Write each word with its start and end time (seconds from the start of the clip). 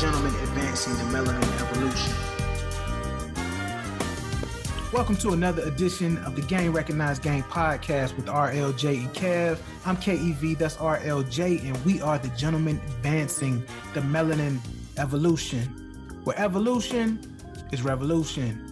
gentlemen 0.00 0.32
advancing 0.44 0.92
the 0.94 1.02
melanin 1.12 1.60
evolution. 1.60 2.14
Welcome 4.92 5.16
to 5.16 5.30
another 5.30 5.62
edition 5.62 6.18
of 6.18 6.36
the 6.36 6.42
Game 6.42 6.72
Recognized 6.72 7.20
Game 7.20 7.42
podcast 7.42 8.14
with 8.14 8.26
RLJ 8.26 8.98
and 8.98 9.12
Kev. 9.12 9.58
I'm 9.84 9.96
KEV, 9.96 10.56
that's 10.56 10.76
RLJ, 10.76 11.64
and 11.64 11.84
we 11.84 12.00
are 12.00 12.16
the 12.16 12.28
gentlemen 12.36 12.80
advancing 12.86 13.64
the 13.92 14.00
melanin 14.00 14.60
evolution. 14.98 15.62
Where 16.22 16.38
evolution 16.38 17.18
is 17.72 17.82
revolution. 17.82 18.67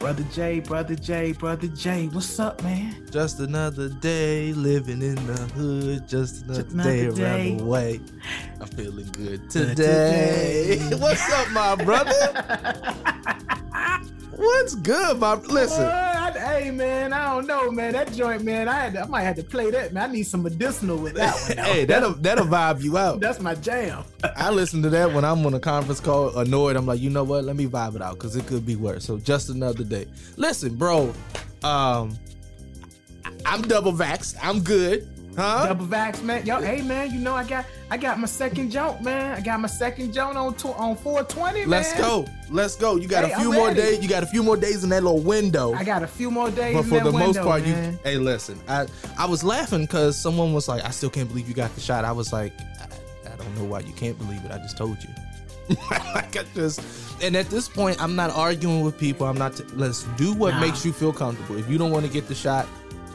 Brother 0.00 0.24
J, 0.32 0.60
Brother 0.60 0.94
J, 0.94 1.32
Brother 1.32 1.66
J, 1.68 2.06
what's 2.06 2.40
up, 2.40 2.62
man? 2.62 3.06
Just 3.10 3.38
another 3.38 3.90
day 3.90 4.50
living 4.54 5.02
in 5.02 5.14
the 5.26 5.34
hood. 5.54 6.08
Just 6.08 6.44
another, 6.44 6.62
Just 6.62 6.72
another 6.74 6.90
day, 6.90 7.10
day. 7.10 7.22
around 7.22 7.56
the 7.58 7.64
way. 7.64 8.00
I'm 8.62 8.66
feeling 8.68 9.10
good 9.12 9.50
today. 9.50 10.78
today. 10.78 10.96
What's 10.98 11.30
up, 11.30 11.50
my 11.50 11.74
brother? 11.76 12.94
What's 14.40 14.74
good, 14.74 15.18
my 15.18 15.34
listen? 15.34 15.84
What? 15.84 16.34
Hey 16.34 16.70
man, 16.70 17.12
I 17.12 17.34
don't 17.34 17.46
know, 17.46 17.70
man. 17.70 17.92
That 17.92 18.10
joint, 18.14 18.42
man. 18.42 18.68
I 18.68 18.72
had 18.72 18.94
to, 18.94 19.02
I 19.02 19.06
might 19.06 19.24
have 19.24 19.36
to 19.36 19.42
play 19.42 19.70
that, 19.70 19.92
man. 19.92 20.08
I 20.08 20.12
need 20.14 20.22
some 20.22 20.42
medicinal 20.42 20.96
with 20.96 21.12
that 21.16 21.34
one. 21.34 21.58
hey, 21.66 21.84
that'll 21.84 22.14
that'll 22.14 22.46
vibe 22.46 22.82
you 22.82 22.96
out. 22.96 23.20
That's 23.20 23.38
my 23.38 23.54
jam. 23.54 24.02
I 24.24 24.48
listen 24.50 24.80
to 24.80 24.88
that 24.90 25.12
when 25.12 25.26
I'm 25.26 25.44
on 25.44 25.52
a 25.52 25.60
conference 25.60 26.00
call, 26.00 26.38
annoyed. 26.38 26.76
I'm 26.76 26.86
like, 26.86 27.00
you 27.00 27.10
know 27.10 27.22
what? 27.22 27.44
Let 27.44 27.56
me 27.56 27.66
vibe 27.66 27.96
it 27.96 28.02
out 28.02 28.14
because 28.14 28.34
it 28.34 28.46
could 28.46 28.64
be 28.64 28.76
worse. 28.76 29.04
So 29.04 29.18
just 29.18 29.50
another 29.50 29.84
day. 29.84 30.06
Listen, 30.38 30.74
bro. 30.74 31.12
Um, 31.62 32.18
I'm 33.44 33.60
double 33.60 33.92
vaxxed. 33.92 34.38
I'm 34.42 34.60
good. 34.60 35.06
Huh? 35.36 35.66
Double 35.68 35.86
vax, 35.86 36.22
man. 36.22 36.44
Yo, 36.44 36.60
hey 36.60 36.82
man, 36.82 37.12
you 37.12 37.20
know 37.20 37.34
I 37.34 37.44
got 37.44 37.64
I 37.90 37.96
got 37.96 38.18
my 38.18 38.26
second 38.26 38.70
joint, 38.70 39.00
man. 39.02 39.36
I 39.36 39.40
got 39.40 39.60
my 39.60 39.68
second 39.68 40.12
joint 40.12 40.36
on 40.36 40.54
tw- 40.54 40.76
on 40.78 40.96
420, 40.96 41.60
man. 41.60 41.68
Let's 41.68 41.96
go. 41.98 42.26
Let's 42.50 42.74
go. 42.76 42.96
You 42.96 43.06
got 43.08 43.24
Hey, 43.24 43.32
a 43.32 43.38
few 43.38 43.52
more 43.52 43.72
days. 43.72 44.02
You 44.02 44.08
got 44.08 44.22
a 44.24 44.26
few 44.26 44.42
more 44.42 44.56
days 44.56 44.82
in 44.82 44.90
that 44.90 45.04
little 45.04 45.20
window. 45.20 45.72
I 45.72 45.84
got 45.84 46.02
a 46.02 46.06
few 46.08 46.30
more 46.30 46.50
days. 46.50 46.74
but 46.76 46.84
for 46.86 47.00
the 47.04 47.12
most 47.12 47.38
part, 47.40 47.62
man. 47.62 47.92
you 47.92 47.98
hey, 48.02 48.16
listen. 48.18 48.58
I 48.68 48.86
I 49.16 49.26
was 49.26 49.44
laughing 49.44 49.82
because 49.82 50.16
someone 50.20 50.52
was 50.52 50.66
like, 50.68 50.84
"I 50.84 50.90
still 50.90 51.10
can't 51.10 51.28
believe 51.28 51.48
you 51.48 51.54
got 51.54 51.72
the 51.76 51.80
shot." 51.80 52.04
I 52.04 52.12
was 52.12 52.32
like, 52.32 52.52
I, 52.80 53.32
I 53.32 53.36
don't 53.36 53.56
know 53.56 53.64
why 53.64 53.80
you 53.80 53.92
can't 53.92 54.18
believe 54.18 54.44
it. 54.44 54.50
I 54.50 54.58
just 54.58 54.76
told 54.76 54.98
you. 55.02 55.10
like 55.90 56.36
I 56.36 56.44
just, 56.56 56.80
and 57.22 57.36
at 57.36 57.46
this 57.48 57.68
point, 57.68 58.02
I'm 58.02 58.16
not 58.16 58.30
arguing 58.30 58.80
with 58.80 58.98
people. 58.98 59.28
I'm 59.28 59.38
not. 59.38 59.54
T- 59.56 59.62
let's 59.74 60.02
do 60.16 60.34
what 60.34 60.54
Nah. 60.54 60.60
makes 60.60 60.84
you 60.84 60.92
feel 60.92 61.12
comfortable. 61.12 61.56
If 61.56 61.70
you 61.70 61.78
don't 61.78 61.92
want 61.92 62.04
to 62.04 62.10
get 62.10 62.26
the 62.26 62.34
shot, 62.34 62.66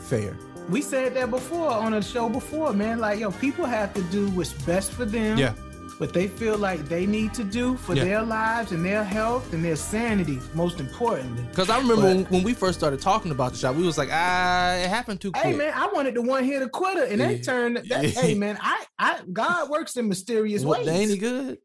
fair. 0.03 0.37
We 0.69 0.81
said 0.81 1.13
that 1.15 1.29
before 1.29 1.69
on 1.71 1.93
a 1.93 2.01
show 2.01 2.27
before, 2.29 2.73
man. 2.73 2.99
Like, 2.99 3.19
yo, 3.19 3.31
people 3.31 3.65
have 3.65 3.93
to 3.93 4.01
do 4.03 4.29
what's 4.31 4.53
best 4.53 4.91
for 4.91 5.05
them. 5.05 5.37
Yeah. 5.37 5.53
What 5.97 6.11
they 6.11 6.27
feel 6.27 6.57
like 6.57 6.89
they 6.89 7.05
need 7.05 7.33
to 7.35 7.43
do 7.45 7.77
for 7.77 7.93
Yeah. 7.95 8.03
their 8.03 8.21
lives 8.23 8.73
and 8.73 8.83
their 8.83 9.03
health 9.03 9.53
and 9.53 9.63
their 9.63 9.77
sanity, 9.77 10.39
most 10.53 10.81
importantly. 10.81 11.43
Because 11.49 11.69
I 11.69 11.77
remember 11.77 12.01
But- 12.01 12.15
when, 12.15 12.25
when 12.25 12.43
we 12.43 12.53
first 12.53 12.77
started 12.77 12.99
talking 12.99 13.31
about 13.31 13.53
the 13.53 13.57
shot, 13.59 13.75
we 13.75 13.83
was 13.85 13.97
like, 13.97 14.09
ah, 14.11 14.73
it 14.75 14.89
happened 14.89 15.21
too 15.21 15.31
quick. 15.31 15.45
Hey 15.45 15.55
man, 15.55 15.71
I 15.73 15.87
wanted 15.93 16.15
the 16.15 16.21
one 16.21 16.43
hit 16.43 16.61
a 16.61 16.67
quitter, 16.67 17.03
and 17.05 17.19
Yeah. 17.19 17.27
they 17.27 17.39
turned. 17.39 17.77
That, 17.77 17.87
Yeah. 18.03 18.09
Hey 18.21 18.33
man, 18.33 18.57
I, 18.61 18.83
I, 18.99 19.19
God 19.31 19.69
works 19.69 19.95
in 19.95 20.09
mysterious 20.09 20.63
What, 20.63 20.79
ways. 20.79 20.87
they 20.87 20.95
ain't 20.97 21.11
he 21.11 21.17
good? 21.17 21.59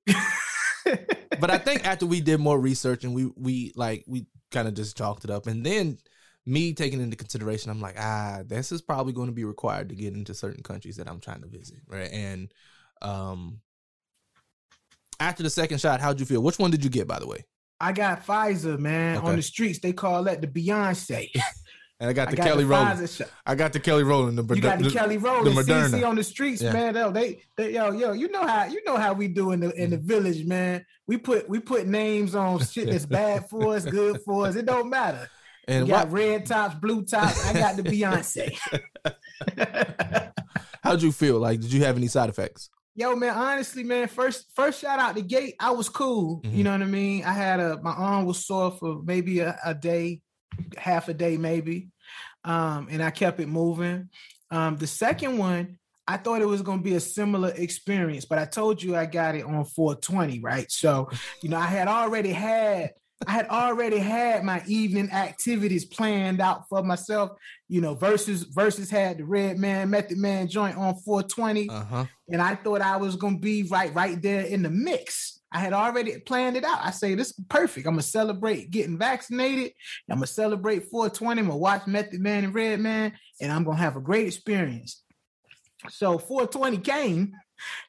but 1.41 1.51
I 1.51 1.59
think 1.59 1.85
after 1.85 2.07
we 2.07 2.21
did 2.21 2.39
more 2.39 2.59
research 2.61 3.03
and 3.05 3.13
we 3.15 3.31
we 3.37 3.73
like 3.75 4.05
we 4.07 4.27
kind 4.53 4.69
of 4.69 4.75
just 4.75 4.97
chalked 4.97 5.25
it 5.25 5.31
up, 5.31 5.49
and 5.49 5.67
then 5.67 5.99
me 6.51 6.75
taking 6.75 7.01
into 7.01 7.17
consideration, 7.17 7.71
I'm 7.71 7.81
like, 7.81 7.97
ah, 7.99 8.41
this 8.47 8.73
is 8.73 8.83
probably 8.83 9.13
going 9.13 9.29
to 9.29 9.33
be 9.35 9.45
required 9.45 9.89
to 9.91 9.95
get 9.95 10.15
into 10.15 10.35
certain 10.35 10.63
countries 10.63 10.97
that 10.97 11.09
I'm 11.09 11.21
trying 11.21 11.41
to 11.43 11.49
visit, 11.49 11.79
right? 11.87 12.11
And 12.13 12.53
um, 13.03 13.61
after 15.19 15.43
the 15.43 15.51
second 15.51 15.81
shot, 15.81 16.01
how'd 16.01 16.19
you 16.21 16.27
feel? 16.27 16.43
Which 16.43 16.59
one 16.59 16.71
did 16.71 16.83
you 16.85 16.91
get, 16.91 17.07
by 17.07 17.19
the 17.19 17.27
way? 17.27 17.45
I 17.81 17.93
got 17.93 18.27
Pfizer, 18.27 18.79
man. 18.79 19.19
Okay. 19.19 19.27
On 19.27 19.37
the 19.37 19.43
streets, 19.43 19.79
they 19.79 19.93
call 19.93 20.25
that 20.25 20.41
the 20.41 20.47
Beyonce. 20.47 21.31
And 22.03 22.09
I 22.09 22.15
got 22.15 22.29
I 22.29 22.31
the 22.31 22.37
got 22.39 22.47
Kelly 22.47 22.65
the 22.65 22.71
Rowland. 22.71 23.21
I 23.45 23.55
got 23.55 23.75
the 23.75 23.79
Kelly 23.79 24.05
Rowland. 24.05 24.39
The, 24.39 24.55
You 24.55 24.63
got 24.63 24.79
the, 24.79 24.85
the- 24.85 24.91
Kelly 24.91 25.19
the 25.19 25.23
Rowland, 25.23 25.55
Moderna. 25.55 25.91
CC 26.01 26.09
on 26.09 26.17
the 26.17 26.25
streets, 26.25 26.63
Yeah. 26.63 26.73
man. 26.73 26.95
Yo, 26.95 27.11
they, 27.11 27.43
they, 27.59 27.75
yo, 27.75 27.91
yo, 27.91 28.13
you 28.13 28.31
know 28.31 28.47
how 28.47 28.65
you 28.65 28.83
know 28.87 28.97
how 28.97 29.13
we 29.13 29.29
do 29.29 29.51
in 29.53 29.61
the 29.61 29.71
in 29.75 29.91
the 29.91 29.99
Mm-hmm. 29.99 30.07
village, 30.07 30.47
man. 30.47 30.87
We 31.07 31.19
put 31.19 31.47
we 31.47 31.61
put 31.61 31.87
names 31.87 32.35
on 32.35 32.65
shit 32.65 32.89
that's 32.89 33.05
bad 33.05 33.51
for 33.51 33.75
us, 33.75 33.85
good 33.85 34.23
for 34.23 34.47
us. 34.47 34.57
It 34.57 34.65
don't 34.65 34.89
matter. 34.89 35.29
And 35.69 35.85
we 35.85 35.91
got 35.91 36.09
what, 36.09 36.15
red 36.15 36.47
tops, 36.47 36.75
blue 36.77 37.05
tops. 37.05 37.47
I 37.47 37.53
got 37.53 37.77
the 37.77 37.83
Beyonce. 37.83 38.59
how'd 40.83 41.03
you 41.03 41.13
feel? 41.13 41.39
Like, 41.39 41.61
did 41.61 41.73
you 41.73 41.85
have 41.85 41.97
any 41.97 42.09
side 42.09 42.29
effects? 42.29 42.71
Yo, 42.97 43.15
man, 43.15 43.35
honestly, 43.35 43.85
man, 43.85 44.09
first 44.09 44.47
first 44.55 44.81
shout 44.81 44.99
out 44.99 45.15
the 45.15 45.23
gate, 45.23 45.55
I 45.61 45.71
was 45.71 45.89
cool. 45.89 46.43
Mhm. 46.43 46.57
You 46.57 46.65
know 46.65 46.73
what 46.73 46.83
I 46.83 46.87
mean? 46.87 47.25
I 47.25 47.33
had 47.33 47.61
a 47.61 47.81
my 47.83 47.93
arm 47.93 48.27
was 48.27 48.45
sore 48.45 48.73
for 48.73 49.01
maybe 49.03 49.41
a, 49.41 49.57
a 49.65 49.75
day, 49.75 50.21
half 50.77 51.09
a 51.09 51.15
day, 51.15 51.37
maybe. 51.37 51.89
Um, 52.45 52.89
and 52.91 53.03
I 53.03 53.11
kept 53.11 53.39
it 53.41 53.49
moving. 53.49 54.09
Um, 54.51 54.77
the 54.77 54.87
second 54.87 55.39
one, 55.39 55.79
I 56.09 56.17
thought 56.17 56.43
it 56.43 56.47
was 56.47 56.63
gonna 56.63 56.83
be 56.83 56.95
a 56.95 57.01
similar 57.01 57.51
experience, 57.51 58.25
but 58.25 58.39
I 58.39 58.45
told 58.45 58.83
you 58.83 58.97
I 58.97 59.07
got 59.07 59.37
it 59.37 59.45
on 59.45 59.65
420, 59.65 60.41
right? 60.41 60.71
So, 60.71 61.09
you 61.43 61.49
know, 61.49 61.59
I 61.59 61.67
had 61.67 61.87
already 61.87 62.33
had 62.33 62.91
I 63.27 63.33
had 63.33 63.49
already 63.49 63.99
had 63.99 64.45
my 64.45 64.63
evening 64.67 65.11
activities 65.11 65.85
planned 65.85 66.41
out 66.41 66.69
for 66.69 66.83
myself. 66.83 67.33
You 67.69 67.81
know, 67.81 67.95
Verzuz 67.95 68.45
Verzuz 68.55 68.91
had 68.91 69.19
the 69.19 69.25
Redman 69.25 69.91
Method 69.91 70.19
Man 70.19 70.49
joint 70.49 70.77
on 70.77 70.95
420 70.97 71.69
Uh 71.69 71.85
huh. 71.85 72.07
and 72.31 72.41
I 72.41 72.55
thought 72.55 72.81
I 72.81 72.97
was 72.97 73.17
gonna 73.17 73.39
be 73.39 73.65
right 73.65 73.95
right 73.95 74.21
there 74.21 74.43
in 74.43 74.63
the 74.63 74.71
mix. 74.71 75.41
I 75.53 75.59
had 75.59 75.73
already 75.73 76.19
planned 76.21 76.57
it 76.57 76.65
out. 76.65 76.79
I 76.81 76.93
say 76.93 77.15
this 77.15 77.31
is 77.31 77.45
perfect. 77.49 77.87
I'm 77.87 77.95
gonna 77.95 78.03
celebrate 78.03 78.71
getting 78.71 78.97
vaccinated. 78.97 79.73
I'm 80.09 80.17
gonna 80.17 80.27
celebrate 80.27 80.89
420. 80.91 81.41
I'm 81.41 81.47
gonna 81.49 81.59
watch 81.59 81.87
Method 81.87 82.21
Man 82.21 82.45
and 82.45 82.55
Redman, 82.55 83.13
and 83.41 83.53
I'm 83.53 83.65
gonna 83.65 83.77
have 83.77 83.97
a 83.97 84.01
great 84.01 84.29
experience. 84.29 85.03
So 85.89 86.19
420 86.19 86.79
came, 86.79 87.33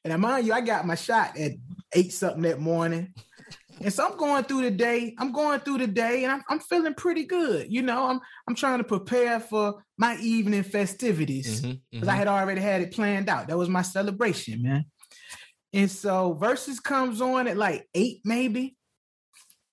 and 0.04 0.12
I 0.12 0.18
mind 0.18 0.48
you, 0.48 0.54
I 0.54 0.62
got 0.62 0.88
my 0.88 0.96
shot 0.96 1.38
at 1.38 1.52
eight 1.94 2.12
something 2.12 2.42
that 2.44 2.60
morning. 2.60 3.14
And 3.84 3.94
so 3.94 4.06
I'm 4.06 4.18
going 4.18 4.44
through 4.44 4.62
the 4.64 4.72
day. 4.72 5.16
I'm 5.18 5.32
going 5.32 5.60
through 5.62 5.80
the 5.80 5.88
day, 5.88 6.24
and 6.24 6.32
I'm, 6.32 6.44
I'm 6.50 6.60
feeling 6.60 6.94
pretty 6.94 7.26
good. 7.26 7.72
You 7.72 7.82
know, 7.82 8.08
I'm 8.08 8.20
I'm 8.48 8.56
trying 8.56 8.78
to 8.78 8.84
prepare 8.84 9.40
for 9.40 9.84
my 9.98 10.18
evening 10.18 10.64
festivities 10.64 11.62
because 11.62 12.08
mhm. 12.08 12.12
I 12.12 12.16
had 12.16 12.28
already 12.28 12.62
had 12.62 12.82
it 12.82 12.92
planned 12.92 13.30
out. 13.30 13.48
That 13.48 13.58
was 13.58 13.70
my 13.70 13.82
celebration, 13.82 14.62
man. 14.62 14.86
And 15.74 15.90
so 15.90 16.38
Verzuz 16.40 16.82
comes 16.82 17.22
on 17.22 17.48
at 17.48 17.58
like 17.58 17.88
eight, 17.94 18.22
maybe. 18.26 18.76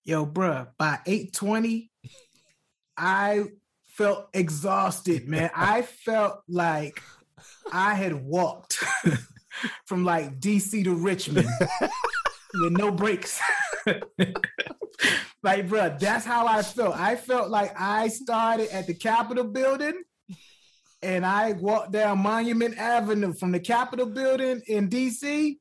Yo, 0.05 0.25
bruh, 0.25 0.69
by 0.79 0.99
820, 1.05 1.91
I 2.97 3.45
felt 3.89 4.29
exhausted, 4.33 5.29
man. 5.29 5.51
I 5.55 5.83
felt 5.83 6.41
like 6.49 7.03
I 7.73 7.95
had 7.95 8.15
walked 8.15 8.83
from 9.87 10.05
like 10.05 10.41
DC 10.41 10.85
to 10.85 10.95
Richmond 10.95 11.49
with 12.55 12.73
no 12.73 12.91
breaks. 12.91 13.41
like, 15.43 15.69
bruh, 15.69 15.99
that's 15.99 16.25
how 16.25 16.47
I 16.47 16.63
felt. 16.63 16.97
I 16.97 17.17
felt 17.17 17.51
like 17.51 17.73
I 17.79 18.09
started 18.09 18.69
at 18.71 18.87
the 18.87 18.95
Capitol 18.95 19.45
building 19.45 20.03
and 21.03 21.25
I 21.25 21.53
walked 21.53 21.93
down 21.93 22.19
Monument 22.19 22.77
Avenue 22.77 23.33
from 23.33 23.53
the 23.53 23.61
Capitol 23.61 24.07
building 24.07 24.63
in 24.67 24.89
DC 24.89 25.57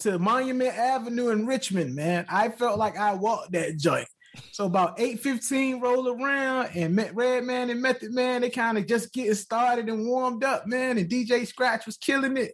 to 0.00 0.18
Monument 0.18 0.74
Avenue 0.74 1.28
in 1.30 1.46
Richmond, 1.46 1.94
man. 1.94 2.26
I 2.28 2.48
felt 2.48 2.78
like 2.78 2.98
I 2.98 3.14
walked 3.14 3.52
that 3.52 3.76
joint. 3.76 4.08
So 4.52 4.66
about 4.66 4.98
8:15 4.98 5.80
roll 5.80 6.08
around 6.08 6.70
and 6.74 6.96
Met 6.96 7.14
Redman 7.14 7.70
and 7.70 7.80
Method 7.80 8.12
Man, 8.12 8.40
they 8.40 8.50
kind 8.50 8.78
of 8.78 8.86
just 8.86 9.12
getting 9.12 9.34
started 9.34 9.88
and 9.88 10.06
warmed 10.06 10.42
up, 10.42 10.66
man. 10.66 10.98
And 10.98 11.08
DJ 11.08 11.46
Scratch 11.46 11.86
was 11.86 11.96
killing 11.96 12.36
it. 12.36 12.52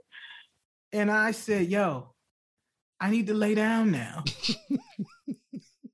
And 0.93 1.11
I 1.11 1.31
said, 1.31 1.69
yo, 1.69 2.15
I 3.01 3.11
need 3.11 3.29
to 3.29 3.35
lay 3.35 3.55
down 3.55 3.93
now. 3.93 4.25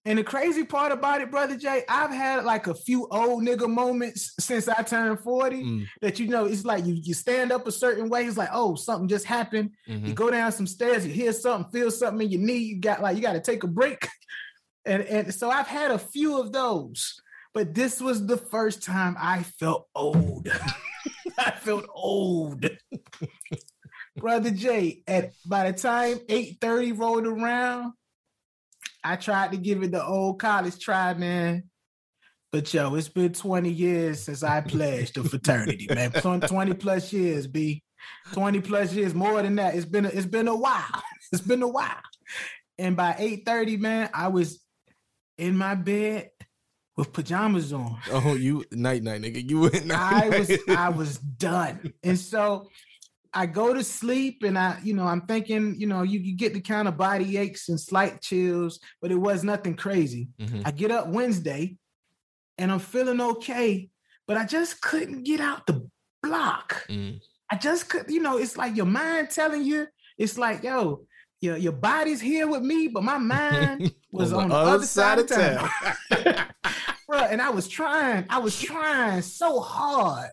and 0.07 0.19
the 0.19 0.25
crazy 0.25 0.65
part 0.65 0.93
about 0.93 1.21
it, 1.21 1.31
brother 1.31 1.57
Jay, 1.57 1.83
I've 1.89 2.11
had 2.11 2.45
like 2.45 2.69
a 2.69 2.75
few 2.75 3.09
old 3.11 3.43
nigga 3.43 3.69
moments 3.69 4.35
since 4.39 4.69
I 4.69 4.83
turned 4.83 5.21
40 5.21 5.57
Mm, 5.57 5.87
that 6.01 6.19
you 6.21 6.29
know, 6.29 6.47
it's 6.47 6.65
like 6.65 6.87
you 6.87 6.95
you 6.95 7.13
stand 7.13 7.51
up 7.51 7.67
a 7.67 7.73
certain 7.73 8.09
way, 8.09 8.25
it's 8.25 8.37
like, 8.37 8.51
oh, 8.53 8.77
something 8.77 9.09
just 9.09 9.25
happened. 9.25 9.73
You 9.87 9.97
mhm. 9.99 10.15
go 10.15 10.31
down 10.31 10.53
some 10.53 10.67
stairs, 10.67 11.07
you 11.07 11.13
hear 11.13 11.33
something, 11.33 11.71
feel 11.73 11.91
something 11.91 12.25
in 12.27 12.33
your 12.33 12.41
knee, 12.41 12.59
you 12.59 12.81
got 12.81 13.03
like 13.03 13.17
you 13.17 13.23
got 13.23 13.33
to 13.35 13.41
take 13.41 13.65
a 13.65 13.69
break. 13.69 14.09
And 14.87 15.03
and 15.03 15.35
so 15.35 15.51
I've 15.51 15.67
had 15.67 15.91
a 15.91 15.99
few 15.99 16.41
of 16.41 16.53
those, 16.53 17.21
but 17.53 17.75
this 17.75 18.01
was 18.01 18.25
the 18.25 18.37
first 18.37 18.85
time 18.85 19.17
I 19.19 19.43
felt 19.43 19.89
old. 19.97 20.47
I 21.39 21.51
felt 21.51 21.87
old. 21.93 22.65
Brother 24.17 24.51
Jay, 24.53 25.03
at 25.09 25.33
by 25.45 25.71
the 25.71 25.77
time 25.77 26.19
8:30 26.29 26.97
rolled 26.97 27.27
around, 27.27 27.95
I 29.07 29.15
tried 29.15 29.53
to 29.53 29.57
give 29.57 29.85
it 29.85 29.93
the 29.93 30.05
old 30.05 30.41
college 30.41 30.81
try, 30.81 31.15
man. 31.15 31.71
But 32.51 32.73
yo, 32.75 32.95
it's 32.97 33.09
been 33.09 33.33
20 33.33 33.71
years 33.71 34.25
since 34.25 34.43
I 34.43 34.61
pledged 34.63 35.15
to 35.15 35.23
fraternity, 35.23 35.87
man. 35.95 36.11
20 36.13 36.49
20 36.49 36.75
plus 36.75 37.13
years, 37.13 37.47
B. 37.47 37.85
20 38.33 38.61
plus 38.63 38.93
years, 38.95 39.15
more 39.15 39.43
than 39.43 39.57
that. 39.57 39.77
It's 39.77 39.85
been 39.85 40.07
a, 40.07 40.09
it's 40.09 40.27
been 40.27 40.49
a 40.49 40.57
while. 40.57 41.03
It's 41.33 41.43
been 41.43 41.63
a 41.63 41.69
while. 41.69 42.03
And 42.79 42.97
by 42.97 43.13
8:30, 43.15 43.81
man, 43.81 44.11
I 44.15 44.29
was 44.29 44.61
in 45.39 45.57
my 45.57 45.75
bed 45.75 46.31
with 46.97 47.13
pajamas 47.13 47.73
on. 47.73 47.99
Oh, 48.13 48.35
you 48.35 48.65
night 48.71 49.03
night 49.03 49.23
nigga. 49.23 49.49
You 49.49 49.61
went 49.63 49.91
I 49.91 50.29
was 50.29 50.51
I 50.69 50.89
was 50.91 51.19
done. 51.19 51.93
And 52.05 52.17
so 52.17 52.69
I 53.33 53.47
go 53.47 53.75
to 53.75 53.83
sleep 53.85 54.43
and 54.43 54.59
I, 54.59 54.79
you 54.83 54.95
know, 54.95 55.05
I'm 55.05 55.23
thinking, 55.23 55.75
you 55.79 55.87
know, 55.87 56.03
you, 56.03 56.19
you 56.19 56.37
get 56.37 56.55
the 56.55 56.61
kind 56.61 56.89
of 56.89 56.97
body 56.97 57.37
aches 57.37 57.69
and 57.69 57.79
slight 57.81 58.21
chills, 58.21 58.81
but 59.01 59.11
it 59.11 59.17
was 59.17 59.45
nothing 59.45 59.75
crazy. 59.75 60.29
Mhm. 60.41 60.63
I 60.65 60.71
get 60.71 60.91
up 60.91 61.09
Wednesday 61.09 61.77
and 62.59 62.73
I'm 62.73 62.79
feeling 62.79 63.21
okay, 63.21 63.89
but 64.27 64.37
I 64.37 64.45
just 64.45 64.81
couldn't 64.81 65.25
get 65.25 65.41
out 65.41 65.67
the 65.67 65.89
block. 66.23 66.87
Mm. 66.89 67.21
I 67.51 67.57
just 67.57 67.89
could, 67.89 68.07
you 68.09 68.21
know, 68.21 68.39
it's 68.39 68.57
like 68.57 68.77
your 68.77 68.87
mind 68.87 69.31
telling 69.31 69.63
you, 69.63 69.87
it's 70.19 70.39
like, 70.39 70.63
yo, 70.63 71.07
your, 71.41 71.57
your 71.57 71.73
body's 71.73 72.21
here 72.21 72.49
with 72.49 72.63
me, 72.63 72.89
but 72.89 73.03
my 73.03 73.19
mind 73.19 73.95
was 74.11 74.33
on, 74.33 74.49
the, 74.49 74.55
other, 74.55 74.87
side, 74.87 75.19
of 75.19 75.29
town. 75.29 75.69
Bro, 77.07 77.19
and 77.19 77.41
I 77.41 77.51
was 77.51 77.69
trying, 77.69 78.27
I 78.29 78.39
was 78.39 78.59
trying 78.61 79.23
so 79.23 79.61
hard 79.61 80.31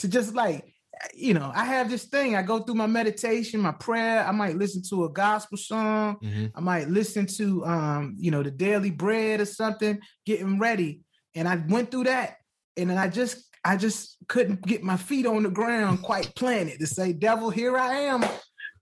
to 0.00 0.08
just 0.08 0.34
like, 0.34 0.74
you 1.14 1.34
know, 1.34 1.50
I 1.54 1.64
have 1.64 1.88
this 1.90 2.04
thing. 2.04 2.36
I 2.36 2.42
go 2.42 2.60
through 2.60 2.74
my 2.76 2.86
meditation, 2.86 3.60
my 3.60 3.72
prayer. 3.72 4.24
I 4.26 4.30
might 4.32 4.56
listen 4.56 4.82
to 4.90 5.04
a 5.04 5.10
gospel 5.10 5.56
song. 5.58 6.16
Mhm. 6.22 6.52
I 6.54 6.60
might 6.60 6.88
listen 6.88 7.26
to 7.38 7.64
um, 7.66 8.16
you 8.18 8.30
know, 8.30 8.42
the 8.42 8.50
daily 8.50 8.90
bread 8.90 9.40
or 9.40 9.44
something, 9.46 9.98
getting 10.26 10.58
ready. 10.58 11.02
And 11.34 11.46
I 11.48 11.56
went 11.68 11.90
through 11.90 12.04
that, 12.04 12.36
and 12.76 12.90
then 12.90 12.98
I 12.98 13.08
just 13.08 13.44
I 13.64 13.76
just 13.76 14.16
couldn't 14.28 14.62
get 14.62 14.82
my 14.82 14.96
feet 14.96 15.26
on 15.26 15.42
the 15.42 15.50
ground 15.50 16.02
quite 16.02 16.34
planted 16.34 16.78
to 16.80 16.86
say, 16.86 17.12
devil, 17.12 17.50
here 17.50 17.76
I 17.76 17.94
am. 18.12 18.24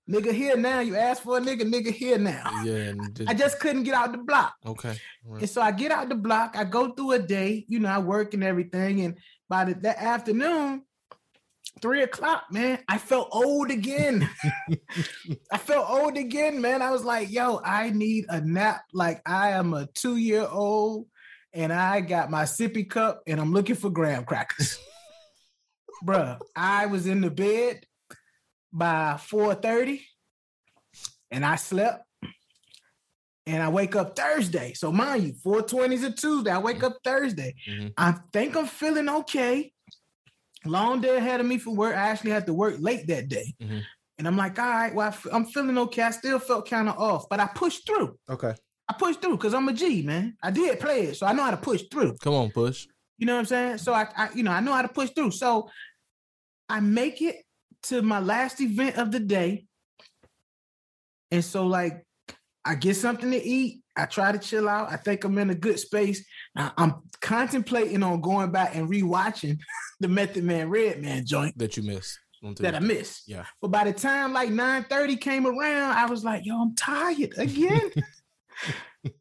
Nigga 0.09 0.31
here 0.33 0.57
now. 0.57 0.79
You 0.79 0.95
asked 0.95 1.23
for 1.25 1.39
a 1.39 1.41
nigga, 1.41 1.63
nigga 1.63 1.91
here 1.93 2.17
now. 2.19 2.63
Yeah. 2.63 2.93
Did- 3.13 3.29
I 3.29 3.35
just 3.35 3.59
couldn't 3.59 3.83
get 3.83 3.95
out 3.95 4.13
the 4.13 4.19
block. 4.19 4.55
okay. 4.65 4.97
Right. 5.25 5.41
And 5.41 5.51
so 5.51 5.61
I 5.61 5.73
get 5.73 5.91
out 5.91 6.09
the 6.09 6.15
block, 6.15 6.55
I 6.57 6.63
go 6.63 6.93
through 6.93 7.13
a 7.13 7.19
day, 7.19 7.65
you 7.69 7.81
know, 7.81 7.89
I 7.89 7.99
work 7.99 8.33
and 8.35 8.45
everything. 8.45 9.01
And 9.01 9.17
by 9.49 9.65
the, 9.65 9.75
that 9.83 9.99
afternoon, 9.99 10.83
three 11.81 12.03
o'clock, 12.03 12.45
man, 12.51 12.79
I 12.89 12.99
felt 12.99 13.29
old 13.33 13.71
again. 13.71 14.29
I 15.53 15.59
felt 15.59 15.89
old 15.91 16.17
again, 16.17 16.61
man. 16.61 16.83
I 16.83 16.91
was 16.91 17.05
like, 17.05 17.31
yo, 17.31 17.61
I 17.65 17.91
need 17.91 18.27
a 18.29 18.41
nap. 18.41 18.83
Like 18.93 19.23
I 19.27 19.51
am 19.51 19.75
a 19.75 19.87
two 19.87 20.17
year 20.17 20.47
old 20.51 21.07
and 21.53 21.73
I 21.73 22.01
got 22.01 22.31
my 22.31 22.45
sippy 22.45 22.89
cup 22.89 23.23
and 23.27 23.41
I'm 23.41 23.53
looking 23.53 23.77
for 23.77 23.91
graham 23.91 24.25
crackers. 24.25 24.79
Bruh, 26.05 26.39
I 26.55 26.87
was 26.87 27.07
in 27.07 27.21
the 27.21 27.31
bed 27.31 27.87
by 28.73 29.15
4:30 29.19 30.03
and 31.31 31.45
I 31.45 31.57
slept 31.57 32.05
and 33.47 33.63
I 33.63 33.69
wake 33.69 33.97
up 33.97 34.17
Thursday. 34.17 34.73
So 34.75 34.93
mind 34.93 35.25
you, 35.25 35.33
420 35.43 35.95
is 35.95 36.05
a 36.05 36.11
Tuesday. 36.11 36.51
I 36.51 36.59
wake 36.59 36.83
up 36.83 36.99
Thursday. 37.03 37.55
Mhm. 37.69 37.93
I 37.97 38.15
think 38.33 38.57
I'm 38.57 38.67
feeling 38.67 39.09
okay. 39.09 39.73
Long 40.69 41.01
day 41.01 41.17
ahead 41.17 41.41
of 41.41 41.47
me 41.47 41.59
for 41.59 41.75
work. 41.75 41.95
I 41.95 42.09
actually 42.11 42.31
had 42.33 42.47
to 42.47 42.55
work 42.55 42.77
late 42.79 43.07
that 43.09 43.29
day. 43.29 43.55
Mhm. 43.63 43.83
And 44.19 44.27
I'm 44.27 44.37
like, 44.37 44.59
all 44.59 44.67
right, 44.69 44.95
well, 44.95 45.07
I 45.07 45.11
f- 45.11 45.27
I'm 45.31 45.45
feeling 45.45 45.77
okay. 45.79 46.03
I 46.03 46.11
still 46.11 46.39
felt 46.39 46.69
kind 46.69 46.89
of 46.89 46.97
off, 46.99 47.29
but 47.29 47.39
I 47.39 47.47
pushed 47.55 47.87
through. 47.87 48.19
Okay. 48.29 48.55
I 48.89 48.93
pushed 48.95 49.21
through 49.21 49.37
because 49.37 49.53
I'm 49.53 49.69
a 49.69 49.73
G, 49.73 50.03
man. 50.03 50.37
I 50.43 50.51
did 50.51 50.79
play 50.81 51.03
it, 51.09 51.17
so 51.17 51.27
I 51.27 51.33
know 51.33 51.43
how 51.43 51.51
to 51.51 51.57
push 51.57 51.83
through. 51.91 52.17
Come 52.23 52.35
on, 52.35 52.51
push. 52.51 52.87
You 53.19 53.27
know 53.27 53.35
what 53.35 53.41
I'm 53.41 53.47
saying? 53.47 53.79
So 53.79 53.93
I, 53.93 54.07
I, 54.17 54.29
you 54.35 54.43
know, 54.43 54.53
I 54.53 54.61
know 54.61 54.73
how 54.73 54.83
to 54.83 54.89
push 54.89 55.11
through. 55.11 55.33
So 55.33 55.69
I 56.69 56.81
make 56.81 57.21
it 57.21 57.37
to 57.85 58.01
my 58.03 58.21
last 58.21 58.61
event 58.61 58.97
of 58.97 59.11
the 59.11 59.21
day. 59.21 59.67
And 61.31 61.45
so 61.45 61.67
like 61.67 62.03
I 62.65 62.75
get 62.75 62.95
something 62.97 63.31
to 63.31 63.43
eat. 63.43 63.83
I 63.97 64.05
try 64.07 64.33
to 64.33 64.39
chill 64.39 64.69
out. 64.69 64.93
I 64.93 64.97
think 64.97 65.25
I'm 65.25 65.39
in 65.39 65.51
a 65.51 65.55
good 65.55 65.79
space. 65.79 66.25
I'm 66.55 67.03
contemplating 67.21 68.03
on 68.03 68.21
going 68.21 68.51
back 68.51 68.75
and 68.77 68.89
rewatching 68.91 69.59
the 70.01 70.09
Method 70.09 70.45
Man 70.45 70.69
Redman 70.69 71.25
joint 71.27 71.57
That 71.59 71.77
you 71.77 71.83
missed. 71.83 72.19
that 72.61 72.75
I 72.75 72.81
missed. 72.81 73.23
Yeah. 73.29 73.45
But 73.61 73.69
by 73.69 73.85
the 73.85 73.93
time 73.93 74.33
like 74.33 74.51
9:30 74.51 75.21
came 75.21 75.47
around, 75.47 75.97
I 75.97 76.07
was 76.07 76.25
like, 76.25 76.45
yo, 76.45 76.61
I'm 76.61 76.75
tired 76.75 77.35
again. 77.39 77.91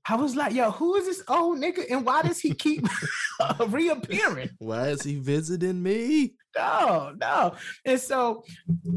I 0.10 0.16
was 0.16 0.36
like, 0.36 0.54
yo, 0.54 0.72
who 0.72 0.95
is 0.95 1.06
this 1.06 1.24
old 1.27 1.60
nigga? 1.60 1.86
And 1.92 2.06
why 2.06 2.24
does 2.24 2.39
he 2.39 2.54
keep 2.54 2.88
reappearing? 3.68 4.50
Why 4.57 4.89
is 4.89 5.04
he 5.04 5.16
visiting 5.18 5.81
me? 5.81 6.33
No, 6.57 7.13
no. 7.19 7.56
And 7.86 8.00
so 8.00 8.44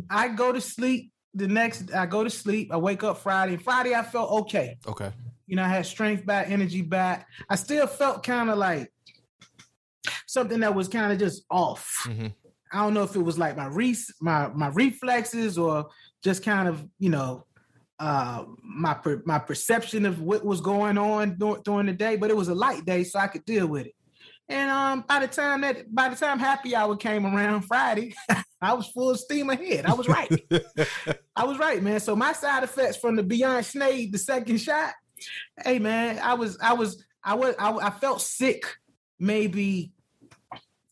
I 0.08 0.28
go 0.28 0.52
to 0.52 0.60
sleep 0.60 1.12
the 1.34 1.46
next, 1.46 1.92
I 1.92 2.06
go 2.06 2.24
to 2.24 2.30
sleep. 2.30 2.72
I 2.72 2.76
wake 2.78 3.04
up 3.04 3.18
Friday. 3.18 3.56
Friday, 3.56 3.94
I 3.94 4.02
felt 4.02 4.30
okay. 4.42 4.78
Okay. 4.86 5.12
You 5.46 5.56
know, 5.56 5.64
I 5.64 5.68
had 5.68 5.86
strength 5.86 6.24
back, 6.24 6.50
energy 6.50 6.82
back. 6.82 7.26
I 7.50 7.56
still 7.56 7.86
felt 7.86 8.22
kind 8.22 8.48
of 8.50 8.58
like 8.58 8.92
something 10.26 10.60
that 10.60 10.74
was 10.74 10.88
kind 10.88 11.12
of 11.12 11.18
just 11.18 11.44
off. 11.50 12.02
Mhm. 12.06 12.34
I 12.72 12.82
don't 12.82 12.94
know 12.94 13.02
if 13.02 13.16
it 13.16 13.22
was 13.22 13.38
like 13.38 13.56
my 13.56 13.66
re- 13.66 13.96
my 14.20 14.48
my 14.48 14.68
reflexes 14.68 15.56
or 15.58 15.88
just 16.22 16.44
kind 16.44 16.68
of 16.68 16.84
you 16.98 17.08
know 17.10 17.46
uh 17.98 18.44
my 18.62 18.94
per- 18.94 19.22
my 19.24 19.38
perception 19.38 20.04
of 20.06 20.20
what 20.20 20.44
was 20.44 20.60
going 20.60 20.98
on 20.98 21.36
dur- 21.38 21.60
during 21.64 21.86
the 21.86 21.92
day, 21.92 22.16
but 22.16 22.30
it 22.30 22.36
was 22.36 22.48
a 22.48 22.54
light 22.54 22.84
day, 22.84 23.04
so 23.04 23.18
I 23.18 23.26
could 23.26 23.44
deal 23.44 23.66
with 23.66 23.86
it. 23.86 23.94
And 24.50 24.70
um, 24.70 25.04
by 25.06 25.20
the 25.20 25.26
time 25.28 25.60
that 25.62 25.92
by 25.94 26.08
the 26.08 26.16
time 26.16 26.38
happy 26.38 26.74
hour 26.76 26.96
came 26.96 27.26
around 27.26 27.62
Friday, 27.62 28.14
I 28.62 28.72
was 28.74 28.86
full 28.88 29.14
steam 29.16 29.50
ahead. 29.50 29.84
I 29.86 29.92
was 29.94 30.08
right. 30.08 30.30
I 31.36 31.44
was 31.44 31.58
right, 31.58 31.82
man. 31.82 32.00
So 32.00 32.14
my 32.16 32.32
side 32.32 32.62
effects 32.64 32.96
from 32.96 33.16
the 33.16 33.22
Beyond 33.22 33.66
Snade, 33.66 34.12
the 34.12 34.18
second 34.18 34.58
shot, 34.58 34.94
hey 35.64 35.78
man, 35.78 36.18
I 36.18 36.34
was 36.34 36.58
I 36.62 36.72
was 36.74 37.04
I 37.22 37.34
was 37.34 37.54
I, 37.58 37.72
I 37.72 37.90
felt 37.90 38.20
sick 38.22 38.64
maybe 39.18 39.92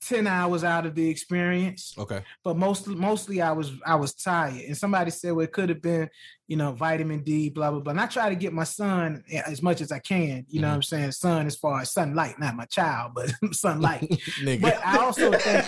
10 0.07 0.27
hours 0.27 0.63
out 0.63 0.87
of 0.87 0.95
the 0.95 1.09
experience 1.09 1.95
okay. 1.99 2.23
but 2.45 2.57
mostly 2.57 2.95
mostly 2.95 3.43
I 3.43 3.53
was 3.53 3.73
I 3.85 3.97
was 3.97 4.15
tired. 4.15 4.63
And 4.67 4.77
somebody 4.77 5.11
said 5.11 5.33
well 5.33 5.45
it 5.45 5.53
could 5.53 5.69
have 5.69 5.83
been, 5.83 6.09
you 6.47 6.57
know, 6.57 6.73
vitamin 6.73 7.23
D, 7.23 7.51
blah 7.51 7.71
blah 7.71 7.81
blah. 7.81 7.91
And 7.91 8.01
I 8.01 8.07
try 8.07 8.29
to 8.29 8.37
get 8.37 8.53
my 8.53 8.65
son 8.65 9.25
as 9.47 9.63
much 9.63 9.81
as 9.81 9.91
I 9.91 9.99
can, 9.99 10.47
you 10.49 10.61
know 10.61 10.69
what 10.69 10.73
mm-hmm. 10.73 10.77
I'm 10.77 10.83
saying? 10.83 11.13
Son 11.13 11.47
as 11.47 11.57
far 11.57 11.81
as 11.81 11.93
sunlight, 11.93 12.39
not 12.39 12.55
my 12.55 12.67
child, 12.67 13.13
but 13.15 13.33
sunlight. 13.53 14.23
But 14.61 14.81
I 14.85 14.99
also 14.99 15.33
think 15.33 15.67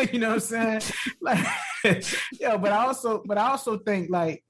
you 0.12 0.18
know 0.18 0.28
what 0.28 0.34
I'm 0.34 0.40
saying? 0.40 0.80
Like 1.20 1.46
yeah, 2.40 2.56
but 2.56 2.72
I 2.72 2.86
also 2.86 3.22
but 3.24 3.38
I 3.38 3.50
also 3.50 3.78
think 3.78 4.10
like 4.10 4.42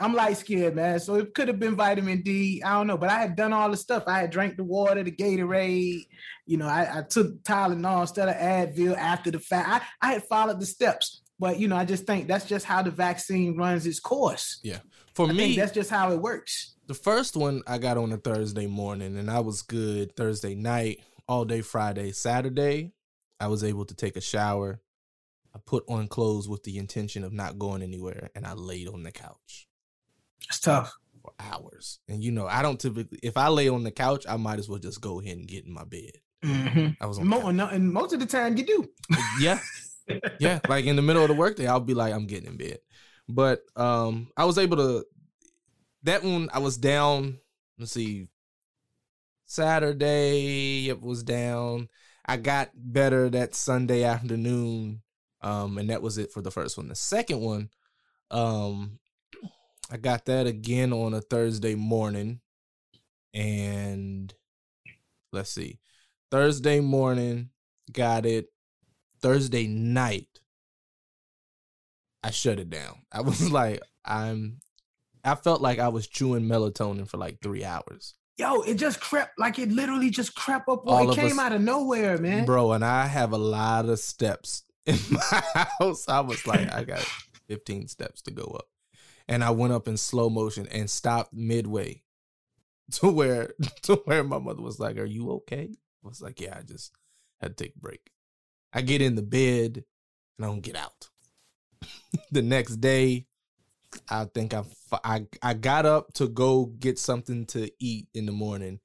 I'm 0.00 0.14
light 0.14 0.36
skinned, 0.36 0.74
man. 0.76 0.98
So 1.00 1.14
it 1.16 1.34
could 1.34 1.48
have 1.48 1.58
been 1.60 1.76
vitamin 1.76 2.22
D. 2.22 2.62
I 2.64 2.72
don't 2.74 2.86
know, 2.86 2.96
but 2.98 3.10
I 3.10 3.18
had 3.20 3.36
done 3.36 3.52
all 3.52 3.70
the 3.70 3.76
stuff. 3.76 4.04
I 4.06 4.20
had 4.20 4.30
drank 4.30 4.56
the 4.56 4.64
water, 4.64 5.02
the 5.02 5.12
Gatorade. 5.12 6.06
You 6.46 6.56
know, 6.56 6.66
I, 6.66 6.98
I 6.98 7.02
took 7.02 7.42
Tylenol 7.44 8.00
instead 8.02 8.28
of 8.28 8.34
Advil 8.36 8.96
after 8.96 9.30
the 9.30 9.38
fact. 9.38 9.84
I, 10.02 10.08
I 10.08 10.12
had 10.14 10.24
followed 10.24 10.60
the 10.60 10.66
steps, 10.66 11.22
but 11.38 11.58
you 11.58 11.68
know, 11.68 11.76
I 11.76 11.84
just 11.84 12.06
think 12.06 12.26
that's 12.26 12.46
just 12.46 12.64
how 12.64 12.82
the 12.82 12.90
vaccine 12.90 13.56
runs 13.56 13.86
its 13.86 14.00
course. 14.00 14.60
Yeah, 14.64 14.78
for 15.14 15.28
I 15.28 15.32
me, 15.32 15.56
that's 15.56 15.72
just 15.72 15.90
how 15.90 16.10
it 16.12 16.20
works. 16.20 16.74
the 16.86 16.94
first 16.94 17.36
one 17.36 17.62
I 17.66 17.78
got 17.78 17.96
on 17.96 18.12
a 18.12 18.16
Thursday 18.16 18.66
morning 18.66 19.16
and 19.16 19.30
I 19.30 19.40
was 19.40 19.62
good 19.62 20.16
Thursday 20.16 20.54
night, 20.54 21.00
all 21.28 21.44
day 21.44 21.60
Friday. 21.60 22.10
Saturday, 22.12 22.92
I 23.38 23.46
was 23.46 23.62
able 23.62 23.84
to 23.84 23.94
take 23.94 24.16
a 24.16 24.20
shower. 24.20 24.80
I 25.54 25.58
put 25.64 25.84
on 25.86 26.08
clothes 26.08 26.48
with 26.48 26.62
the 26.62 26.78
intention 26.78 27.24
of 27.24 27.32
not 27.32 27.58
going 27.58 27.82
anywhere 27.82 28.30
and 28.34 28.46
I 28.46 28.54
laid 28.54 28.88
on 28.88 29.02
the 29.02 29.12
couch 29.12 29.68
It's 30.48 30.60
tough. 30.60 30.92
for 31.22 31.32
hours. 31.38 32.00
And 32.08 32.22
you 32.22 32.32
know, 32.32 32.46
I 32.46 32.62
don't 32.62 32.78
typically 32.80 33.18
if 33.22 33.36
I 33.36 33.48
lay 33.48 33.68
on 33.68 33.84
the 33.84 33.90
couch, 33.90 34.24
I 34.28 34.36
might 34.36 34.58
as 34.58 34.68
well 34.68 34.78
just 34.78 35.00
go 35.00 35.20
ahead 35.20 35.36
and 35.36 35.46
get 35.48 35.64
in 35.66 35.72
my 35.72 35.84
bed. 35.84 36.12
Mhm. 36.44 36.96
I 37.00 37.06
was 37.06 37.18
on 37.18 37.28
Mo- 37.28 37.50
no, 37.52 37.66
and 37.68 37.92
most 37.92 38.12
of 38.12 38.18
the 38.20 38.26
time 38.26 38.56
you 38.56 38.64
do. 38.66 38.88
yeah 39.40 39.60
yeah 40.40 40.58
like 40.68 40.84
in 40.86 40.96
the 40.96 41.02
middle 41.02 41.22
of 41.22 41.28
the 41.28 41.34
workday 41.34 41.68
i'll 41.68 41.78
be 41.78 41.94
like 41.94 42.12
i'm 42.12 42.26
getting 42.26 42.48
in 42.50 42.56
bed 42.56 42.78
but 43.28 43.60
um 43.76 44.26
i 44.36 44.44
was 44.44 44.58
able 44.58 44.76
to 44.76 45.04
that 46.02 46.24
one 46.24 46.50
i 46.52 46.58
was 46.58 46.76
down 46.76 47.38
let's 47.78 47.92
see 47.92 48.26
saturday 49.46 50.88
it 50.88 51.00
was 51.00 51.22
down 51.22 51.88
i 52.26 52.36
got 52.36 52.70
better 52.74 53.28
that 53.30 53.54
sunday 53.54 54.02
afternoon 54.02 55.00
um 55.42 55.78
and 55.78 55.90
that 55.90 56.02
was 56.02 56.18
it 56.18 56.32
for 56.32 56.40
the 56.42 56.50
first 56.50 56.76
one 56.76 56.88
the 56.88 56.94
second 56.96 57.40
one 57.40 57.68
um 58.32 58.98
i 59.92 59.96
got 59.96 60.24
that 60.24 60.46
again 60.46 60.92
on 60.92 61.14
a 61.14 61.20
thursday 61.20 61.74
morning 61.74 62.40
and 63.34 64.34
let's 65.32 65.50
see 65.50 65.78
thursday 66.30 66.80
morning 66.80 67.50
got 67.92 68.26
it 68.26 68.46
Thursday 69.22 69.68
night, 69.68 70.26
I 72.22 72.30
shut 72.30 72.58
it 72.58 72.68
down. 72.68 73.02
I 73.12 73.22
was 73.22 73.50
like, 73.52 73.80
I'm, 74.04 74.58
I 75.24 75.36
felt 75.36 75.62
like 75.62 75.78
I 75.78 75.88
was 75.88 76.08
chewing 76.08 76.44
melatonin 76.44 77.08
for 77.08 77.16
like 77.16 77.38
three 77.40 77.64
hours, 77.64 78.14
Yo, 78.38 78.62
it 78.62 78.74
just 78.74 78.98
crept 78.98 79.38
like 79.38 79.58
it 79.58 79.70
literally 79.70 80.08
just 80.08 80.34
crept 80.34 80.66
up. 80.66 80.82
All 80.86 81.12
it 81.12 81.14
came 81.14 81.38
us- 81.38 81.38
out 81.38 81.52
of 81.52 81.60
nowhere, 81.60 82.16
man. 82.16 82.46
bro. 82.46 82.72
And 82.72 82.84
I 82.84 83.06
have 83.06 83.32
a 83.32 83.38
lot 83.38 83.84
of 83.84 83.98
steps 83.98 84.64
in 84.86 84.98
my 85.10 85.42
house. 85.78 86.08
I 86.08 86.20
was 86.20 86.44
like, 86.46 86.72
I 86.72 86.82
got 86.82 87.06
15 87.48 87.88
steps 87.88 88.22
to 88.22 88.30
go 88.30 88.44
up, 88.44 88.66
and 89.28 89.42
I 89.42 89.50
went 89.50 89.72
up 89.72 89.88
in 89.88 89.96
slow 89.96 90.28
motion 90.28 90.66
and 90.68 90.90
stopped 90.90 91.32
midway 91.32 92.02
to 92.92 93.10
where 93.10 93.52
to 93.82 93.96
where 94.04 94.24
my 94.24 94.38
mother 94.38 94.62
was 94.62 94.78
like, 94.78 94.98
"Are 94.98 95.04
you 95.04 95.30
okay?" 95.32 95.68
I 96.04 96.08
was 96.08 96.20
like, 96.20 96.40
"Yeah, 96.40 96.56
I 96.58 96.62
just 96.62 96.92
had 97.40 97.56
to 97.56 97.64
take 97.64 97.74
a 97.76 97.80
break." 97.80 98.10
I 98.72 98.82
get 98.82 99.02
in 99.02 99.16
the 99.16 99.22
bed 99.22 99.84
and 100.38 100.46
I 100.46 100.48
don't 100.48 100.60
get 100.60 100.76
out. 100.76 101.08
the 102.30 102.42
next 102.42 102.76
day, 102.76 103.26
I 104.08 104.24
think 104.24 104.54
I, 104.54 104.64
I 105.04 105.26
I 105.42 105.54
got 105.54 105.86
up 105.86 106.12
to 106.14 106.28
go 106.28 106.66
get 106.66 106.98
something 106.98 107.46
to 107.46 107.70
eat 107.78 108.08
in 108.14 108.26
the 108.26 108.32
morning, 108.32 108.80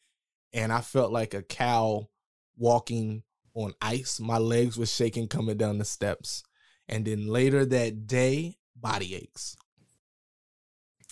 and 0.53 0.71
I 0.71 0.81
felt 0.81 1.11
like 1.11 1.33
a 1.33 1.43
cow 1.43 2.09
walking 2.57 3.23
on 3.53 3.73
ice. 3.81 4.19
My 4.19 4.37
legs 4.37 4.77
were 4.77 4.85
shaking 4.85 5.27
coming 5.27 5.57
down 5.57 5.77
the 5.77 5.85
steps, 5.85 6.43
and 6.87 7.05
then 7.05 7.27
later 7.27 7.65
that 7.65 8.07
day, 8.07 8.57
body 8.75 9.15
aches, 9.15 9.55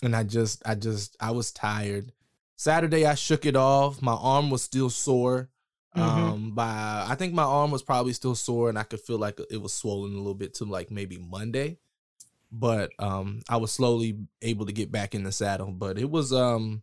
and 0.02 0.14
I 0.14 0.22
just 0.22 0.62
I 0.66 0.74
just 0.74 1.16
I 1.20 1.30
was 1.30 1.52
tired. 1.52 2.12
Saturday 2.56 3.06
I 3.06 3.14
shook 3.14 3.46
it 3.46 3.56
off. 3.56 4.00
My 4.02 4.14
arm 4.14 4.50
was 4.50 4.62
still 4.62 4.90
sore. 4.90 5.50
Mm-hmm. 5.96 6.22
Um, 6.24 6.50
by 6.54 7.06
I 7.08 7.14
think 7.14 7.32
my 7.32 7.42
arm 7.42 7.70
was 7.70 7.82
probably 7.82 8.12
still 8.12 8.34
sore, 8.34 8.68
and 8.68 8.78
I 8.78 8.82
could 8.82 9.00
feel 9.00 9.18
like 9.18 9.40
it 9.50 9.60
was 9.60 9.72
swollen 9.72 10.12
a 10.12 10.18
little 10.18 10.34
bit 10.34 10.54
to 10.54 10.64
like 10.64 10.90
maybe 10.90 11.18
Monday 11.18 11.78
but 12.52 12.90
um 12.98 13.42
I 13.48 13.56
was 13.56 13.72
slowly 13.72 14.18
able 14.42 14.66
to 14.66 14.72
get 14.72 14.92
back 14.92 15.14
in 15.14 15.24
the 15.24 15.32
saddle. 15.32 15.72
But 15.72 15.98
it 15.98 16.10
was 16.10 16.32
um 16.32 16.82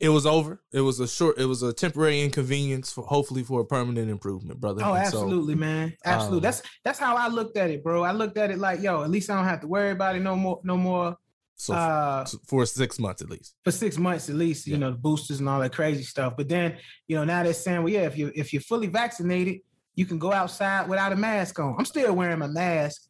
it 0.00 0.10
was 0.10 0.26
over. 0.26 0.60
It 0.72 0.80
was 0.80 1.00
a 1.00 1.08
short. 1.08 1.38
It 1.38 1.46
was 1.46 1.62
a 1.62 1.72
temporary 1.72 2.20
inconvenience 2.20 2.92
for 2.92 3.02
hopefully 3.04 3.42
for 3.42 3.60
a 3.60 3.64
permanent 3.64 4.10
improvement, 4.10 4.60
brother. 4.60 4.82
Oh, 4.84 4.94
absolutely, 4.94 5.54
so, 5.54 5.60
man. 5.60 5.96
Absolutely. 6.04 6.36
Um, 6.36 6.42
that's 6.42 6.62
that's 6.84 6.98
how 7.00 7.16
I 7.16 7.28
looked 7.28 7.56
at 7.56 7.70
it, 7.70 7.82
bro. 7.82 8.04
I 8.04 8.12
looked 8.12 8.38
at 8.38 8.50
it 8.52 8.58
like, 8.58 8.80
yo, 8.80 9.02
at 9.02 9.10
least 9.10 9.28
I 9.28 9.34
don't 9.34 9.44
have 9.44 9.60
to 9.62 9.66
worry 9.66 9.90
about 9.90 10.14
it 10.14 10.20
no 10.20 10.36
more. 10.36 10.60
No 10.62 10.76
more. 10.76 11.16
So 11.58 11.74
uh, 11.74 12.24
for 12.46 12.64
six 12.66 12.98
months 12.98 13.20
at 13.20 13.28
least. 13.28 13.54
For 13.64 13.72
six 13.72 13.98
months 13.98 14.28
at 14.28 14.36
least, 14.36 14.66
yeah. 14.66 14.74
you 14.74 14.78
know, 14.78 14.92
the 14.92 14.96
boosters 14.96 15.40
and 15.40 15.48
all 15.48 15.60
that 15.60 15.72
crazy 15.72 16.04
stuff. 16.04 16.34
But 16.36 16.48
then, 16.48 16.76
you 17.08 17.16
know, 17.16 17.24
now 17.24 17.42
they're 17.42 17.52
saying, 17.52 17.82
well, 17.82 17.92
yeah, 17.92 18.02
if 18.02 18.16
you 18.16 18.30
if 18.34 18.52
you're 18.52 18.62
fully 18.62 18.86
vaccinated, 18.86 19.60
you 19.96 20.06
can 20.06 20.18
go 20.18 20.32
outside 20.32 20.88
without 20.88 21.12
a 21.12 21.16
mask 21.16 21.58
on. 21.58 21.74
I'm 21.78 21.84
still 21.84 22.14
wearing 22.14 22.38
my 22.38 22.46
mask 22.46 23.08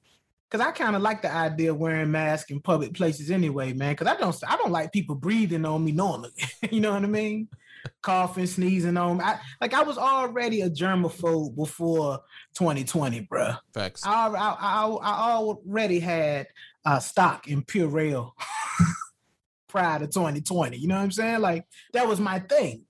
Cause 0.51 0.63
I 0.63 0.71
kind 0.71 0.97
of 0.97 1.03
like 1.03 1.21
the 1.21 1.31
idea 1.31 1.73
of 1.73 1.79
wearing 1.79 2.11
masks 2.11 2.51
in 2.51 2.61
public 2.61 2.95
places 2.95 3.31
anyway, 3.31 3.75
man. 3.75 3.95
Cause 3.95 4.09
I 4.09 4.17
don't, 4.17 4.35
I 4.49 4.57
don't 4.57 4.73
like 4.73 4.93
people 4.93 5.15
breathing 5.15 5.67
on 5.67 5.85
me 5.85 5.93
normally. 5.93 6.31
you 6.71 6.81
know 6.81 6.95
what 6.95 7.03
I 7.03 7.07
mean? 7.07 7.49
Coughing, 8.01 8.47
sneezing 8.47 8.97
on 8.97 9.19
me. 9.19 9.25
I, 9.25 9.41
like 9.61 9.75
I 9.75 9.83
was 9.83 9.99
already 9.99 10.63
a 10.63 10.71
germaphobe 10.71 11.55
before 11.55 12.21
2020, 12.55 13.21
bro. 13.21 13.57
Facts. 13.75 14.07
I, 14.07 14.29
I, 14.29 14.57
I, 14.59 14.87
I 14.87 15.33
already 15.35 16.01
had 16.01 16.47
uh, 16.85 16.99
stock 16.99 17.49
in 17.49 17.63
Purell 17.63 18.33
prior 19.69 19.99
to 19.99 20.07
2020. 20.07 20.77
You 20.77 20.89
know 20.89 20.97
what 20.97 21.03
I'm 21.03 21.11
saying? 21.11 21.41
Like 21.41 21.67
that 21.93 22.09
was 22.09 22.21
my 22.21 22.39
thing. 22.41 22.85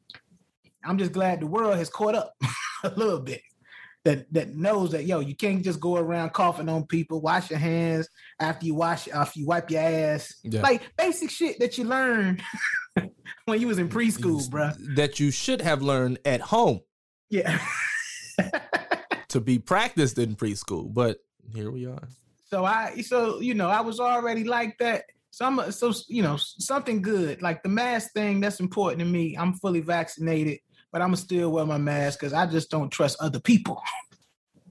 I'm 0.85 0.99
just 0.99 1.13
glad 1.13 1.41
the 1.41 1.47
world 1.47 1.77
has 1.77 1.91
caught 1.91 2.15
up 2.15 2.35
a 2.85 2.91
little 2.91 3.21
bit 3.21 3.43
that 4.05 4.33
that 4.33 4.55
knows 4.55 4.93
that 4.93 5.05
yo, 5.05 5.21
you 5.21 5.35
can't 5.35 5.63
just 5.63 5.81
go 5.81 5.97
around 5.97 6.33
coughing 6.33 6.69
on 6.69 6.87
people. 6.87 7.21
Wash 7.21 7.51
your 7.51 7.59
hands 7.59 8.09
after 8.41 8.67
you 8.67 8.75
wash 8.75 9.09
after 9.09 9.41
you 9.41 9.47
wipe 9.47 9.71
your 9.71 9.83
ass. 9.83 10.35
Yeah. 10.43 10.63
Like 10.63 10.83
basic 10.97 11.31
shit 11.31 11.59
that 11.59 11.77
you 11.77 11.85
learned 11.85 12.43
when 13.45 13.61
you 13.61 13.67
was 13.67 13.79
in 13.79 13.89
preschool, 13.89 14.49
bro. 14.49 14.71
That 14.95 15.21
you 15.21 15.31
should 15.31 15.61
have 15.61 15.83
learned 15.83 16.21
at 16.25 16.41
home. 16.41 16.81
Yeah. 17.29 17.59
to 19.29 19.41
be 19.41 19.59
practiced 19.59 20.19
in 20.19 20.37
preschool, 20.37 20.93
but 20.93 21.19
here 21.53 21.71
we 21.71 21.87
are. 21.87 22.09
So 22.51 22.65
I 22.65 23.01
so 23.03 23.41
you 23.41 23.55
know, 23.55 23.69
I 23.69 23.81
was 23.81 24.01
already 24.01 24.45
like 24.45 24.77
that. 24.79 25.05
So 25.31 25.45
I'm 25.45 25.71
so 25.73 25.93
you 26.09 26.23
know, 26.23 26.37
something 26.37 27.03
good. 27.03 27.43
Like 27.43 27.63
the 27.63 27.69
mask 27.69 28.13
thing, 28.13 28.41
that's 28.41 28.61
important 28.61 29.01
to 29.01 29.07
me. 29.07 29.37
I'm 29.37 29.55
fully 29.55 29.81
vaccinated 29.81 30.59
but 30.93 31.03
I'm 31.03 31.15
still 31.17 31.51
wear 31.51 31.67
my 31.67 31.79
mask 31.79 32.21
because 32.21 32.33
I 32.33 32.47
just 32.47 32.71
don't 32.71 32.91
trust 32.91 33.17
other 33.21 33.41
people. 33.41 33.83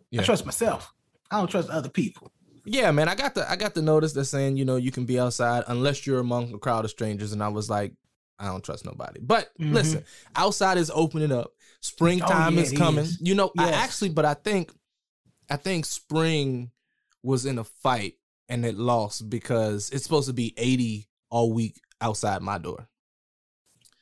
Yeah. 0.09 0.21
I 0.21 0.23
trust 0.23 0.45
myself. 0.45 0.91
I 1.29 1.37
don't 1.37 1.49
trust 1.49 1.69
other 1.69 1.89
people. 1.89 2.31
Yeah, 2.65 2.91
man. 2.91 3.07
I 3.07 3.15
got 3.15 3.35
the 3.35 3.49
I 3.49 3.55
got 3.55 3.73
the 3.73 3.81
notice 3.81 4.13
that 4.13 4.25
saying 4.25 4.57
you 4.57 4.65
know 4.65 4.75
you 4.75 4.91
can 4.91 5.05
be 5.05 5.19
outside 5.19 5.63
unless 5.67 6.05
you're 6.05 6.19
among 6.19 6.53
a 6.53 6.57
crowd 6.57 6.85
of 6.85 6.91
strangers, 6.91 7.33
and 7.33 7.43
I 7.43 7.47
was 7.49 7.69
like, 7.69 7.93
I 8.39 8.47
don't 8.47 8.63
trust 8.63 8.85
nobody. 8.85 9.19
But 9.21 9.49
mm-hmm. 9.59 9.73
listen, 9.73 10.03
outside 10.35 10.77
is 10.77 10.91
opening 10.93 11.31
up. 11.31 11.51
Springtime 11.81 12.53
oh, 12.53 12.55
yeah, 12.55 12.61
is 12.61 12.71
coming. 12.71 13.03
Is. 13.03 13.19
You 13.21 13.35
know, 13.35 13.51
yes. 13.55 13.73
I 13.73 13.83
actually, 13.83 14.09
but 14.09 14.25
I 14.25 14.33
think, 14.33 14.71
I 15.49 15.55
think 15.55 15.85
spring 15.85 16.71
was 17.27 17.45
in 17.45 17.59
a 17.59 17.63
fight 17.63 18.13
and 18.47 18.65
it 18.65 18.75
lost 18.75 19.29
because 19.29 19.89
it's 19.89 20.03
supposed 20.03 20.27
to 20.27 20.33
be 20.33 20.53
80 20.57 21.07
all 21.29 21.51
week 21.51 21.81
outside 21.99 22.41
my 22.41 22.57
door. 22.57 22.87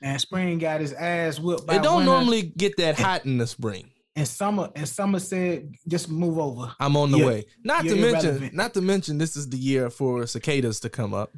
And 0.02 0.22
spring 0.22 0.60
got 0.60 0.82
his 0.82 0.94
ass 0.94 1.40
whipped. 1.40 1.64
it 1.64 1.82
don't 1.82 1.98
winter. 1.98 2.12
normally 2.12 2.44
get 2.44 2.78
that 2.78 3.00
hot 3.00 3.26
in 3.26 3.40
the 3.40 3.48
spring. 3.48 3.90
And 4.16 4.28
summer 4.28 4.70
and 4.76 4.88
summer 4.88 5.20
said, 5.20 5.74
just 5.88 6.10
move 6.10 6.38
over. 6.38 6.74
I'm 6.80 6.96
on 6.96 7.12
the 7.12 7.18
you're, 7.18 7.28
way. 7.28 7.46
Not 7.64 7.84
to 7.86 7.96
mention, 7.96 8.52
not 8.54 8.74
to 8.76 8.82
mention, 8.82 9.18
this 9.18 9.36
is 9.36 9.50
the 9.50 9.58
year 9.58 9.90
for 9.90 10.26
cicadas 10.28 10.80
to 10.82 10.90
come 10.90 11.14
up, 11.14 11.34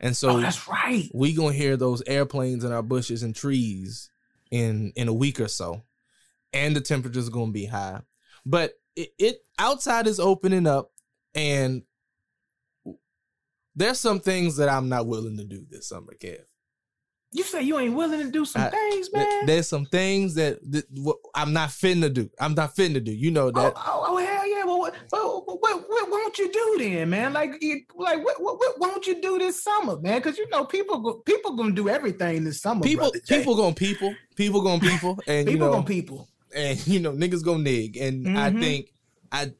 and 0.00 0.14
so 0.14 0.30
oh, 0.30 0.40
that's 0.40 0.68
right. 0.68 1.08
We 1.14 1.32
gonna 1.32 1.54
hear 1.54 1.78
those 1.78 2.02
airplanes 2.06 2.64
in 2.64 2.72
our 2.72 2.82
bushes 2.82 3.22
and 3.22 3.34
trees 3.34 4.10
in 4.50 4.92
in 4.94 5.08
a 5.08 5.12
week 5.14 5.40
or 5.40 5.48
so, 5.48 5.84
and 6.52 6.76
the 6.76 6.82
temperature's 6.82 7.30
gonna 7.30 7.52
be 7.52 7.64
high. 7.64 8.02
But 8.44 8.74
it, 8.94 9.10
it 9.18 9.36
outside 9.58 10.06
is 10.06 10.20
opening 10.20 10.66
up, 10.66 10.90
and 11.34 11.82
there's 13.74 14.00
some 14.00 14.20
things 14.20 14.56
that 14.56 14.68
I'm 14.68 14.88
not 14.88 15.06
willing 15.06 15.36
to 15.36 15.44
do 15.44 15.64
this 15.70 15.88
summer, 15.88 16.14
Kev. 16.20 16.40
You 17.30 17.42
say 17.42 17.62
you 17.62 17.78
ain't 17.78 17.94
willing 17.94 18.20
to 18.20 18.30
do 18.30 18.46
some 18.46 18.62
I, 18.62 18.70
things, 18.70 19.10
man. 19.12 19.44
There's 19.44 19.68
some 19.68 19.84
things 19.84 20.34
that, 20.36 20.58
that 20.72 20.84
I'm 21.34 21.52
not 21.52 21.68
finna 21.68 22.12
do. 22.12 22.30
I'm 22.40 22.54
not 22.54 22.74
finna 22.74 23.04
do. 23.04 23.12
You 23.12 23.30
know 23.30 23.50
that. 23.50 23.74
Oh, 23.76 23.82
oh, 23.86 24.04
oh 24.08 24.16
hell 24.16 24.48
yeah! 24.48 24.64
Well, 24.64 24.78
what, 24.78 24.94
what, 25.10 25.46
what, 25.46 25.84
what, 25.88 26.10
won't 26.10 26.38
you 26.38 26.50
do 26.50 26.76
then, 26.78 27.10
man? 27.10 27.34
Like, 27.34 27.62
like 27.96 28.24
what, 28.24 28.40
what, 28.40 28.58
what 28.58 28.80
won't 28.80 29.06
you 29.06 29.20
do 29.20 29.38
this 29.38 29.62
summer, 29.62 30.00
man? 30.00 30.18
Because 30.18 30.38
you 30.38 30.48
know 30.48 30.64
people, 30.64 31.20
people 31.26 31.54
gonna 31.54 31.72
do 31.72 31.90
everything 31.90 32.44
this 32.44 32.62
summer. 32.62 32.80
People, 32.80 33.12
people 33.28 33.54
gonna 33.54 33.74
people, 33.74 34.14
people 34.34 34.62
gonna 34.62 34.80
people, 34.80 35.18
and 35.26 35.46
people 35.46 35.52
you 35.52 35.58
know, 35.58 35.70
gonna 35.70 35.84
people, 35.84 36.28
and 36.56 36.86
you 36.86 36.98
know 36.98 37.12
niggas 37.12 37.44
gonna 37.44 37.62
nig. 37.62 37.98
And 37.98 38.24
mm-hmm. 38.24 38.36
I 38.38 38.50
think 38.52 38.88
I 39.30 39.52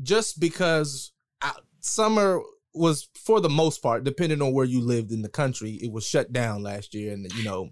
just 0.00 0.40
because 0.40 1.12
I, 1.40 1.52
summer 1.80 2.40
was 2.74 3.08
for 3.14 3.40
the 3.40 3.50
most 3.50 3.82
part, 3.82 4.04
depending 4.04 4.40
on 4.40 4.52
where 4.52 4.64
you 4.64 4.80
lived 4.80 5.12
in 5.12 5.22
the 5.22 5.28
country, 5.28 5.72
it 5.82 5.92
was 5.92 6.06
shut 6.06 6.32
down 6.32 6.62
last 6.62 6.94
year, 6.94 7.12
and 7.12 7.30
you 7.34 7.44
know, 7.44 7.70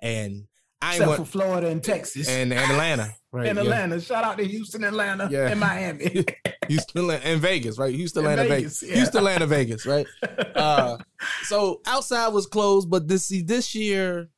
and 0.00 0.46
I 0.82 0.92
Except 0.92 1.08
went, 1.08 1.20
for 1.20 1.26
Florida 1.26 1.68
and 1.68 1.82
Texas 1.82 2.28
and, 2.28 2.52
and 2.52 2.70
Atlanta, 2.70 3.14
right? 3.32 3.46
In 3.46 3.58
Atlanta, 3.58 4.00
shout 4.00 4.24
out 4.24 4.38
to 4.38 4.46
Houston, 4.46 4.84
Atlanta, 4.84 5.28
yeah. 5.30 5.48
and 5.48 5.58
Miami, 5.58 6.24
Houston 6.68 7.10
and 7.10 7.40
Vegas, 7.40 7.78
right? 7.78 7.94
Houston, 7.94 8.24
Atlanta, 8.24 8.48
Vegas, 8.48 8.80
Vegas. 8.80 8.82
Yeah. 8.82 8.96
Houston, 8.96 9.18
Atlanta, 9.18 9.46
Vegas, 9.46 9.86
right? 9.86 10.06
Uh, 10.56 10.96
so 11.42 11.82
outside 11.86 12.28
was 12.28 12.46
closed, 12.46 12.88
but 12.88 13.06
this 13.06 13.26
see 13.26 13.42
this 13.42 13.74
year. 13.74 14.30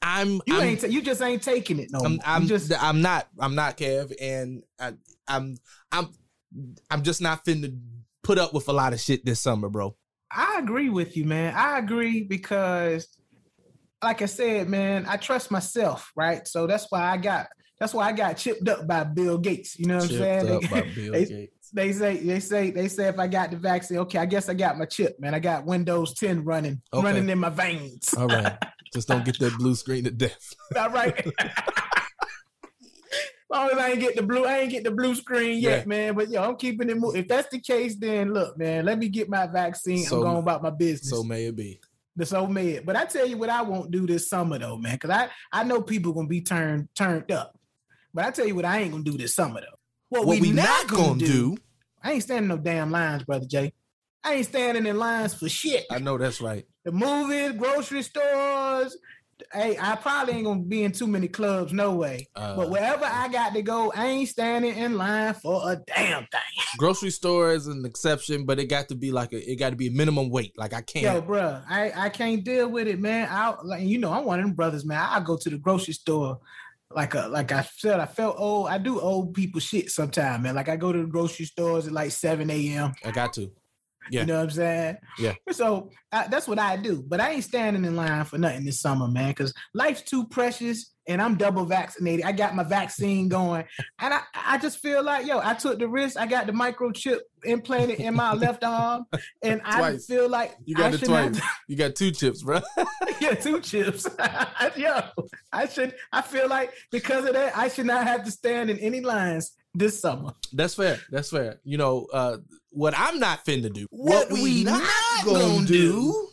I, 0.00 0.22
am 0.22 0.40
you 0.46 0.56
I'm, 0.56 0.62
ain't 0.62 0.90
you 0.90 1.02
just 1.02 1.20
ain't 1.20 1.42
taking 1.42 1.78
it 1.78 1.90
no 1.92 2.00
I'm, 2.00 2.20
I'm 2.24 2.46
just 2.46 2.72
I'm 2.82 3.02
not 3.02 3.28
I'm 3.38 3.54
not 3.54 3.76
Kev 3.76 4.12
and 4.20 4.62
I, 4.80 4.94
I'm 5.28 5.56
I'm 5.90 6.08
I'm 6.90 7.02
just 7.02 7.20
not 7.20 7.44
finna 7.44 7.78
put 8.22 8.38
up 8.38 8.52
with 8.54 8.68
a 8.68 8.72
lot 8.72 8.92
of 8.92 9.00
shit 9.00 9.24
this 9.24 9.40
summer, 9.40 9.68
bro. 9.68 9.96
I 10.30 10.58
agree 10.58 10.88
with 10.88 11.16
you, 11.16 11.24
man. 11.24 11.54
I 11.54 11.78
agree 11.78 12.22
because, 12.22 13.06
like 14.02 14.22
I 14.22 14.26
said, 14.26 14.68
man, 14.68 15.04
I 15.06 15.16
trust 15.16 15.50
myself, 15.50 16.10
right? 16.16 16.46
So 16.48 16.66
that's 16.66 16.86
why 16.90 17.10
I 17.10 17.16
got 17.16 17.48
that's 17.78 17.94
why 17.94 18.06
I 18.06 18.12
got 18.12 18.36
chipped 18.36 18.68
up 18.68 18.86
by 18.86 19.04
Bill 19.04 19.38
Gates. 19.38 19.78
You 19.78 19.86
know 19.86 19.98
what 19.98 20.08
chipped 20.08 20.22
I'm 20.22 20.46
saying? 20.46 20.52
Up 20.52 20.62
they, 20.62 20.68
by 20.68 20.80
Bill 20.94 21.12
they, 21.12 21.24
Gates. 21.24 21.70
they 21.72 21.92
say 21.92 22.16
they 22.18 22.40
say 22.40 22.70
they 22.70 22.88
say 22.88 23.08
if 23.08 23.18
I 23.18 23.26
got 23.26 23.50
the 23.50 23.56
vaccine, 23.56 23.98
okay, 23.98 24.18
I 24.18 24.26
guess 24.26 24.48
I 24.48 24.54
got 24.54 24.78
my 24.78 24.84
chip, 24.84 25.18
man. 25.18 25.34
I 25.34 25.38
got 25.40 25.66
Windows 25.66 26.14
10 26.14 26.44
running 26.44 26.80
okay. 26.92 27.04
running 27.04 27.28
in 27.28 27.38
my 27.38 27.50
veins. 27.50 28.14
All 28.14 28.28
right. 28.28 28.56
Just 28.94 29.08
don't 29.08 29.24
get 29.24 29.38
that 29.38 29.56
blue 29.56 29.74
screen 29.74 30.04
to 30.04 30.10
death. 30.10 30.54
All 30.76 30.90
right 30.90 31.26
long 33.52 33.70
as 33.70 33.78
I 33.78 33.90
ain't 33.90 34.00
get 34.00 34.16
the 34.16 34.22
blue, 34.22 34.44
I 34.44 34.58
ain't 34.58 34.70
get 34.70 34.84
the 34.84 34.90
blue 34.90 35.14
screen 35.14 35.60
yet, 35.60 35.80
yeah. 35.80 35.84
man. 35.86 36.14
But 36.14 36.30
yo, 36.30 36.42
I'm 36.42 36.56
keeping 36.56 36.90
it 36.90 36.96
moving. 36.96 37.20
If 37.20 37.28
that's 37.28 37.48
the 37.48 37.60
case, 37.60 37.96
then 37.96 38.32
look, 38.32 38.58
man, 38.58 38.84
let 38.84 38.98
me 38.98 39.08
get 39.08 39.28
my 39.28 39.46
vaccine. 39.46 40.04
So, 40.04 40.16
I'm 40.18 40.22
going 40.22 40.36
about 40.38 40.62
my 40.62 40.70
business. 40.70 41.10
So 41.10 41.22
may 41.22 41.46
it 41.46 41.56
be. 41.56 41.80
So 42.24 42.46
may 42.46 42.70
it. 42.70 42.86
But 42.86 42.96
I 42.96 43.04
tell 43.04 43.26
you 43.26 43.38
what, 43.38 43.48
I 43.48 43.62
won't 43.62 43.90
do 43.90 44.06
this 44.06 44.28
summer 44.28 44.58
though, 44.58 44.76
man, 44.76 44.94
because 44.94 45.10
I 45.10 45.28
I 45.50 45.64
know 45.64 45.80
people 45.80 46.12
gonna 46.12 46.28
be 46.28 46.40
turned 46.40 46.88
turned 46.94 47.30
up. 47.30 47.58
But 48.14 48.24
I 48.26 48.30
tell 48.30 48.46
you 48.46 48.54
what, 48.54 48.64
I 48.64 48.80
ain't 48.80 48.92
gonna 48.92 49.04
do 49.04 49.16
this 49.16 49.34
summer 49.34 49.60
though. 49.60 49.78
What, 50.10 50.26
what 50.26 50.40
we, 50.40 50.48
we, 50.48 50.52
not, 50.52 50.64
not 50.64 50.88
gonna, 50.88 51.02
gonna 51.08 51.18
do, 51.20 51.26
do, 51.26 51.56
I 52.02 52.12
ain't 52.12 52.22
standing 52.22 52.48
no 52.48 52.58
damn 52.58 52.90
lines, 52.90 53.24
brother 53.24 53.46
Jay. 53.46 53.72
I 54.24 54.34
ain't 54.34 54.46
standing 54.46 54.86
in 54.86 54.98
lines 54.98 55.34
for 55.34 55.48
shit. 55.48 55.86
I 55.90 55.98
know 55.98 56.18
that's 56.18 56.40
right. 56.40 56.64
The 56.84 56.92
movies, 56.92 57.52
grocery 57.52 58.02
stores, 58.02 58.96
Hey, 59.52 59.76
I 59.80 59.96
probably 59.96 60.34
ain't 60.34 60.44
gonna 60.44 60.62
be 60.62 60.84
in 60.84 60.92
too 60.92 61.06
many 61.06 61.28
clubs, 61.28 61.72
no 61.72 61.94
way. 61.94 62.28
Uh, 62.36 62.56
but 62.56 62.70
wherever 62.70 63.04
I 63.04 63.28
got 63.28 63.54
to 63.54 63.62
go, 63.62 63.92
I 63.94 64.06
ain't 64.06 64.28
standing 64.28 64.76
in 64.76 64.96
line 64.96 65.34
for 65.34 65.70
a 65.70 65.76
damn 65.76 66.26
thing. 66.26 66.40
grocery 66.78 67.10
store 67.10 67.52
is 67.52 67.66
an 67.66 67.84
exception, 67.84 68.44
but 68.44 68.58
it 68.58 68.66
got 68.66 68.88
to 68.88 68.94
be 68.94 69.12
like 69.12 69.32
a 69.32 69.50
it 69.50 69.56
got 69.56 69.70
to 69.70 69.76
be 69.76 69.88
a 69.88 69.92
minimum 69.92 70.30
weight. 70.30 70.52
Like 70.56 70.74
I 70.74 70.82
can't. 70.82 71.04
Yo, 71.04 71.22
bruh, 71.22 71.62
I, 71.68 71.92
I 71.94 72.08
can't 72.08 72.44
deal 72.44 72.68
with 72.68 72.86
it, 72.86 73.00
man. 73.00 73.28
I 73.30 73.54
like 73.62 73.82
you 73.82 73.98
know 73.98 74.12
I'm 74.12 74.24
one 74.24 74.40
of 74.40 74.46
them 74.46 74.54
brothers, 74.54 74.84
man. 74.84 74.98
I 74.98 75.20
go 75.20 75.36
to 75.36 75.50
the 75.50 75.58
grocery 75.58 75.94
store 75.94 76.40
like 76.94 77.14
a 77.14 77.28
like 77.28 77.52
I 77.52 77.62
said, 77.76 78.00
I 78.00 78.06
felt 78.06 78.36
old. 78.38 78.68
I 78.68 78.78
do 78.78 79.00
old 79.00 79.34
people 79.34 79.60
shit 79.60 79.90
sometimes, 79.90 80.42
man. 80.42 80.54
Like 80.54 80.68
I 80.68 80.76
go 80.76 80.92
to 80.92 81.00
the 81.00 81.06
grocery 81.06 81.46
stores 81.46 81.86
at 81.86 81.92
like 81.92 82.10
7 82.10 82.48
a.m. 82.50 82.92
I 83.04 83.10
got 83.10 83.32
to. 83.34 83.50
Yeah. 84.10 84.20
You 84.20 84.26
know 84.26 84.36
what 84.38 84.42
I'm 84.44 84.50
saying? 84.50 84.96
Yeah. 85.18 85.34
So 85.50 85.90
I, 86.12 86.28
that's 86.28 86.48
what 86.48 86.58
I 86.58 86.76
do. 86.76 87.02
But 87.06 87.20
I 87.20 87.32
ain't 87.32 87.44
standing 87.44 87.84
in 87.84 87.96
line 87.96 88.24
for 88.24 88.38
nothing 88.38 88.64
this 88.64 88.80
summer, 88.80 89.08
man, 89.08 89.28
because 89.30 89.52
life's 89.74 90.02
too 90.02 90.26
precious 90.26 90.92
and 91.08 91.20
I'm 91.20 91.36
double 91.36 91.64
vaccinated. 91.64 92.24
I 92.24 92.32
got 92.32 92.54
my 92.54 92.62
vaccine 92.62 93.28
going. 93.28 93.64
And 93.98 94.14
I, 94.14 94.20
I 94.34 94.58
just 94.58 94.78
feel 94.78 95.02
like, 95.02 95.26
yo, 95.26 95.40
I 95.42 95.54
took 95.54 95.78
the 95.78 95.88
risk. 95.88 96.16
I 96.16 96.26
got 96.26 96.46
the 96.46 96.52
microchip 96.52 97.18
implanted 97.44 97.98
in 98.00 98.14
my 98.14 98.34
left 98.34 98.62
arm. 98.62 99.04
And 99.42 99.60
I 99.64 99.96
feel 99.98 100.28
like 100.28 100.54
You 100.64 100.76
got 100.76 100.86
I 100.86 100.90
the 100.90 100.98
should 100.98 101.08
not- 101.10 101.36
You 101.68 101.76
got 101.76 101.96
two 101.96 102.10
chips, 102.12 102.42
bro. 102.42 102.60
yeah, 103.20 103.34
two 103.34 103.60
chips. 103.60 104.06
Yo, 104.76 105.00
I 105.52 105.66
should. 105.66 105.94
I 106.12 106.22
feel 106.22 106.48
like 106.48 106.72
because 106.90 107.24
of 107.26 107.34
that, 107.34 107.56
I 107.56 107.68
should 107.68 107.86
not 107.86 108.06
have 108.06 108.24
to 108.24 108.30
stand 108.30 108.70
in 108.70 108.78
any 108.78 109.00
lines 109.00 109.52
this 109.74 110.00
summer. 110.00 110.34
That's 110.52 110.74
fair. 110.74 110.98
That's 111.10 111.30
fair. 111.30 111.60
You 111.64 111.78
know, 111.78 112.06
uh, 112.12 112.36
what 112.72 112.94
I'm 112.96 113.18
not 113.18 113.44
finna 113.44 113.72
do. 113.72 113.86
What 113.90 114.30
we 114.32 114.64
not 114.64 114.82
gonna 115.24 115.66
do. 115.66 116.28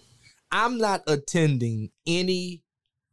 I'm 0.52 0.78
not 0.78 1.04
attending 1.08 1.92
any 2.08 2.64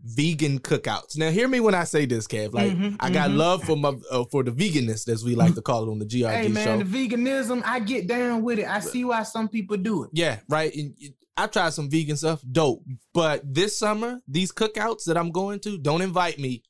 vegan 0.02 0.58
cookouts. 0.60 1.16
Now, 1.18 1.30
hear 1.30 1.48
me 1.48 1.60
when 1.60 1.74
I 1.74 1.84
say 1.84 2.06
this, 2.06 2.26
Kev. 2.26 2.52
Like, 2.54 2.72
Mhm, 2.72 2.96
I 3.00 3.10
got 3.10 3.30
mhm. 3.30 3.36
love 3.36 3.64
for 3.64 3.76
my 3.76 3.94
uh, 4.10 4.24
for 4.30 4.42
the 4.42 4.52
veganists, 4.52 5.08
as 5.08 5.24
we 5.24 5.34
like 5.34 5.54
to 5.54 5.62
call 5.62 5.86
it 5.86 5.90
on 5.90 5.98
the 5.98 6.06
GRG 6.06 6.30
Hey 6.30 6.48
man, 6.48 6.64
show. 6.80 6.84
the 6.84 7.08
veganism, 7.08 7.62
I 7.64 7.80
get 7.80 8.06
down 8.06 8.42
with 8.42 8.58
it. 8.58 8.66
I 8.68 8.80
see 8.80 9.04
why 9.04 9.22
some 9.24 9.48
people 9.48 9.76
do 9.76 10.04
it. 10.04 10.10
Yeah, 10.12 10.38
right. 10.48 10.74
And 10.74 10.94
I 11.36 11.46
tried 11.48 11.70
some 11.74 11.90
vegan 11.90 12.16
stuff, 12.16 12.40
dope. 12.50 12.82
But 13.12 13.42
this 13.52 13.78
summer, 13.78 14.20
these 14.28 14.52
cookouts 14.52 15.04
that 15.04 15.18
I'm 15.18 15.30
going 15.32 15.60
to, 15.60 15.76
don't 15.76 16.00
invite 16.00 16.38
me. 16.38 16.62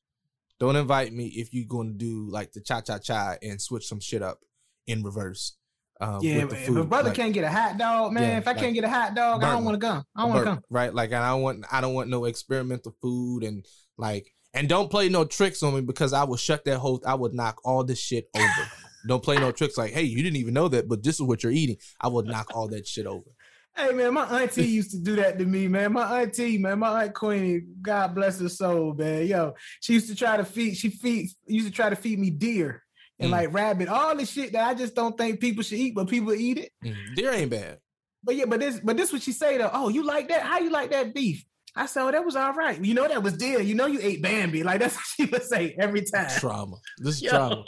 Don't 0.58 0.74
invite 0.76 1.12
me 1.12 1.26
if 1.26 1.52
you're 1.52 1.66
going 1.68 1.88
to 1.88 1.94
do 1.94 2.28
like 2.30 2.52
the 2.52 2.60
cha 2.60 2.80
cha 2.80 2.98
cha 2.98 3.36
and 3.42 3.60
switch 3.60 3.86
some 3.86 4.00
shit 4.00 4.22
up 4.22 4.40
in 4.86 5.02
reverse. 5.02 5.56
Um, 6.00 6.20
Yeah, 6.22 6.44
if 6.50 6.68
a 6.68 6.84
brother 6.84 7.08
Like, 7.08 7.16
can't 7.16 7.32
get 7.32 7.44
a 7.44 7.50
hot 7.50 7.78
dog, 7.78 8.12
man. 8.12 8.22
Yeah, 8.22 8.38
if 8.38 8.46
I 8.46 8.52
like 8.52 8.60
can't 8.60 8.74
get 8.74 8.84
a 8.84 8.88
hot 8.88 9.14
dog, 9.14 9.42
I 9.42 9.52
don't 9.52 9.64
want 9.64 9.80
to 9.80 9.86
come. 9.86 10.04
I 10.14 10.22
don't 10.22 10.30
want 10.30 10.40
to 10.40 10.50
come. 10.50 10.62
right? 10.70 10.94
Like, 10.94 11.10
and 11.10 11.22
I 11.22 11.30
don't 11.30 11.42
want, 11.42 11.64
I 11.70 11.80
don't 11.80 11.94
want 11.94 12.10
no 12.10 12.24
experimental 12.24 12.94
food 13.00 13.44
and 13.44 13.64
like, 13.96 14.32
and 14.52 14.68
don't 14.68 14.90
play 14.90 15.08
no 15.08 15.24
tricks 15.24 15.62
on 15.62 15.74
me 15.74 15.80
because 15.82 16.12
I 16.12 16.24
will 16.24 16.36
shut 16.36 16.64
that 16.64 16.78
whole. 16.78 17.02
I 17.06 17.14
would 17.14 17.34
knock 17.34 17.60
all 17.64 17.84
this 17.84 17.98
shit 17.98 18.28
over. 18.34 18.70
don't 19.06 19.22
play 19.22 19.36
no 19.36 19.52
tricks 19.52 19.76
like, 19.76 19.92
hey, 19.92 20.02
you 20.02 20.22
didn't 20.22 20.36
even 20.36 20.54
know 20.54 20.68
that, 20.68 20.88
but 20.88 21.02
this 21.02 21.16
is 21.16 21.22
what 21.22 21.42
you're 21.42 21.52
eating. 21.52 21.76
I 22.00 22.08
will 22.08 22.22
knock 22.22 22.50
all 22.54 22.68
that 22.68 22.86
shit 22.86 23.06
over. 23.06 23.30
Hey 23.74 23.92
man, 23.92 24.14
my 24.14 24.24
auntie 24.42 24.64
used 24.66 24.90
to 24.92 24.98
do 24.98 25.16
that 25.16 25.38
to 25.38 25.44
me, 25.44 25.68
man. 25.68 25.92
My 25.92 26.22
auntie, 26.22 26.56
man, 26.56 26.78
my 26.78 27.04
aunt 27.04 27.14
Queenie, 27.14 27.60
God 27.82 28.14
bless 28.14 28.40
her 28.40 28.48
soul, 28.48 28.94
man. 28.94 29.26
Yo, 29.26 29.52
she 29.80 29.92
used 29.92 30.08
to 30.08 30.14
try 30.14 30.38
to 30.38 30.44
feed, 30.46 30.76
she 30.76 30.88
feed, 30.88 31.28
used 31.46 31.66
to 31.66 31.72
try 31.72 31.90
to 31.90 31.96
feed 31.96 32.18
me 32.18 32.30
deer 32.30 32.82
and 33.18 33.28
Mm. 33.28 33.32
like 33.32 33.52
rabbit, 33.52 33.88
all 33.88 34.14
the 34.16 34.26
shit 34.26 34.52
that 34.52 34.66
I 34.66 34.74
just 34.74 34.94
don't 34.94 35.16
think 35.16 35.40
people 35.40 35.62
should 35.62 35.78
eat, 35.78 35.94
but 35.94 36.08
people 36.08 36.32
eat 36.34 36.58
it. 36.58 36.72
Mm, 36.84 37.14
Deer 37.14 37.32
ain't 37.32 37.50
bad. 37.50 37.78
But 38.22 38.36
yeah, 38.36 38.44
but 38.46 38.60
this, 38.60 38.80
but 38.82 38.96
this 38.96 39.12
what 39.12 39.22
she 39.22 39.32
say 39.32 39.56
though. 39.58 39.70
Oh, 39.72 39.88
you 39.88 40.02
like 40.04 40.28
that? 40.28 40.42
How 40.42 40.58
you 40.58 40.70
like 40.70 40.90
that 40.90 41.14
beef? 41.14 41.44
I 41.78 41.86
said, 41.86 42.02
oh, 42.04 42.10
that 42.10 42.24
was 42.24 42.36
all 42.36 42.52
right. 42.54 42.82
You 42.82 42.94
know 42.94 43.06
that 43.06 43.22
was 43.22 43.34
deer. 43.36 43.60
You 43.60 43.74
know 43.74 43.86
you 43.86 44.00
ate 44.02 44.22
Bambi. 44.22 44.62
Like 44.62 44.80
that's 44.80 44.94
what 44.96 45.04
she 45.16 45.24
would 45.26 45.42
say 45.42 45.76
every 45.78 46.02
time. 46.02 46.28
Trauma. 46.38 46.76
This 46.98 47.16
is 47.16 47.22
Yo. 47.22 47.30
trauma. 47.30 47.64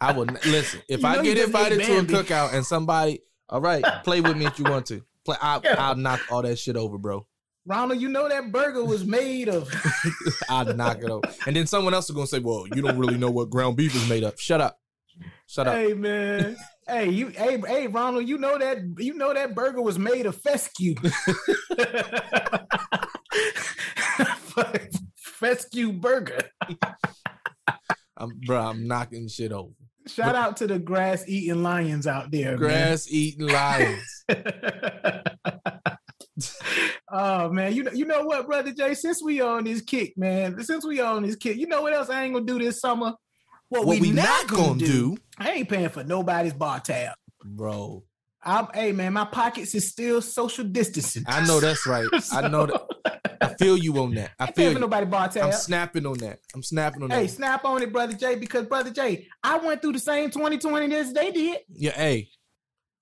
I 0.00 0.12
would 0.12 0.32
listen. 0.46 0.80
If 0.88 1.02
You 1.02 1.06
I 1.08 1.22
get 1.22 1.36
invited 1.38 1.80
to 1.82 1.98
a 1.98 2.02
cookout 2.02 2.54
and 2.54 2.64
somebody, 2.64 3.20
all 3.48 3.60
right, 3.60 3.84
play 4.04 4.20
with 4.22 4.36
me 4.36 4.46
if 4.46 4.58
you 4.58 4.64
want 4.64 4.86
to. 4.86 5.02
Play. 5.26 5.36
I, 5.40 5.60
I'll 5.78 5.96
knock 5.96 6.20
all 6.30 6.40
that 6.42 6.58
shit 6.58 6.76
over, 6.76 6.96
bro. 6.96 7.26
Ronald, 7.70 8.00
you 8.00 8.08
know 8.08 8.28
that 8.28 8.50
burger 8.50 8.84
was 8.84 9.04
made 9.04 9.48
of. 9.48 9.72
I'll 10.48 10.74
knock 10.74 10.98
it 10.98 11.08
over. 11.08 11.22
And 11.46 11.54
then 11.54 11.68
someone 11.68 11.94
else 11.94 12.10
is 12.10 12.16
gonna 12.16 12.26
say, 12.26 12.40
"Well, 12.40 12.66
you 12.74 12.82
don't 12.82 12.98
really 12.98 13.16
know 13.16 13.30
what 13.30 13.48
ground 13.48 13.76
beef 13.76 13.94
is 13.94 14.08
made 14.08 14.24
of." 14.24 14.40
Shut 14.40 14.60
up. 14.60 14.80
Shut 15.46 15.68
up. 15.68 15.76
hey 15.76 15.94
man, 15.94 16.56
hey 16.88 17.10
you, 17.10 17.28
hey 17.28 17.60
hey 17.64 17.86
Ronald, 17.86 18.26
you 18.28 18.38
know 18.38 18.58
that 18.58 18.78
you 18.98 19.14
know 19.14 19.32
that 19.32 19.54
burger 19.54 19.80
was 19.82 20.00
made 20.00 20.26
of 20.26 20.34
fescue. 20.34 20.96
fescue 25.14 25.92
burger. 25.92 26.40
I'm, 28.16 28.40
bro, 28.46 28.62
I'm 28.62 28.88
knocking 28.88 29.28
shit 29.28 29.52
over. 29.52 29.70
Shout 30.08 30.34
out 30.34 30.56
to 30.56 30.66
the 30.66 30.80
grass 30.80 31.22
eating 31.28 31.62
lions 31.62 32.08
out 32.08 32.32
there, 32.32 32.56
Grass 32.56 33.06
eating 33.08 33.46
lions. 33.46 34.24
Oh 37.10 37.50
man, 37.50 37.74
you 37.74 37.82
know 37.84 37.92
you 37.92 38.04
know 38.04 38.22
what, 38.24 38.46
brother 38.46 38.72
Jay? 38.72 38.94
Since 38.94 39.22
we 39.22 39.40
on 39.40 39.64
this 39.64 39.80
kick, 39.82 40.16
man, 40.16 40.62
since 40.62 40.84
we 40.86 41.00
on 41.00 41.22
this 41.22 41.36
kick, 41.36 41.56
you 41.56 41.66
know 41.66 41.82
what 41.82 41.92
else 41.92 42.10
I 42.10 42.24
ain't 42.24 42.34
gonna 42.34 42.46
do 42.46 42.58
this 42.58 42.80
summer? 42.80 43.12
What, 43.68 43.86
what 43.86 44.00
we 44.00 44.10
not 44.10 44.48
gonna 44.48 44.78
do, 44.78 45.16
I 45.38 45.50
ain't 45.52 45.68
paying 45.68 45.88
for 45.90 46.02
nobody's 46.04 46.52
bar 46.54 46.80
tab. 46.80 47.14
bro? 47.44 48.04
I'm, 48.42 48.68
hey 48.72 48.92
man, 48.92 49.12
my 49.12 49.26
pockets 49.26 49.74
is 49.74 49.88
still 49.88 50.22
social 50.22 50.64
distancing. 50.64 51.24
I 51.26 51.46
know 51.46 51.60
that's 51.60 51.86
right. 51.86 52.06
I 52.32 52.48
know 52.48 52.66
that. 52.66 52.82
I 53.42 53.54
feel 53.54 53.76
you 53.76 53.98
on 53.98 54.14
that. 54.14 54.32
I 54.38 54.44
I 54.44 54.46
ain't 54.48 54.56
feel 54.56 54.72
you. 54.72 54.78
nobody 54.78 55.06
bar 55.06 55.28
tab. 55.28 55.44
I'm 55.44 55.52
snapping 55.52 56.06
on 56.06 56.18
that. 56.18 56.38
I'm 56.54 56.62
snapping 56.62 57.02
on 57.02 57.10
Hey, 57.10 57.16
that. 57.16 57.22
Hey, 57.22 57.26
snap 57.28 57.64
on 57.64 57.82
it, 57.82 57.92
brother 57.92 58.14
Jay, 58.14 58.36
because 58.36 58.66
brother 58.66 58.90
Jay, 58.90 59.26
I 59.42 59.58
went 59.58 59.82
through 59.82 59.92
the 59.92 59.98
same 59.98 60.30
2020 60.30 60.94
as 60.94 61.12
they 61.12 61.30
did. 61.30 61.58
Yeah, 61.74 61.92
hey. 61.92 62.28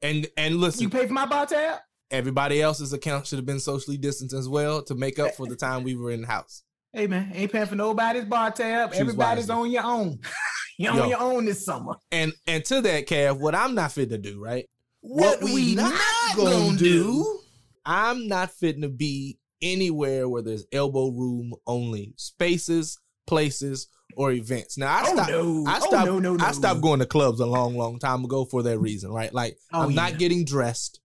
And 0.03 0.27
and 0.37 0.57
listen, 0.57 0.83
You 0.83 0.89
pay 0.91 1.07
for 1.07 1.13
my 1.13 1.27
bar 1.27 1.47
tab? 1.47 1.79
Everybody 2.11 2.63
else's 2.63 2.93
account 2.93 3.27
should 3.27 3.39
have 3.39 3.47
been 3.47 3.61
socially 3.61 3.99
distanced 3.99 4.35
as 4.35 4.49
well 4.49 4.83
to 4.85 4.95
make 4.95 5.19
up 5.19 5.35
for 5.35 5.47
the 5.47 5.57
time 5.57 5.83
we 5.83 5.95
were 5.95 6.11
in 6.11 6.23
the 6.23 6.27
house. 6.27 6.63
Hey 6.93 7.07
man, 7.07 7.31
ain't 7.35 7.53
paying 7.53 7.67
for 7.67 7.75
nobody's 7.77 8.25
bar 8.25 8.51
tab. 8.51 8.91
Choose 8.93 9.01
Everybody's 9.01 9.49
wisely. 9.49 9.63
on 9.63 9.71
your 9.71 9.85
own. 9.85 10.19
You're 10.79 10.95
Yo. 10.95 11.03
on 11.03 11.09
your 11.11 11.21
own 11.21 11.45
this 11.45 11.65
summer. 11.65 11.97
And 12.11 12.33
and 12.47 12.65
to 12.67 12.81
that, 12.81 13.07
Kev, 13.07 13.39
what 13.39 13.55
I'm 13.55 13.75
not 13.75 13.93
fit 13.93 14.09
to 14.11 14.19
do, 14.19 14.43
right? 14.43 14.65
What 15.01 15.43
we 15.43 15.75
not 15.75 15.93
gonna 16.35 16.77
do. 16.79 17.41
I'm 17.85 18.27
not 18.29 18.51
fitting 18.53 18.83
to 18.83 18.89
be 18.89 19.39
anywhere 19.61 20.29
where 20.29 20.43
there's 20.43 20.65
elbow 20.73 21.11
room 21.11 21.53
only 21.67 22.15
spaces, 22.17 22.99
places, 23.27 23.89
or 24.17 24.33
events. 24.33 24.79
Now 24.79 24.95
I 24.95 25.03
Oh, 25.07 25.13
stopped. 25.15 25.31
no. 25.31 25.65
I 25.67 25.77
Oh, 25.83 25.87
stopped. 25.89 26.07
no, 26.07 26.19
no, 26.19 26.37
no. 26.37 26.45
I 26.45 26.53
stopped 26.53 26.81
going 26.81 27.01
to 27.01 27.07
clubs 27.07 27.41
a 27.41 27.47
long, 27.47 27.77
long 27.77 27.99
time 27.99 28.25
ago 28.25 28.45
for 28.45 28.63
that 28.63 28.79
reason, 28.79 29.11
right? 29.11 29.33
Like 29.33 29.59
Oh, 29.73 29.83
I'm 29.83 29.91
yeah. 29.91 30.09
not 30.11 30.19
getting 30.19 30.45
dressed 30.45 31.01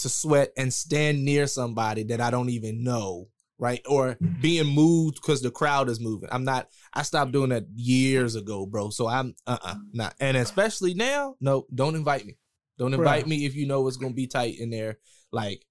to 0.00 0.08
sweat 0.08 0.52
and 0.56 0.72
stand 0.72 1.24
near 1.24 1.46
somebody 1.46 2.02
that 2.04 2.20
I 2.20 2.30
don't 2.30 2.50
even 2.50 2.82
know, 2.82 3.28
right? 3.58 3.80
Or 3.88 4.18
being 4.40 4.66
moved 4.66 5.16
because 5.16 5.42
the 5.42 5.50
crowd 5.50 5.88
is 5.88 6.00
moving. 6.00 6.28
I'm 6.32 6.44
not. 6.44 6.68
I 6.92 7.02
stopped 7.02 7.32
doing 7.32 7.50
that 7.50 7.66
years 7.74 8.34
ago, 8.36 8.66
bro. 8.66 8.90
So 8.90 9.06
I'm 9.06 9.34
uh 9.46 9.58
uh 9.62 9.74
not. 9.92 10.14
And 10.20 10.36
especially 10.36 10.94
now, 10.94 11.36
no, 11.40 11.66
don't 11.74 11.94
invite 11.94 12.26
me. 12.26 12.36
Don't 12.78 12.92
Bruh. 12.92 12.98
invite 12.98 13.26
me 13.26 13.44
if 13.44 13.54
you 13.54 13.66
know 13.66 13.86
it's 13.88 13.96
gonna 13.96 14.14
be 14.14 14.26
tight 14.26 14.58
in 14.58 14.70
there. 14.70 14.98
Like 15.32 15.64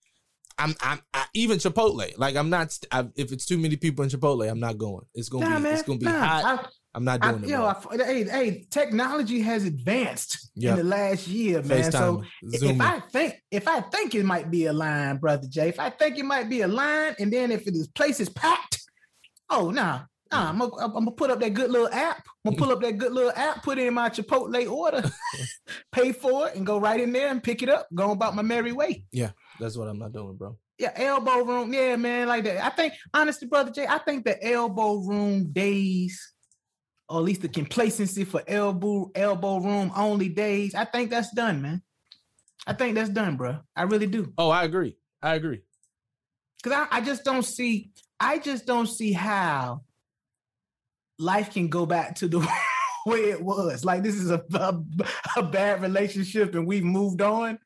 I'm, 0.59 0.75
I'm 0.81 1.01
I, 1.13 1.25
even 1.33 1.57
Chipotle. 1.57 2.11
Like 2.17 2.35
I'm 2.35 2.49
not. 2.49 2.77
I, 2.91 3.07
if 3.15 3.31
it's 3.31 3.45
too 3.45 3.57
many 3.57 3.77
people 3.77 4.03
in 4.03 4.09
Chipotle, 4.09 4.49
I'm 4.49 4.59
not 4.59 4.77
going. 4.77 5.05
It's 5.13 5.29
gonna 5.29 5.49
Nah, 5.49 5.57
be. 5.57 5.63
man. 5.63 5.73
It's 5.73 5.83
gonna 5.83 5.99
be 5.99 6.05
nah. 6.05 6.25
hot. 6.25 6.71
I'm 6.95 7.03
not 7.03 7.23
I, 7.23 7.29
I, 7.29 7.31
doing 7.31 7.43
it. 7.43 7.49
yo. 7.49 7.65
I, 7.65 7.75
hey, 8.05 8.23
hey, 8.23 8.67
technology 8.69 9.41
has 9.41 9.63
advanced 9.63 10.49
Yep. 10.55 10.71
in 10.71 10.77
the 10.77 10.83
last 10.83 11.27
year, 11.27 11.61
man. 11.61 11.91
So 11.91 12.17
FaceTime, 12.17 12.25
if 12.53 12.59
Zoom. 12.59 12.81
I 12.81 12.99
think 12.99 13.35
if 13.51 13.67
I 13.67 13.81
think 13.81 14.15
it 14.15 14.25
might 14.25 14.49
be 14.51 14.65
a 14.65 14.73
line, 14.73 15.17
brother 15.17 15.47
Jay, 15.47 15.69
if 15.69 15.79
I 15.79 15.89
think 15.89 16.17
it 16.17 16.25
might 16.25 16.49
be 16.49 16.61
a 16.61 16.67
line, 16.67 17.15
and 17.19 17.31
then 17.31 17.51
if 17.51 17.67
it 17.67 17.75
is 17.75 17.87
place 17.87 18.19
is 18.19 18.29
packed, 18.29 18.81
oh 19.49 19.69
nah. 19.69 20.01
Nah, 20.31 20.49
I'm 20.49 20.59
gonna, 20.59 20.75
I'm 20.85 20.91
gonna 20.93 21.11
put 21.11 21.31
up 21.31 21.39
that 21.39 21.55
good 21.55 21.71
little 21.71 21.89
app. 21.89 22.17
I'm 22.45 22.53
gonna 22.53 22.57
pull 22.57 22.71
up 22.71 22.81
that 22.81 22.99
good 22.99 23.11
little 23.11 23.31
app, 23.35 23.63
put 23.63 23.79
in 23.79 23.91
my 23.95 24.09
Chipotle 24.09 24.71
order, 24.71 25.03
pay 25.91 26.11
for 26.11 26.47
it, 26.47 26.55
and 26.55 26.65
go 26.67 26.79
right 26.79 26.99
in 26.99 27.11
there 27.11 27.29
and 27.29 27.41
pick 27.41 27.63
it 27.63 27.69
up. 27.69 27.87
Go 27.95 28.11
about 28.11 28.35
my 28.35 28.43
merry 28.43 28.71
way. 28.71 29.05
Yeah, 29.11 29.31
that's 29.59 29.75
what 29.75 29.87
I'm 29.87 29.97
not 29.97 30.11
doing, 30.11 30.35
bro. 30.35 30.55
Yeah, 30.77 30.91
elbow 30.95 31.43
room. 31.43 31.73
Yeah, 31.73 31.95
man, 31.95 32.27
like 32.27 32.43
that. 32.43 32.63
I 32.63 32.69
think, 32.69 32.93
honestly, 33.11 33.47
brother 33.47 33.71
Jay, 33.71 33.87
I 33.87 33.97
think 33.97 34.23
the 34.23 34.37
elbow 34.47 34.97
room 34.97 35.51
days, 35.51 36.31
or 37.09 37.17
at 37.17 37.23
least 37.23 37.41
the 37.41 37.49
complacency 37.49 38.23
for 38.23 38.43
elbow 38.47 39.11
elbow 39.15 39.57
room 39.57 39.91
only 39.95 40.29
days, 40.29 40.75
I 40.75 40.85
think 40.85 41.09
that's 41.09 41.31
done, 41.33 41.61
man. 41.61 41.81
I 42.67 42.73
think 42.73 42.95
that's 42.95 43.09
done, 43.09 43.35
bro. 43.35 43.57
I 43.75 43.83
really 43.83 44.05
do. 44.05 44.31
Oh, 44.37 44.49
I 44.49 44.63
agree. 44.63 44.95
I 45.21 45.35
agree. 45.35 45.61
Cause 46.63 46.73
I, 46.73 46.87
I 46.91 47.01
just 47.01 47.23
don't 47.23 47.43
see, 47.43 47.91
I 48.19 48.37
just 48.37 48.65
don't 48.65 48.87
see 48.87 49.13
how 49.13 49.81
life 51.17 51.53
can 51.53 51.69
go 51.69 51.85
back 51.85 52.15
to 52.15 52.27
the 52.27 52.39
way 53.05 53.29
it 53.29 53.41
was. 53.41 53.83
Like 53.83 54.03
this 54.03 54.15
is 54.15 54.29
a, 54.29 54.43
a, 54.53 54.79
a 55.37 55.43
bad 55.43 55.81
relationship 55.81 56.53
and 56.53 56.67
we've 56.67 56.83
moved 56.83 57.21
on. 57.21 57.57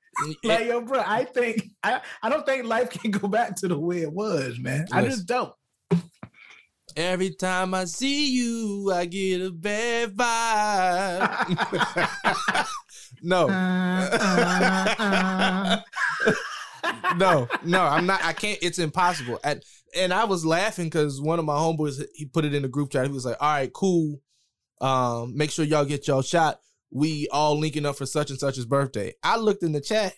Like 0.43 0.67
yo, 0.67 0.79
bro, 0.82 1.03
I 1.06 1.25
think 1.25 1.69
I, 1.82 1.99
I 2.21 2.29
don't 2.29 2.45
think 2.45 2.65
life 2.65 2.91
can 2.91 3.12
go 3.12 3.27
back 3.27 3.56
to 3.58 3.67
the 3.67 3.77
way 3.77 4.03
it 4.03 4.13
was, 4.13 4.60
man. 4.60 4.86
I 4.91 5.03
just 5.03 5.25
don't. 5.25 5.51
Every 6.95 7.32
time 7.32 7.73
I 7.73 7.86
see 7.86 8.32
you, 8.32 8.91
I 8.93 9.06
get 9.06 9.41
a 9.41 9.49
bad 9.51 10.15
vibe. 10.15 11.38
no. 13.23 13.49
Uh, 13.49 14.10
uh, 14.19 14.95
uh. 14.99 15.82
no, 17.17 17.47
no, 17.63 17.82
I'm 17.82 18.06
not. 18.06 18.23
I 18.23 18.34
can't. 18.34 18.60
It's 18.62 18.77
impossible. 18.77 19.39
And 19.43 19.63
and 19.95 20.13
I 20.13 20.25
was 20.25 20.45
laughing 20.45 20.86
because 20.86 21.19
one 21.19 21.39
of 21.39 21.45
my 21.45 21.56
homeboys 21.56 22.03
he 22.13 22.25
put 22.25 22.45
it 22.45 22.53
in 22.53 22.62
the 22.62 22.67
group 22.67 22.91
chat. 22.91 23.08
He 23.08 23.12
was 23.12 23.25
like, 23.25 23.38
"All 23.41 23.53
right, 23.53 23.73
cool. 23.73 24.21
Um, 24.79 25.36
make 25.36 25.49
sure 25.49 25.65
y'all 25.65 25.86
get 25.86 26.08
y'all 26.08 26.21
shot. 26.21 26.60
We 26.91 27.27
all 27.32 27.58
linking 27.58 27.88
up 27.88 27.95
for 27.95 28.06
such 28.06 28.29
and 28.29 28.39
such's 28.39 28.65
birthday." 28.65 29.13
I 29.23 29.38
looked 29.38 29.63
in 29.63 29.71
the 29.71 29.82
chat. 29.82 30.13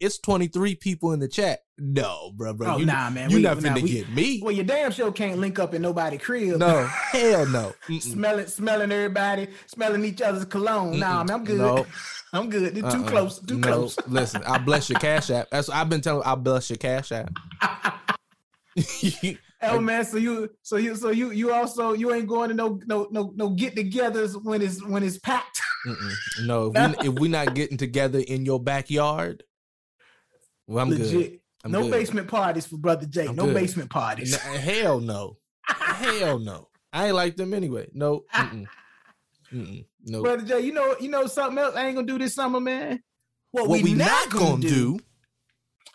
It's 0.00 0.18
23 0.18 0.74
people 0.74 1.12
in 1.12 1.20
the 1.20 1.28
chat. 1.28 1.60
No, 1.78 2.32
bro, 2.34 2.54
bro. 2.54 2.74
Oh, 2.74 2.78
you, 2.78 2.86
nah, 2.86 3.10
man. 3.10 3.28
You're 3.28 3.40
not 3.40 3.58
finna 3.58 3.82
we- 3.82 3.90
get 3.90 4.08
me. 4.10 4.40
Well, 4.42 4.52
your 4.52 4.64
damn 4.64 4.90
show 4.92 5.12
can't 5.12 5.38
link 5.38 5.58
up 5.58 5.74
in 5.74 5.82
nobody 5.82 6.16
crib. 6.16 6.58
No, 6.58 6.86
hell 7.12 7.46
no. 7.46 7.74
Mm-mm. 7.88 8.00
smelling, 8.00 8.46
smelling 8.46 8.90
everybody, 8.90 9.48
smelling 9.66 10.04
each 10.04 10.22
other's 10.22 10.46
cologne. 10.46 10.98
Nah, 10.98 11.24
man, 11.24 11.34
I'm 11.36 11.44
good. 11.44 11.58
No. 11.58 11.86
I'm 12.32 12.48
good. 12.50 12.74
They're 12.74 12.90
too 12.90 13.02
Uh-uh. 13.02 13.08
close. 13.10 13.38
Too 13.40 13.58
no, 13.58 13.66
close. 13.68 13.98
Listen, 14.08 14.42
I 14.44 14.58
bless 14.58 14.88
your 14.88 14.98
cash 14.98 15.30
app. 15.30 15.48
That's 15.50 15.68
what 15.68 15.76
I've 15.76 15.88
been 15.88 16.00
telling. 16.00 16.22
I 16.26 16.34
bless 16.34 16.70
your 16.70 16.78
cash 16.78 17.12
app. 17.12 17.30
Oh 19.62 19.80
man, 19.80 20.04
so 20.04 20.18
you, 20.18 20.50
so 20.62 20.76
you, 20.76 20.94
so 20.96 21.10
you, 21.10 21.30
you 21.30 21.50
also 21.52 21.92
you 21.94 22.12
ain't 22.12 22.28
going 22.28 22.50
to 22.50 22.54
no 22.54 22.78
no 22.86 23.08
no 23.10 23.32
no 23.34 23.50
get-togethers 23.50 24.42
when 24.44 24.60
it's 24.60 24.84
when 24.84 25.02
it's 25.02 25.18
packed. 25.18 25.60
Mm-mm. 25.86 26.12
No, 26.46 26.72
if 26.74 26.98
we 27.00 27.08
if 27.08 27.18
we 27.18 27.28
not 27.28 27.54
getting 27.54 27.78
together 27.78 28.18
in 28.18 28.44
your 28.44 28.60
backyard, 28.60 29.44
well, 30.66 30.82
I'm 30.82 30.90
Legit. 30.90 31.10
good. 31.12 31.40
I'm 31.66 31.72
no 31.72 31.82
good. 31.82 31.90
basement 31.90 32.28
parties 32.28 32.66
for 32.66 32.76
brother 32.76 33.06
Jay. 33.06 33.26
I'm 33.26 33.36
no 33.36 33.46
good. 33.46 33.54
basement 33.54 33.90
parties. 33.90 34.34
N- 34.34 34.60
hell 34.60 35.00
no. 35.00 35.36
hell 35.66 36.38
no. 36.38 36.68
I 36.92 37.06
ain't 37.06 37.14
like 37.14 37.36
them 37.36 37.52
anyway. 37.52 37.88
No. 37.92 38.24
Mm-mm. 38.32 38.66
Mm-mm. 39.52 39.84
No. 40.04 40.22
brother 40.22 40.44
Jay, 40.44 40.60
you 40.60 40.72
know 40.72 40.96
you 41.00 41.08
know 41.08 41.26
something 41.26 41.58
else 41.58 41.74
I 41.74 41.86
ain't 41.86 41.96
gonna 41.96 42.06
do 42.06 42.18
this 42.18 42.34
summer, 42.34 42.60
man. 42.60 43.02
What, 43.50 43.68
what 43.68 43.82
we, 43.82 43.94
not 43.94 44.30
gonna 44.30 44.60
do? 44.60 44.98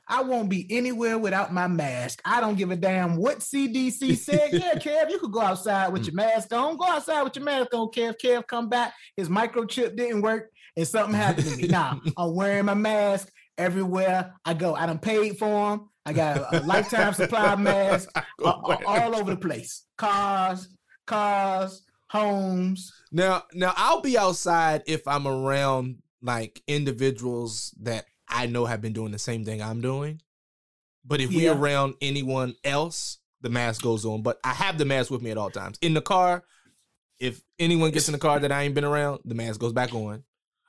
I 0.08 0.24
won't 0.24 0.50
be 0.50 0.68
anywhere 0.70 1.18
without 1.18 1.54
my 1.54 1.68
mask. 1.68 2.22
I 2.26 2.42
don't 2.42 2.58
give 2.58 2.70
a 2.70 2.76
damn 2.76 3.16
what 3.16 3.40
CDC 3.40 4.18
said. 4.18 4.50
yeah, 4.52 4.74
Kev, 4.74 5.10
you 5.10 5.20
could 5.20 5.32
go 5.32 5.40
outside 5.40 5.94
with 5.94 6.04
your 6.04 6.12
mm. 6.14 6.18
mask 6.18 6.52
on. 6.52 6.76
Go 6.76 6.86
outside 6.86 7.22
with 7.22 7.36
your 7.38 7.46
mask 7.46 7.74
on, 7.74 7.88
Kev. 7.88 8.16
Kev, 8.22 8.46
come 8.46 8.68
back. 8.68 8.94
His 9.16 9.30
microchip 9.30 9.96
didn't 9.96 10.22
work 10.22 10.50
and 10.76 10.88
something 10.88 11.16
happened 11.16 11.48
to 11.48 11.58
me. 11.58 11.68
Nah, 11.72 11.98
I'm 12.18 12.36
wearing 12.36 12.66
my 12.66 12.74
mask 12.74 13.32
everywhere 13.58 14.34
I 14.46 14.54
go. 14.54 14.74
I 14.76 14.86
done 14.86 15.00
paid 15.00 15.38
for 15.38 15.72
them. 15.72 15.90
I 16.06 16.14
got 16.14 16.38
a, 16.38 16.60
a 16.60 16.62
lifetime 16.66 17.14
supply 17.14 17.54
of 17.54 17.60
masks 17.60 18.12
a- 18.16 18.24
a- 18.44 18.50
all 18.88 19.16
over 19.16 19.32
the 19.32 19.38
place. 19.38 19.86
Cars, 19.98 20.68
cars, 21.06 21.84
homes. 22.10 22.92
Now, 23.12 23.44
now 23.54 23.74
I'll 23.78 24.02
be 24.02 24.18
outside 24.18 24.84
if 24.88 25.08
I'm 25.08 25.28
around 25.28 25.98
like 26.22 26.62
individuals 26.68 27.74
that 27.82 28.06
I 28.28 28.46
know 28.48 28.66
have 28.66 28.82
been 28.82 28.94
doing 28.94 29.12
the 29.12 29.20
same 29.20 29.44
thing 29.46 29.62
I'm 29.62 29.82
doing. 29.82 30.22
But 31.06 31.20
if 31.22 31.32
Yeah. 31.32 31.52
we're 31.54 31.60
around 31.60 31.96
anyone 32.02 32.56
else, 32.64 33.18
the 33.42 33.50
mask 33.50 33.82
goes 33.82 34.06
on. 34.06 34.22
But 34.22 34.40
I 34.44 34.54
have 34.54 34.78
the 34.78 34.86
mask 34.86 35.10
with 35.12 35.22
me 35.22 35.32
at 35.32 35.38
all 35.38 35.50
times. 35.50 35.78
In 35.82 35.94
the 35.94 36.02
car, 36.02 36.44
if 37.20 37.42
anyone 37.60 37.92
gets 37.92 38.08
in 38.08 38.14
the 38.14 38.20
car 38.20 38.40
that 38.40 38.52
I 38.52 38.64
ain't 38.64 38.76
been 38.76 38.84
around, 38.86 39.22
the 39.26 39.36
mask 39.36 39.60
goes 39.60 39.74
back 39.74 39.94
on. 39.94 40.24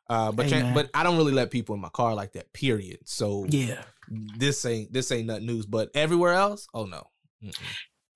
Uh, 0.09 0.33
but 0.33 0.47
Hey, 0.51 0.71
but 0.75 0.91
I 0.95 1.03
don't 1.03 1.17
really 1.17 1.33
let 1.33 1.51
people 1.51 1.75
in 1.75 1.81
my 1.81 1.89
car 1.91 2.15
like 2.15 2.33
that. 2.33 2.53
Period. 2.53 2.99
So 3.05 3.47
Yeah. 3.49 3.83
this 4.09 4.65
ain't 4.67 4.93
this 4.93 5.11
ain't 5.13 5.27
nothing 5.27 5.47
news. 5.47 5.67
But 5.67 5.91
everywhere 5.95 6.35
else, 6.35 6.67
oh 6.75 6.85
no. 6.85 7.07
Mm-mm. 7.43 7.55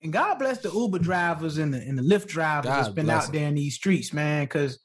And 0.03 0.13
God 0.13 0.35
bless 0.37 0.59
the 0.59 0.69
Uber 0.71 0.99
drivers 0.99 1.57
and 1.57 1.73
the 1.73 1.79
and 1.79 1.97
the 1.97 2.03
Lyft 2.03 2.27
drivers 2.27 2.69
that's 2.69 2.89
been 2.89 3.09
out 3.09 3.23
out 3.23 3.25
'em. 3.29 3.31
there 3.33 3.47
in 3.47 3.55
these 3.55 3.75
streets, 3.75 4.13
man. 4.13 4.45
Cause 4.47 4.79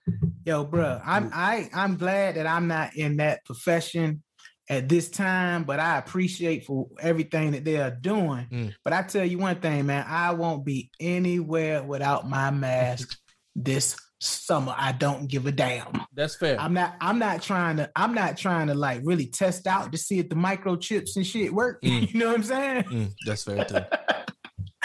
yo, 0.46 0.64
bro, 0.64 1.00
I'm 1.04 1.30
I 1.34 1.68
I'm 1.74 1.96
glad 1.96 2.36
that 2.36 2.46
I'm 2.46 2.66
not 2.66 2.96
in 2.96 3.18
that 3.18 3.44
profession 3.44 4.22
at 4.70 4.88
this 4.88 5.10
time, 5.10 5.64
but 5.64 5.80
I 5.80 5.98
appreciate 5.98 6.64
for 6.64 6.88
everything 6.98 7.50
that 7.50 7.64
they 7.64 7.76
are 7.76 7.90
doing. 7.90 8.46
Mm. 8.50 8.74
But 8.84 8.94
I 8.94 9.02
tell 9.02 9.24
you 9.26 9.36
one 9.36 9.60
thing, 9.60 9.84
man, 9.84 10.06
I 10.08 10.32
won't 10.32 10.64
be 10.64 10.90
anywhere 10.98 11.82
without 11.82 12.26
my 12.30 12.50
mask 12.50 13.14
this 13.54 13.96
summer. 14.22 14.74
I 14.76 14.92
don't 14.92 15.26
give 15.26 15.46
a 15.46 15.52
damn. 15.52 16.02
That's 16.14 16.36
fair. 16.36 16.60
I'm 16.60 16.72
not 16.72 16.94
I'm 17.00 17.18
not 17.18 17.42
trying 17.42 17.76
to 17.78 17.90
I'm 17.96 18.14
not 18.14 18.36
trying 18.36 18.68
to 18.68 18.74
like 18.74 19.00
really 19.04 19.26
test 19.26 19.66
out 19.66 19.92
to 19.92 19.98
see 19.98 20.18
if 20.20 20.28
the 20.28 20.36
microchips 20.36 21.16
and 21.16 21.26
shit 21.26 21.52
work. 21.52 21.82
Mm. 21.92 22.12
you 22.12 22.18
know 22.20 22.28
what 22.28 22.36
I'm 22.36 22.42
saying? 22.44 22.82
Mm, 22.84 23.12
that's 23.26 23.44
fair 23.44 23.64
too. 23.64 23.74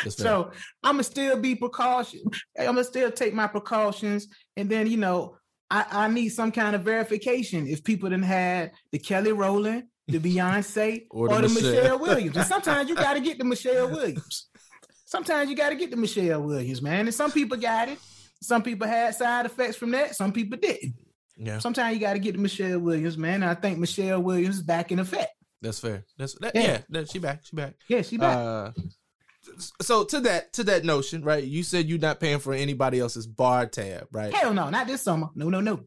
That's 0.03 0.15
fair. 0.15 0.25
So 0.25 0.51
I'm 0.83 0.93
gonna 0.93 1.03
still 1.03 1.37
be 1.37 1.55
precaution. 1.55 2.21
I'm 2.59 2.65
gonna 2.65 2.83
still 2.83 3.11
take 3.11 3.33
my 3.33 3.47
precautions, 3.47 4.27
and 4.55 4.69
then 4.69 4.85
you 4.87 4.97
know 4.97 5.37
I, 5.71 5.85
I 5.89 6.07
need 6.07 6.29
some 6.29 6.51
kind 6.51 6.75
of 6.75 6.83
verification 6.83 7.67
if 7.67 7.83
people 7.83 8.09
didn't 8.09 8.25
had 8.25 8.71
the 8.91 8.99
Kelly 8.99 9.31
Rowland, 9.31 9.85
the 10.07 10.19
Beyonce, 10.19 11.05
Or 11.09 11.29
or 11.31 11.41
the 11.41 11.47
the, 11.47 11.53
Michelle. 11.53 11.71
Michelle. 11.73 11.99
Williams. 11.99 12.37
And 12.37 12.45
sometimes 12.45 12.89
you 12.89 12.95
got 12.95 13.13
to 13.15 13.19
get 13.21 13.37
the 13.39 13.43
Michelle 13.43 13.89
Williams. 13.89 14.47
Sometimes 15.05 15.49
you 15.49 15.55
got 15.55 15.69
to 15.69 15.75
get 15.75 15.89
the 15.89 15.97
Michelle 15.97 16.41
Williams, 16.43 16.81
man. 16.81 17.07
And 17.07 17.13
some 17.13 17.31
people 17.31 17.57
got 17.57 17.89
it. 17.89 17.97
Some 18.41 18.63
people 18.63 18.87
had 18.87 19.15
side 19.15 19.45
effects 19.45 19.75
from 19.75 19.91
that. 19.91 20.15
Some 20.15 20.31
people 20.31 20.57
didn't. 20.57 20.93
yeah, 21.37 21.59
Sometimes 21.59 21.93
you 21.95 21.99
got 22.01 22.13
to 22.13 22.19
get 22.19 22.33
to 22.33 22.39
Michelle 22.39 22.79
Williams, 22.79 23.17
man. 23.17 23.35
And 23.43 23.45
I 23.45 23.55
think 23.55 23.79
Michelle 23.79 24.21
Williams 24.21 24.57
is 24.57 24.63
back 24.63 24.91
in 24.91 24.99
effect. 24.99 25.31
that's 25.61 25.79
fair. 25.79 26.05
That's 26.17 26.33
that, 26.39 26.55
Yeah. 26.55 26.61
yeah. 26.61 26.81
that, 26.89 27.09
she 27.09 27.19
back. 27.19 27.41
She 27.45 27.55
back. 27.55 27.75
Yeah, 27.87 28.01
she 28.01 28.17
back. 28.17 28.37
Uh, 28.37 28.71
so 29.81 30.03
to 30.03 30.19
that 30.21 30.53
to 30.53 30.63
that 30.65 30.83
notion, 30.83 31.23
right? 31.23 31.43
You 31.43 31.63
said 31.63 31.85
you're 31.87 31.99
not 31.99 32.19
paying 32.19 32.39
for 32.39 32.53
anybody 32.53 32.99
else's 32.99 33.25
bar 33.25 33.65
tab, 33.65 34.07
right? 34.11 34.33
Hell 34.33 34.53
no, 34.53 34.69
not 34.69 34.87
this 34.87 35.01
summer. 35.01 35.29
No, 35.35 35.49
no, 35.49 35.61
no. 35.61 35.85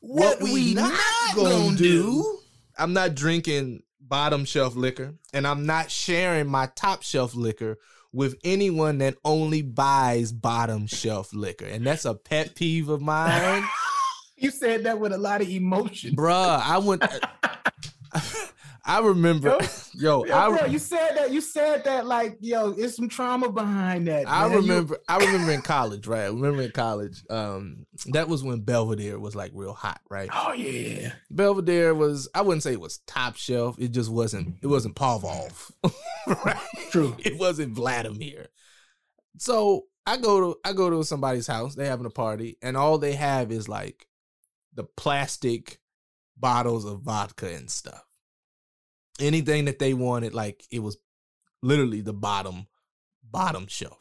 what 0.00 0.40
we 0.42 0.74
not 0.74 0.98
gonna 1.34 1.76
do? 1.76 2.38
I'm 2.78 2.92
not 2.92 3.14
drinking 3.14 3.82
bottom 4.00 4.44
shelf 4.44 4.74
liquor, 4.74 5.14
and 5.32 5.46
I'm 5.46 5.66
not 5.66 5.90
sharing 5.90 6.48
my 6.48 6.66
top 6.74 7.02
shelf 7.02 7.34
liquor 7.34 7.76
with 8.14 8.36
anyone 8.44 8.98
that 8.98 9.16
only 9.24 9.60
buys 9.62 10.32
bottom 10.32 10.86
shelf 10.86 11.34
liquor, 11.34 11.66
and 11.66 11.84
that's 11.84 12.04
a 12.04 12.14
pet 12.14 12.54
peeve 12.54 12.88
of 12.88 13.02
mine, 13.02 13.64
You 14.36 14.50
said 14.50 14.84
that 14.84 14.98
with 14.98 15.12
a 15.12 15.18
lot 15.18 15.40
of 15.42 15.48
emotion. 15.48 16.14
bruh. 16.16 16.60
I 16.62 16.78
went. 16.78 17.02
I 18.86 19.00
remember, 19.00 19.58
yo, 19.94 20.24
Yo, 20.24 20.34
I, 20.36 20.48
bro, 20.48 20.66
you 20.66 20.78
said 20.78 21.14
that. 21.16 21.32
You 21.32 21.40
said 21.40 21.84
that 21.84 22.06
like, 22.06 22.36
yo, 22.40 22.70
it's 22.72 22.96
some 22.96 23.08
trauma 23.08 23.50
behind 23.50 24.06
that. 24.08 24.28
I 24.28 24.46
man. 24.48 24.58
Remember 24.58 24.98
I 25.08 25.18
remember 25.18 25.52
in 25.52 25.62
college, 25.62 26.06
right? 26.06 26.24
I 26.24 26.26
remember 26.26 26.62
in 26.62 26.70
college. 26.70 27.22
Um 27.30 27.86
that 28.08 28.28
was 28.28 28.44
when 28.44 28.60
Belvedere 28.60 29.18
was 29.18 29.34
like 29.34 29.52
real 29.54 29.72
hot, 29.72 30.00
right? 30.10 30.28
oh 30.32 30.52
yeah. 30.52 31.12
Belvedere 31.30 31.94
was 31.94 32.28
I 32.34 32.42
wouldn't 32.42 32.62
say 32.62 32.72
it 32.72 32.80
was 32.80 32.98
top 33.06 33.36
shelf. 33.36 33.76
It 33.78 33.92
just 33.92 34.10
wasn't 34.10 34.56
it 34.62 34.66
wasn't 34.66 34.96
Popov. 34.96 35.72
right? 36.44 36.56
True. 36.90 37.16
It 37.20 37.38
wasn't 37.38 37.74
Vladimir. 37.74 38.48
So 39.38 39.86
I 40.06 40.18
go 40.18 40.40
to 40.40 40.58
I 40.62 40.74
go 40.74 40.90
to 40.90 41.04
somebody's 41.04 41.46
house, 41.46 41.74
they 41.74 41.86
having 41.86 42.06
a 42.06 42.10
party, 42.10 42.58
and 42.60 42.76
all 42.76 42.98
they 42.98 43.14
have 43.14 43.50
is 43.50 43.68
like 43.68 44.06
the 44.74 44.84
plastic 44.84 45.78
bottles 46.36 46.84
of 46.84 47.00
vodka 47.00 47.54
and 47.54 47.70
stuff. 47.70 48.03
Anything 49.20 49.66
that 49.66 49.78
they 49.78 49.94
wanted, 49.94 50.34
like 50.34 50.64
it 50.70 50.80
was 50.80 50.96
literally 51.62 52.00
the 52.00 52.12
bottom, 52.12 52.66
bottom 53.22 53.66
shelf. 53.68 53.98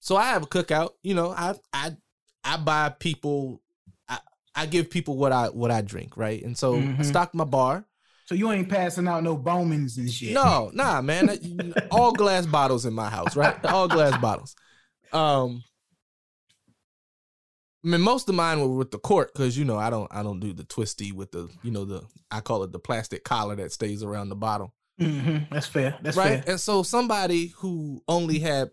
So 0.00 0.16
I 0.16 0.24
have 0.28 0.42
a 0.42 0.46
cookout, 0.46 0.90
you 1.02 1.14
know, 1.14 1.30
I 1.30 1.54
I 1.72 1.96
I 2.44 2.56
buy 2.56 2.88
people 2.90 3.62
I, 4.08 4.18
I 4.54 4.66
give 4.66 4.90
people 4.90 5.16
what 5.16 5.32
I 5.32 5.48
what 5.48 5.70
I 5.70 5.82
drink, 5.82 6.16
right? 6.16 6.42
And 6.42 6.56
so 6.56 6.80
I 6.80 7.02
Mhm. 7.02 7.04
stock 7.04 7.34
my 7.34 7.44
bar. 7.44 7.84
So 8.26 8.34
you 8.34 8.50
ain't 8.52 8.68
passing 8.68 9.08
out 9.08 9.22
no 9.22 9.36
Bowmans 9.36 9.96
and 9.98 10.10
shit. 10.10 10.32
No, 10.34 10.70
nah, 10.74 11.00
man. 11.00 11.74
All 11.90 12.12
glass 12.12 12.46
bottles 12.46 12.84
in 12.84 12.92
my 12.92 13.08
house, 13.08 13.36
right? 13.36 13.54
All 13.64 13.88
glass 13.88 14.16
bottles. 14.16 14.54
Um, 15.12 15.64
I 17.84 17.88
mean, 17.88 18.00
most 18.00 18.28
of 18.28 18.34
mine 18.34 18.60
were 18.60 18.76
with 18.76 18.90
the 18.90 18.98
cork 18.98 19.32
because 19.32 19.56
you 19.56 19.64
know 19.64 19.76
I 19.76 19.88
don't 19.90 20.08
I 20.12 20.22
don't 20.22 20.40
do 20.40 20.52
the 20.52 20.64
twisty 20.64 21.12
with 21.12 21.30
the 21.30 21.48
you 21.62 21.70
know 21.70 21.84
the 21.84 22.02
I 22.30 22.40
call 22.40 22.62
it 22.64 22.72
the 22.72 22.78
plastic 22.78 23.24
collar 23.24 23.56
that 23.56 23.72
stays 23.72 24.02
around 24.02 24.30
the 24.30 24.36
bottle, 24.36 24.74
hmm 24.98 25.38
That's 25.50 25.66
fair. 25.66 25.96
That's 26.02 26.16
right? 26.16 26.42
fair. 26.42 26.52
And 26.52 26.60
so 26.60 26.82
somebody 26.82 27.48
who 27.58 28.02
only 28.08 28.40
had 28.40 28.70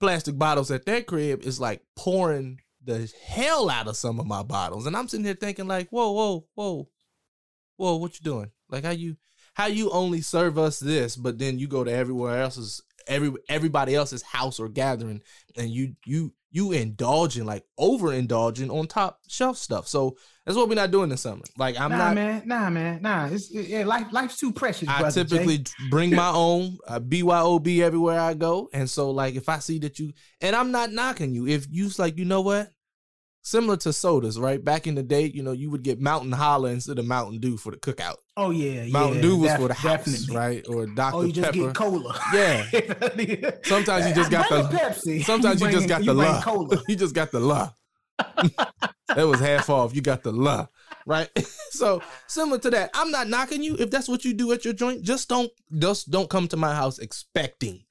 plastic 0.00 0.38
bottles 0.38 0.70
at 0.70 0.86
their 0.86 1.02
crib 1.02 1.42
is 1.42 1.60
like 1.60 1.82
pouring 1.94 2.60
the 2.82 3.12
hell 3.26 3.68
out 3.68 3.88
of 3.88 3.96
some 3.96 4.18
of 4.18 4.26
my 4.26 4.42
bottles, 4.42 4.86
and 4.86 4.96
I'm 4.96 5.08
sitting 5.08 5.26
here 5.26 5.34
thinking 5.34 5.66
like, 5.66 5.88
whoa, 5.90 6.12
whoa, 6.12 6.46
whoa, 6.54 6.88
whoa, 7.76 7.96
what 7.96 8.18
you 8.18 8.24
doing? 8.24 8.50
Like 8.70 8.84
how 8.84 8.92
you 8.92 9.16
how 9.54 9.66
you 9.66 9.90
only 9.90 10.20
serve 10.22 10.58
us 10.58 10.78
this, 10.78 11.16
but 11.16 11.38
then 11.38 11.58
you 11.58 11.68
go 11.68 11.84
to 11.84 11.92
everywhere 11.92 12.40
else's 12.42 12.82
every 13.06 13.32
everybody 13.48 13.94
else's 13.94 14.22
house 14.22 14.58
or 14.58 14.68
gathering, 14.68 15.22
and 15.56 15.70
you 15.70 15.94
you 16.04 16.32
you 16.50 16.72
indulging 16.72 17.44
like 17.44 17.64
overindulging 17.78 18.70
on 18.70 18.86
top 18.86 19.20
shelf 19.28 19.58
stuff. 19.58 19.86
So 19.86 20.16
that's 20.44 20.56
what 20.56 20.68
we're 20.68 20.74
not 20.74 20.90
doing 20.90 21.10
this 21.10 21.20
summer. 21.20 21.42
Like 21.58 21.78
I'm 21.78 21.90
nah, 21.90 21.98
not. 21.98 22.14
man. 22.14 22.42
Nah, 22.46 22.70
man. 22.70 23.02
Nah. 23.02 23.26
It's 23.26 23.50
it, 23.50 23.66
yeah, 23.68 23.84
life. 23.84 24.06
Life's 24.10 24.38
too 24.38 24.52
precious. 24.52 24.88
I 24.88 25.00
brother 25.00 25.24
typically 25.24 25.58
Jay. 25.58 25.72
bring 25.90 26.14
my 26.14 26.30
own 26.30 26.78
uh, 26.88 27.00
BYOB 27.00 27.80
everywhere 27.80 28.18
I 28.18 28.34
go, 28.34 28.70
and 28.72 28.88
so 28.88 29.10
like 29.10 29.34
if 29.34 29.48
I 29.48 29.58
see 29.58 29.78
that 29.80 29.98
you, 29.98 30.12
and 30.40 30.56
I'm 30.56 30.70
not 30.70 30.92
knocking 30.92 31.34
you, 31.34 31.46
if 31.46 31.66
you's 31.70 31.98
like, 31.98 32.16
you 32.16 32.24
know 32.24 32.40
what, 32.40 32.70
similar 33.46 33.76
to 33.76 33.92
sodas, 33.92 34.40
right? 34.40 34.62
Back 34.64 34.88
in 34.88 34.96
the 34.96 35.04
day, 35.04 35.30
you 35.32 35.40
know, 35.42 35.52
you 35.52 35.70
would 35.70 35.84
get 35.84 36.00
Mountain 36.00 36.32
Holler 36.32 36.70
instead 36.70 36.98
of 36.98 37.06
Mountain 37.06 37.38
Dew 37.38 37.56
for 37.56 37.70
the 37.70 37.76
cookout. 37.76 38.16
Oh 38.36 38.50
yeah, 38.50 38.86
Mountain 38.86 39.16
yeah, 39.16 39.22
Dew 39.22 39.36
was 39.38 39.50
def- 39.52 39.60
for 39.60 39.68
the 39.68 39.74
house, 39.74 40.04
definitely. 40.04 40.36
right? 40.36 40.68
Or 40.68 40.86
Dr 40.86 41.16
Oh, 41.16 41.22
you 41.22 41.32
just 41.32 41.52
Pepper. 41.52 41.66
get 41.66 41.74
cola. 41.74 42.20
Yeah. 42.34 42.66
Sometimes 43.64 44.08
you 44.08 44.14
just 44.14 44.30
got 44.32 44.48
the- 44.48 44.76
Pepsi. 44.76 45.24
Sometimes 45.24 45.60
you, 45.60 45.68
just 45.68 45.78
bring- 45.78 45.88
got 45.88 46.00
you 46.00 46.06
the 46.06 46.14
la. 46.14 46.42
cola. 46.42 46.82
you 46.88 46.96
just 46.96 47.14
got 47.14 47.30
the 47.30 47.40
la. 47.40 47.70
that 48.18 49.26
was 49.26 49.40
half 49.40 49.70
off. 49.70 49.94
You 49.94 50.00
got 50.02 50.22
the 50.22 50.32
la, 50.32 50.66
right? 51.06 51.28
so 51.70 52.02
similar 52.26 52.58
to 52.58 52.70
that. 52.70 52.90
I'm 52.94 53.10
not 53.10 53.28
knocking 53.28 53.62
you 53.62 53.76
if 53.78 53.90
that's 53.90 54.08
what 54.08 54.24
you 54.24 54.34
do 54.34 54.52
at 54.52 54.64
your 54.64 54.74
joint. 54.74 55.02
Just 55.02 55.28
don't 55.28 55.50
just 55.78 56.10
don't 56.10 56.28
come 56.28 56.48
to 56.48 56.56
my 56.56 56.74
house 56.74 56.98
expecting 56.98 57.84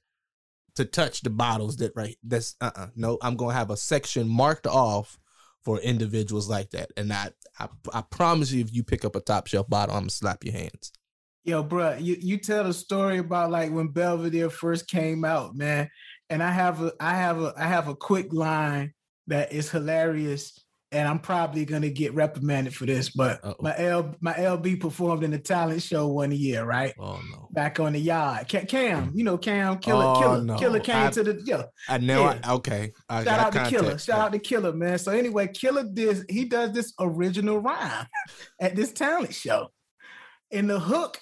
to 0.75 0.83
touch 0.83 1.21
the 1.21 1.29
bottles 1.29 1.77
that 1.77 1.93
right. 1.95 2.17
That's 2.23 2.55
uh 2.59 2.71
uh 2.75 2.87
no. 2.95 3.17
I'm 3.21 3.35
gonna 3.37 3.53
have 3.53 3.69
a 3.69 3.77
section 3.77 4.27
marked 4.27 4.67
off 4.67 5.17
for 5.65 5.79
individuals 5.79 6.47
like 6.47 6.69
that. 6.71 6.91
And 6.95 7.11
I 7.11 7.31
I, 7.59 7.67
I 7.93 8.01
promise 8.01 8.51
you, 8.51 8.61
if 8.61 8.73
you 8.73 8.83
pick 8.83 9.03
up 9.03 9.15
a 9.15 9.19
top 9.19 9.47
shelf 9.47 9.67
bottle, 9.69 9.95
I'm 9.95 10.03
gonna 10.03 10.11
slap 10.11 10.43
your 10.43 10.53
hands. 10.53 10.91
Yo, 11.43 11.61
bro, 11.61 11.95
you, 11.97 12.17
you 12.19 12.37
tell 12.37 12.63
the 12.63 12.73
story 12.73 13.19
about 13.19 13.51
like 13.51 13.71
when 13.71 13.89
Belvedere 13.89 14.49
first 14.49 14.87
came 14.87 15.23
out, 15.23 15.55
man. 15.55 15.89
And 16.29 16.41
I 16.41 16.51
have 16.51 16.81
a 16.81 16.91
I 16.99 17.15
have 17.15 17.41
a 17.41 17.53
I 17.57 17.67
have 17.67 17.87
a 17.87 17.95
quick 17.95 18.33
line 18.33 18.93
that 19.27 19.51
is 19.51 19.69
hilarious, 19.69 20.64
and 20.91 21.07
I'm 21.07 21.19
probably 21.19 21.65
gonna 21.65 21.89
get 21.89 22.13
reprimanded 22.13 22.73
for 22.75 22.85
this. 22.85 23.09
But 23.09 23.43
Uh-oh. 23.43 23.55
my 23.61 23.77
L 23.77 24.15
my 24.21 24.33
LB 24.33 24.79
performed 24.79 25.23
in 25.23 25.33
a 25.33 25.39
talent 25.39 25.81
show 25.81 26.07
one 26.07 26.31
year, 26.31 26.63
right? 26.63 26.93
Oh 26.99 27.19
no. 27.31 27.47
Back 27.51 27.79
on 27.79 27.93
the 27.93 27.99
yard. 27.99 28.47
Cam, 28.47 29.11
you 29.13 29.23
know 29.23 29.37
Cam, 29.37 29.79
Killer, 29.79 30.05
Oh, 30.05 30.19
Killer, 30.19 30.43
no. 30.43 30.55
Killer 30.57 30.79
came 30.79 31.07
I- 31.07 31.11
to 31.11 31.23
the 31.23 31.41
yeah. 31.45 31.63
I 31.89 31.97
know. 31.97 32.21
Yeah. 32.21 32.39
I, 32.43 32.53
okay. 32.53 32.91
I 33.09 33.23
Shout 33.23 33.39
out 33.39 33.53
to 33.53 33.69
Killer. 33.69 33.97
Shout 33.97 34.19
out 34.19 34.31
to 34.33 34.39
Killer, 34.39 34.73
man. 34.73 34.97
So 34.99 35.11
anyway, 35.11 35.47
Killer 35.47 35.83
does 35.83 36.23
he 36.29 36.45
does 36.45 36.71
this 36.71 36.93
original 36.99 37.59
rhyme 37.59 38.05
at 38.61 38.75
this 38.75 38.91
talent 38.93 39.33
show. 39.33 39.71
And 40.51 40.69
the 40.69 40.79
hook, 40.79 41.17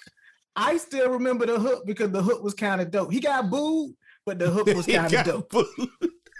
I 0.54 0.76
still 0.76 1.10
remember 1.10 1.46
the 1.46 1.58
hook 1.58 1.84
because 1.86 2.10
the 2.10 2.22
hook 2.22 2.42
was 2.44 2.54
kind 2.54 2.80
of 2.80 2.90
dope. 2.90 3.10
He 3.12 3.18
got 3.20 3.50
booed, 3.50 3.92
but 4.26 4.38
the 4.38 4.50
hook 4.50 4.66
was 4.76 4.86
kind 4.86 5.12
of 5.12 5.24
dope. 5.24 5.52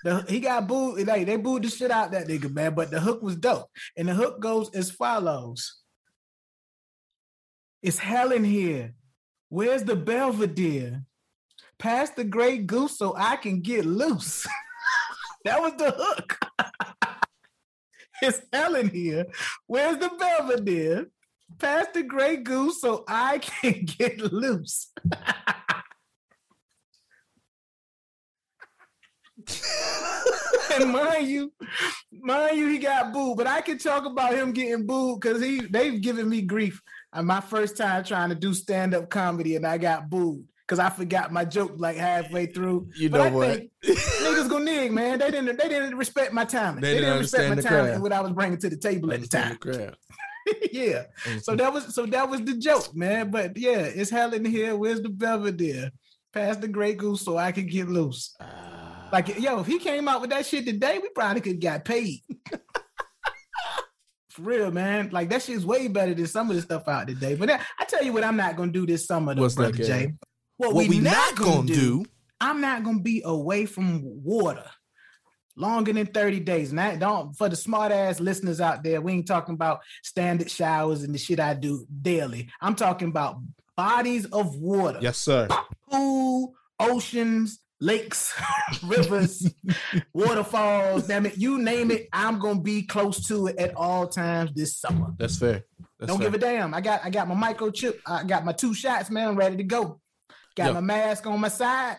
The, 0.05 0.23
he 0.29 0.39
got 0.39 0.69
booed. 0.69 1.07
Like 1.07 1.27
they 1.27 1.37
booed 1.37 1.65
the 1.65 1.71
shit 1.71 1.91
out 1.91 2.13
that 2.13 2.29
nigga, 2.29 2.53
man. 2.53 2.75
But 2.75 2.91
the 2.91 3.01
hook 3.01 3.23
was 3.23 3.37
dope. 3.37 3.71
And 3.97 4.09
the 4.09 4.15
hook 4.15 4.39
goes 4.39 4.71
as 4.75 4.91
follows. 4.91 5.81
It's 7.83 7.99
hell 7.99 8.31
in 8.31 8.45
here. 8.45 8.95
Where's 9.49 9.83
the 9.83 9.97
Belvedere? 9.97 11.03
Pass 11.79 12.11
the 12.11 12.25
Grey 12.25 12.59
Goose 12.59 12.99
so 12.99 13.15
I 13.17 13.37
can 13.37 13.61
get 13.61 13.85
loose. 13.85 14.47
that 15.45 15.61
was 15.61 15.73
the 15.77 15.95
hook. 15.97 16.39
it's 18.23 18.41
hell 18.53 18.75
in 18.75 18.91
here. 18.91 19.27
Where's 19.67 19.99
the 19.99 20.11
Belvedere? 20.19 21.07
Pass 21.59 21.87
the 21.95 22.03
Grey 22.03 22.37
Goose 22.37 22.81
so 22.81 23.05
I 23.09 23.39
can 23.63 23.85
get 23.85 24.19
loose. 24.19 24.93
And 30.81 30.93
mind 30.93 31.29
you, 31.29 31.53
mind 32.13 32.57
you, 32.57 32.69
he 32.69 32.79
got 32.79 33.13
booed. 33.13 33.37
But 33.37 33.47
I 33.47 33.61
can 33.61 33.79
talk 33.79 34.07
about 34.07 34.35
him 34.35 34.53
getting 34.53 34.87
booed 34.87 35.21
because 35.21 35.43
he 35.43 35.61
they've 35.61 36.01
given 36.01 36.29
me 36.29 36.43
grief. 36.43 36.81
On 37.13 37.27
my 37.27 37.41
first 37.41 37.77
time 37.77 38.03
trying 38.03 38.31
to 38.31 38.35
do 38.35 38.53
stand-up 38.53 39.09
comedy, 39.09 39.55
and 39.55 39.65
I 39.65 39.79
got 39.79 40.11
booed 40.11 40.45
because 40.67 40.79
I 40.79 40.91
forgot 40.91 41.33
my 41.33 41.45
joke 41.45 41.75
like 41.77 41.97
halfway 41.97 42.47
through. 42.47 42.89
You 42.97 43.11
But 43.11 43.19
know 43.19 43.25
I 43.25 43.31
what? 43.31 43.61
niggas 43.85 44.49
go 44.49 44.59
nig, 44.59 44.93
man. 44.93 45.19
They 45.19 45.31
didn't 45.31 45.57
they 45.57 45.69
didn't 45.69 45.97
respect 45.97 46.33
my 46.33 46.45
talent. 46.45 46.81
They 46.81 46.95
They, 46.95 47.01
didn't 47.01 47.19
respect 47.19 47.49
my 47.51 47.55
the 47.55 47.63
talent 47.63 47.95
and 47.95 48.03
what 48.03 48.13
I 48.13 48.21
was 48.21 48.33
bringing 48.33 48.59
to 48.59 48.71
the 48.71 48.77
table 48.77 49.13
at 49.13 49.21
the 49.21 49.29
time. 49.29 49.57
Crap. 49.57 49.95
yeah. 50.73 51.05
So 51.25 51.31
mm-hmm. 51.31 51.57
that 51.57 51.73
was 51.73 51.95
so 51.95 52.07
that 52.07 52.29
was 52.29 52.41
the 52.43 52.57
joke, 52.57 52.95
man. 52.95 53.31
But 53.31 53.57
yeah, 53.57 53.81
it's 53.81 54.11
hell 54.11 54.33
in 54.33 54.45
here. 54.45 54.77
Where's 54.77 55.03
the 55.03 55.11
Belvedere? 55.11 55.91
Pass 56.33 56.57
the 56.57 56.69
Grey 56.69 56.95
Goose 56.95 57.21
so 57.23 57.37
I 57.37 57.53
can 57.53 57.67
get 57.67 57.89
loose. 57.89 58.35
Ah. 58.41 58.64
Like, 59.15 59.39
yo, 59.39 59.61
if 59.61 59.69
he 59.69 59.79
came 59.79 60.09
out 60.09 60.21
with 60.21 60.31
that 60.31 60.45
shit 60.45 60.67
today, 60.67 60.99
we 61.01 61.09
probably 61.11 61.41
could 61.41 61.61
got 61.61 61.85
paid. 61.85 62.23
For 64.31 64.43
real, 64.43 64.73
man. 64.73 65.11
Like 65.13 65.31
that 65.31 65.41
shit's 65.41 65.65
way 65.65 65.87
better 65.87 66.15
than 66.15 66.27
some 66.27 66.51
of 66.51 66.57
the 66.57 66.63
stuff 66.63 66.89
out 66.89 67.07
today. 67.07 67.37
But 67.37 67.49
I, 67.49 67.61
I 67.79 67.85
tell 67.85 68.03
you 68.03 68.13
what, 68.13 68.25
I'm 68.25 68.37
not 68.37 68.57
gonna 68.57 68.73
do 68.73 68.85
this 68.85 69.07
summer, 69.07 69.33
though, 69.33 69.43
What's 69.43 69.55
that, 69.55 69.61
brother 69.61 69.77
Gary? 69.77 70.07
Jay. 70.07 70.13
What, 70.57 70.75
what 70.75 70.89
we, 70.89 70.97
we 70.97 70.99
not 70.99 71.37
gonna, 71.37 71.65
do, 71.65 71.75
do? 71.75 72.05
I'm 72.41 72.61
not 72.61 72.83
gonna 72.83 73.03
be 73.03 73.23
away 73.25 73.67
from 73.67 74.01
water 74.03 74.69
longer 75.57 75.93
than 75.93 76.07
30 76.07 76.41
days. 76.41 76.71
And 76.71 76.81
that 76.81 76.99
don't 76.99 77.35
for 77.35 77.49
the 77.49 77.55
smart 77.55 77.93
ass 77.93 78.19
listeners 78.19 78.61
out 78.61 78.83
there, 78.83 79.01
we 79.01 79.13
ain't 79.13 79.29
talking 79.29 79.55
about 79.55 79.83
standard 80.03 80.51
showers 80.51 81.05
and 81.05 81.15
the 81.15 81.19
shit 81.19 81.39
I 81.39 81.55
do 81.55 81.87
daily. 82.03 82.49
I'm 82.61 82.75
talking 82.75 83.11
about 83.11 83.37
bodies 83.77 84.25
of 84.25 84.57
water, 84.57 84.99
Yes, 85.01 85.19
sir. 85.19 85.47
pool, 85.89 86.55
oceans, 86.81 87.61
lakes, 87.81 88.35
rivers, 88.85 89.53
waterfalls. 90.15 91.07
Damn 91.07 91.27
it, 91.27 91.37
you 91.39 91.59
name 91.59 91.91
it, 91.91 92.09
I'm 92.13 92.39
gonna 92.39 92.61
be 92.61 92.83
close 92.83 93.27
to 93.29 93.49
it 93.49 93.57
at 93.57 93.77
all 93.77 94.09
times 94.09 94.53
this 94.55 94.77
summer. 94.79 95.13
That's 95.19 95.39
fair. 95.39 95.65
That's 95.99 96.09
Don't 96.11 96.19
fair. 96.21 96.31
give 96.31 96.35
a 96.35 96.39
damn. 96.39 96.75
I 96.75 96.81
got 96.81 97.05
I 97.05 97.11
got 97.11 97.29
my 97.29 97.35
microchip. 97.35 97.99
I 98.07 98.25
got 98.25 98.45
my 98.45 98.53
two 98.53 98.75
shots, 98.75 99.11
man. 99.11 99.29
I'm 99.29 99.37
ready 99.37 99.57
to 99.59 99.65
go. 99.65 100.01
Got 100.57 100.67
Yo. 100.67 100.73
my 100.75 100.81
mask 100.81 101.27
on 101.27 101.41
my 101.41 101.49
side. 101.49 101.97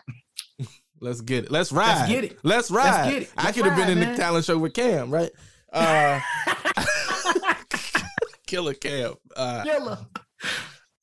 Let's 1.00 1.20
get 1.20 1.44
it. 1.44 1.50
Let's 1.50 1.72
ride. 1.72 2.08
get 2.08 2.24
it. 2.24 2.38
Let's 2.42 2.70
ride. 2.70 3.10
get 3.10 3.22
it. 3.22 3.32
I 3.36 3.44
Let's 3.44 3.56
could 3.56 3.66
have 3.66 3.76
been 3.76 3.90
in 3.90 4.00
man. 4.00 4.12
the 4.12 4.16
talent 4.18 4.46
show 4.46 4.56
with 4.58 4.72
Cam, 4.72 5.10
right? 5.10 5.30
Uh, 5.70 6.20
killer 8.46 8.72
Cam. 8.74 9.14
Uh, 9.36 9.62
Killer. 9.62 9.98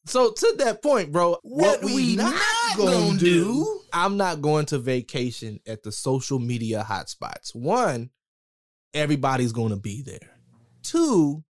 So 0.05 0.31
to 0.31 0.55
that 0.59 0.81
point, 0.81 1.11
bro, 1.11 1.31
what, 1.43 1.81
What 1.81 1.83
we, 1.83 1.95
we 1.95 2.15
not, 2.15 2.33
not 2.33 2.77
gonna, 2.77 2.91
gonna 2.91 3.17
do, 3.19 3.43
do- 3.43 3.79
I'm 3.93 4.17
not 4.17 4.41
going 4.41 4.65
to 4.67 4.79
vacation 4.79 5.59
at 5.67 5.83
the 5.83 5.91
social 5.91 6.39
media 6.39 6.85
hotspots. 6.87 7.55
One, 7.55 8.09
everybody's 8.93 9.51
gonna 9.51 9.77
be 9.77 10.01
there. 10.01 10.37
Two, 10.81 11.43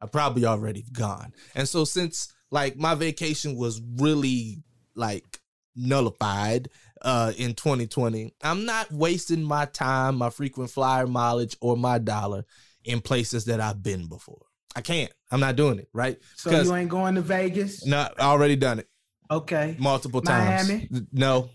I 0.00 0.06
probably 0.06 0.44
already 0.44 0.84
gone. 0.92 1.32
And 1.54 1.68
so 1.68 1.84
since 1.84 2.32
like 2.50 2.76
my 2.76 2.94
vacation 2.94 3.56
was 3.56 3.80
really 3.96 4.62
like 4.94 5.40
nullified 5.76 6.68
uh 7.02 7.32
in 7.36 7.54
2020, 7.54 8.34
I'm 8.42 8.64
not 8.64 8.90
wasting 8.92 9.42
my 9.42 9.64
time, 9.66 10.16
my 10.16 10.30
frequent 10.30 10.70
flyer 10.70 11.06
mileage, 11.06 11.56
or 11.60 11.76
my 11.76 11.98
dollar 11.98 12.44
in 12.84 13.00
places 13.00 13.44
that 13.44 13.60
I've 13.60 13.82
been 13.82 14.08
before. 14.08 14.42
I 14.74 14.80
can't. 14.80 15.12
I'm 15.32 15.40
not 15.40 15.56
doing 15.56 15.78
it, 15.78 15.88
right? 15.92 16.18
So 16.36 16.50
you 16.50 16.74
ain't 16.74 16.90
going 16.90 17.14
to 17.16 17.22
Vegas? 17.22 17.84
No, 17.86 17.98
I 18.18 18.22
already 18.22 18.54
done 18.56 18.78
it 18.78 18.88
Okay. 19.30 19.76
multiple 19.78 20.20
times. 20.20 20.68
Miami? 20.68 20.88
No, 21.12 21.50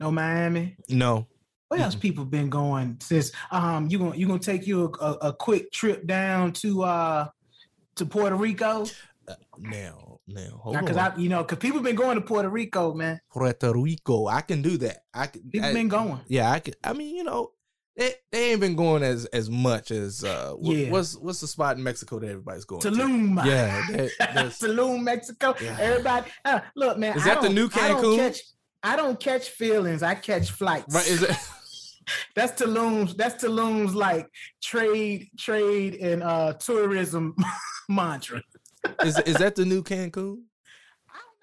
No 0.00 0.10
Miami. 0.10 0.76
no. 0.88 1.26
Where 1.68 1.80
else 1.80 1.94
people 1.94 2.24
been 2.24 2.50
going 2.50 2.96
since 3.00 3.30
um 3.52 3.86
you 3.88 3.98
gonna 4.00 4.16
you 4.16 4.26
gonna 4.26 4.40
take 4.40 4.66
you 4.66 4.92
a, 5.00 5.04
a, 5.04 5.12
a 5.28 5.32
quick 5.32 5.70
trip 5.70 6.04
down 6.04 6.52
to 6.54 6.82
uh 6.82 7.28
to 7.96 8.06
Puerto 8.06 8.34
Rico? 8.34 8.84
Uh, 9.28 9.34
now, 9.58 10.18
now, 10.26 10.58
hold 10.60 10.76
Because 10.80 10.96
on. 10.96 11.12
I 11.12 11.16
you 11.16 11.28
know 11.28 11.44
because 11.44 11.58
people 11.58 11.80
been 11.80 11.94
going 11.94 12.16
to 12.16 12.22
Puerto 12.22 12.48
Rico, 12.48 12.92
man. 12.94 13.20
Puerto 13.30 13.72
Rico. 13.72 14.26
I 14.26 14.40
can 14.40 14.62
do 14.62 14.76
that. 14.78 15.04
I 15.14 15.28
can. 15.28 15.42
People 15.48 15.68
I- 15.68 15.72
been 15.72 15.86
going. 15.88 16.18
Yeah, 16.26 16.50
I 16.50 16.58
can. 16.58 16.74
I 16.82 16.92
mean, 16.92 17.14
you 17.14 17.22
know, 17.22 17.52
they, 18.00 18.14
they 18.32 18.50
ain't 18.52 18.60
been 18.60 18.74
going 18.76 19.02
as 19.02 19.26
as 19.26 19.50
much 19.50 19.90
as 19.90 20.24
uh. 20.24 20.54
wh- 20.60 20.68
Yeah. 20.68 20.90
What's 20.90 21.16
what's 21.16 21.40
the 21.40 21.46
spot 21.46 21.76
in 21.76 21.82
Mexico 21.84 22.18
that 22.18 22.28
everybody's 22.28 22.64
going 22.64 22.80
to? 22.80 22.90
Tulum. 22.90 23.44
Yeah, 23.44 23.82
that, 23.90 24.10
Tulum, 24.60 25.02
Mexico. 25.02 25.54
Yeah. 25.62 25.76
Everybody, 25.78 26.30
uh, 26.46 26.60
look, 26.74 26.96
man. 26.98 27.16
Is 27.16 27.24
I 27.26 27.34
that 27.34 27.42
the 27.42 27.50
new 27.50 27.66
I 27.66 27.68
Cancun? 27.68 28.16
catch, 28.16 28.38
I 28.82 28.96
don't 28.96 29.20
catch 29.20 29.50
feelings. 29.50 30.02
I 30.02 30.14
catch 30.14 30.50
flights. 30.50 30.94
right. 30.94 31.06
Is 31.06 31.22
it? 31.22 31.36
that's 32.34 32.60
Tulum's. 32.60 33.14
That's 33.14 33.44
Tulum's 33.44 33.94
like 33.94 34.26
trade, 34.62 35.28
trade, 35.38 35.94
and 35.96 36.22
uh 36.22 36.54
tourism 36.54 37.36
mantra. 37.88 38.42
Is 39.04 39.18
is 39.20 39.36
that 39.36 39.56
the 39.56 39.66
new 39.66 39.82
Cancun? 39.82 40.38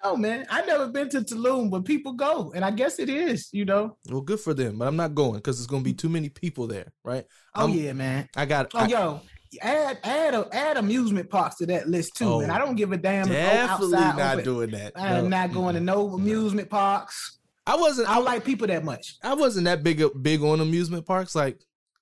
Oh 0.03 0.15
man, 0.15 0.45
I 0.49 0.63
never 0.65 0.87
been 0.87 1.09
to 1.09 1.21
Tulum, 1.21 1.69
but 1.71 1.83
people 1.85 2.13
go, 2.13 2.51
and 2.55 2.63
I 2.63 2.71
guess 2.71 2.99
it 2.99 3.09
is. 3.09 3.49
You 3.51 3.65
know. 3.65 3.97
Well, 4.09 4.21
good 4.21 4.39
for 4.39 4.53
them, 4.53 4.77
but 4.77 4.87
I'm 4.87 4.95
not 4.95 5.15
going 5.15 5.35
because 5.35 5.57
there's 5.57 5.67
gonna 5.67 5.83
be 5.83 5.93
too 5.93 6.09
many 6.09 6.29
people 6.29 6.67
there. 6.67 6.93
Right. 7.03 7.25
Oh 7.55 7.61
I'm- 7.61 7.71
yeah, 7.73 7.93
man. 7.93 8.29
I 8.35 8.45
got. 8.45 8.71
Oh 8.75 8.79
I- 8.79 8.87
yo, 8.87 9.21
add 9.61 9.97
add 10.03 10.33
a, 10.35 10.47
add 10.51 10.77
amusement 10.77 11.29
parks 11.29 11.55
to 11.57 11.65
that 11.67 11.87
list 11.89 12.15
too, 12.15 12.25
Oh, 12.25 12.39
man. 12.41 12.51
I 12.51 12.59
don't 12.59 12.75
give 12.75 12.91
a 12.91 12.97
damn. 12.97 13.27
definitely 13.27 13.95
outside 13.97 14.17
not 14.17 14.33
over- 14.35 14.41
doing 14.43 14.71
that. 14.71 14.93
I 14.95 15.15
am 15.17 15.23
No. 15.29 15.29
not 15.29 15.53
going 15.53 15.75
to 15.75 15.81
no 15.81 16.13
amusement 16.13 16.69
parks. 16.69 17.39
I 17.65 17.75
wasn't. 17.75 18.07
I 18.09 18.15
don't 18.15 18.25
like 18.25 18.45
people 18.45 18.67
that 18.67 18.85
much. 18.85 19.15
I 19.23 19.33
wasn't 19.33 19.65
that 19.65 19.83
big 19.83 20.01
big 20.21 20.41
on 20.43 20.59
amusement 20.61 21.05
parks. 21.05 21.33
Like, 21.35 21.59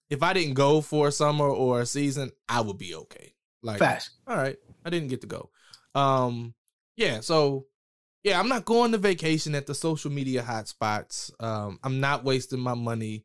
if 0.10 0.22
I 0.22 0.34
didn't 0.34 0.54
go 0.56 0.82
for 0.82 1.08
a 1.08 1.12
summer 1.12 1.48
or 1.48 1.80
a 1.82 1.86
season, 1.86 2.30
I 2.50 2.62
would 2.62 2.78
be 2.78 2.94
okay. 2.94 3.34
Like, 3.64 3.80
Facts. 3.80 4.12
all 4.28 4.36
right, 4.38 4.58
I 4.84 4.90
didn't 4.92 5.08
get 5.08 5.22
to 5.22 5.28
go. 5.28 5.50
Um, 5.96 6.54
yeah, 6.98 7.22
so 7.22 7.66
yeah, 8.26 8.40
I'm 8.40 8.50
not 8.50 8.66
going 8.66 8.92
to 8.92 8.98
vacation 8.98 9.54
at 9.54 9.68
the 9.68 9.76
social 9.76 10.12
media 10.12 10.42
hotspots. 10.42 11.32
Um, 11.42 11.78
I'm 11.84 12.00
not 12.00 12.24
wasting 12.26 12.60
my 12.60 12.74
money 12.74 13.24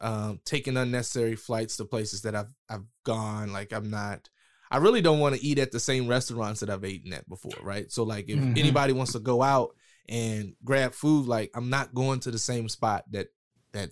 um 0.00 0.40
taking 0.44 0.76
unnecessary 0.76 1.36
flights 1.36 1.76
to 1.76 1.84
places 1.84 2.22
that 2.22 2.34
I've 2.34 2.52
I've 2.68 2.84
gone. 3.04 3.52
Like 3.52 3.72
I'm 3.72 3.88
not 3.88 4.28
I 4.68 4.78
really 4.78 5.00
don't 5.00 5.20
want 5.20 5.36
to 5.36 5.44
eat 5.44 5.60
at 5.60 5.70
the 5.70 5.78
same 5.78 6.08
restaurants 6.08 6.58
that 6.60 6.70
I've 6.70 6.84
eaten 6.84 7.12
at 7.12 7.28
before, 7.28 7.60
right? 7.62 7.88
So 7.92 8.02
like 8.02 8.28
if 8.28 8.40
Mhm. 8.40 8.56
anybody 8.56 8.92
wants 8.92 9.12
to 9.12 9.20
go 9.20 9.42
out 9.42 9.76
and 10.08 10.56
grab 10.64 10.92
food, 10.92 11.26
like 11.28 11.52
I'm 11.54 11.70
not 11.70 11.94
going 11.94 12.18
to 12.20 12.32
the 12.32 12.38
same 12.38 12.68
spot 12.68 13.04
that 13.12 13.28
that 13.72 13.90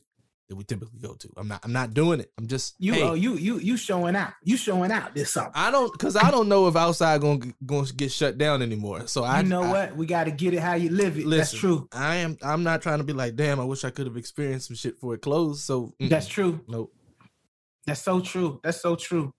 that 0.50 0.56
we 0.56 0.64
typically 0.64 0.98
go 0.98 1.14
to. 1.14 1.28
I'm 1.36 1.46
not 1.48 1.60
I'm 1.64 1.72
not 1.72 1.94
doing 1.94 2.18
it. 2.18 2.32
I'm 2.36 2.48
just 2.48 2.74
You 2.78 2.92
hey, 2.92 3.02
oh 3.02 3.14
you 3.14 3.36
you 3.36 3.58
you 3.58 3.76
showing 3.76 4.16
out. 4.16 4.32
You 4.42 4.56
showing 4.56 4.90
out 4.90 5.14
this 5.14 5.32
summer. 5.32 5.52
I 5.54 5.70
don't 5.70 5.92
because 5.92 6.16
I 6.16 6.30
don't 6.32 6.48
know 6.48 6.66
if 6.66 6.74
outside 6.74 7.20
going 7.20 7.54
going 7.64 7.86
to 7.86 7.94
get 7.94 8.10
shut 8.10 8.36
down 8.36 8.60
anymore. 8.60 9.06
So 9.06 9.22
I 9.22 9.40
you 9.40 9.48
know 9.48 9.62
I, 9.62 9.70
what? 9.70 9.96
We 9.96 10.06
got 10.06 10.24
to 10.24 10.32
get 10.32 10.52
it 10.52 10.58
how 10.58 10.74
you 10.74 10.90
live 10.90 11.16
it. 11.16 11.30
That's 11.30 11.52
true. 11.52 11.88
I 11.92 12.16
am 12.16 12.36
I'm 12.42 12.64
not 12.64 12.82
trying 12.82 12.98
to 12.98 13.04
be 13.04 13.12
like, 13.12 13.36
damn, 13.36 13.60
I 13.60 13.64
wish 13.64 13.84
I 13.84 13.90
could 13.90 14.06
have 14.06 14.16
experienced 14.16 14.66
some 14.66 14.76
shit 14.76 14.96
before 14.96 15.14
it 15.14 15.22
closed. 15.22 15.62
So 15.62 15.94
mm, 16.00 16.08
That's 16.08 16.26
true. 16.26 16.60
nope. 16.66 16.92
That's 17.86 18.02
so 18.02 18.20
true. 18.20 18.60
That's 18.64 18.82
so 18.82 18.96
true. 18.96 19.32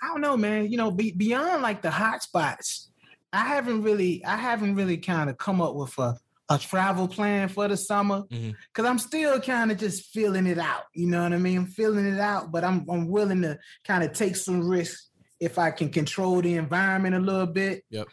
I 0.00 0.06
don't 0.06 0.20
know, 0.20 0.36
man. 0.36 0.70
You 0.70 0.76
know, 0.76 0.92
be, 0.92 1.10
beyond 1.10 1.62
like 1.62 1.82
the 1.82 1.90
hot 1.90 2.22
spots, 2.22 2.90
I 3.32 3.44
haven't 3.44 3.82
really, 3.82 4.24
I 4.24 4.36
haven't 4.36 4.76
really 4.76 4.98
kind 4.98 5.28
of 5.28 5.36
come 5.36 5.60
up 5.60 5.74
with 5.74 5.98
a, 5.98 6.16
a 6.50 6.58
travel 6.58 7.06
plan 7.08 7.48
for 7.48 7.68
the 7.68 7.76
summer 7.76 8.22
because 8.30 8.84
I'm 8.86 8.98
still 8.98 9.40
kind 9.40 9.70
of 9.70 9.78
just 9.78 10.06
feeling 10.12 10.46
it 10.46 10.58
out. 10.58 10.84
You 10.94 11.06
know 11.08 11.22
what 11.22 11.32
I 11.32 11.38
mean? 11.38 11.58
I'm 11.58 11.66
feeling 11.66 12.06
it 12.06 12.18
out, 12.20 12.50
but 12.52 12.64
I'm 12.64 12.86
I'm 12.90 13.08
willing 13.08 13.42
to 13.42 13.58
kind 13.86 14.02
of 14.04 14.12
take 14.12 14.36
some 14.36 14.66
risks 14.68 15.10
if 15.40 15.56
I 15.58 15.70
can 15.70 15.88
control 15.90 16.40
the 16.40 16.54
environment 16.54 17.14
a 17.14 17.20
little 17.20 17.46
bit. 17.46 17.84
Yep. 17.90 18.08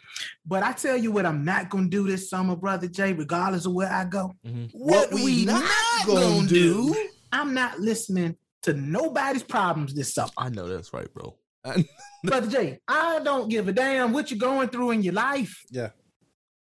But 0.46 0.62
I 0.62 0.72
tell 0.72 0.96
you 0.96 1.10
what, 1.10 1.26
I'm 1.26 1.44
not 1.44 1.70
gonna 1.70 1.88
do 1.88 2.06
this 2.06 2.30
summer, 2.30 2.54
brother 2.56 2.86
Jay. 2.88 3.12
Regardless 3.12 3.66
of 3.66 3.72
where 3.72 3.90
I 3.92 4.04
go, 4.04 4.34
Mhm. 4.46 4.70
what, 4.72 5.12
we, 5.12 5.44
not 5.44 5.68
gonna 6.06 6.46
do? 6.46 6.94
I'm 7.32 7.52
not 7.54 7.80
listening 7.80 8.36
to 8.62 8.74
nobody's 8.74 9.42
problems 9.42 9.94
this 9.94 10.14
summer. 10.14 10.30
I 10.36 10.48
know 10.50 10.68
that's 10.68 10.92
right, 10.92 11.12
bro. 11.12 11.36
Brother 12.24 12.48
Jay, 12.48 12.78
I 12.86 13.18
don't 13.24 13.48
give 13.48 13.66
a 13.66 13.72
damn 13.72 14.12
what 14.12 14.30
you're 14.30 14.38
going 14.38 14.68
through 14.68 14.92
in 14.92 15.02
your 15.02 15.14
life. 15.14 15.62
Yeah. 15.70 15.90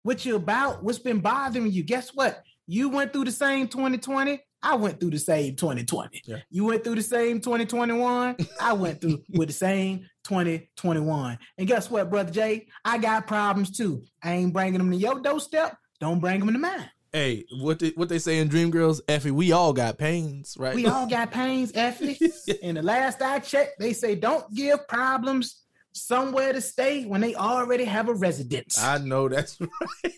What 0.02 0.24
you 0.24 0.36
about, 0.36 0.82
what's 0.82 0.98
been 0.98 1.20
bothering 1.20 1.70
you. 1.70 1.82
Guess 1.82 2.10
what? 2.14 2.42
You 2.66 2.88
went 2.88 3.12
through 3.12 3.24
the 3.24 3.32
same 3.32 3.68
2020. 3.68 4.40
I 4.62 4.76
went 4.76 5.00
through 5.00 5.10
the 5.10 5.18
same 5.18 5.56
2020. 5.56 6.22
Yeah. 6.24 6.36
You 6.50 6.64
went 6.64 6.84
through 6.84 6.96
the 6.96 7.02
same 7.02 7.40
2021. 7.40 8.36
I 8.60 8.72
went 8.72 9.00
through 9.00 9.22
with 9.30 9.48
the 9.48 9.54
same 9.54 10.06
2021. 10.24 11.38
And 11.58 11.68
guess 11.68 11.90
what, 11.90 12.10
Brother 12.10 12.30
Jay? 12.30 12.66
I 12.84 12.98
got 12.98 13.26
problems 13.26 13.76
too. 13.76 14.04
I 14.22 14.32
ain't 14.34 14.52
bringing 14.52 14.78
them 14.78 14.90
to 14.90 14.96
your 14.96 15.20
doorstep. 15.20 15.76
Don't 15.98 16.20
bring 16.20 16.40
them 16.40 16.52
to 16.52 16.58
mine. 16.58 16.90
hey, 17.12 17.44
what 17.58 17.78
they, 17.78 17.90
what 17.90 18.08
they 18.08 18.18
say 18.18 18.38
in 18.38 18.48
Dreamgirls, 18.48 19.00
Effie, 19.08 19.32
we 19.32 19.52
all 19.52 19.72
got 19.72 19.98
pains, 19.98 20.56
right? 20.58 20.74
We 20.74 20.86
all 20.86 21.06
got 21.06 21.30
pains, 21.30 21.72
Effie. 21.74 22.18
and 22.62 22.76
the 22.76 22.82
last 22.82 23.20
I 23.20 23.38
checked, 23.40 23.78
they 23.78 23.92
say 23.92 24.14
don't 24.14 24.50
give 24.54 24.86
problems 24.88 25.62
somewhere 25.92 26.52
to 26.52 26.60
stay 26.60 27.04
when 27.04 27.20
they 27.20 27.34
already 27.34 27.84
have 27.84 28.08
a 28.08 28.14
residence. 28.14 28.78
I 28.82 28.98
know 28.98 29.28
that's 29.28 29.58
right. 30.04 30.14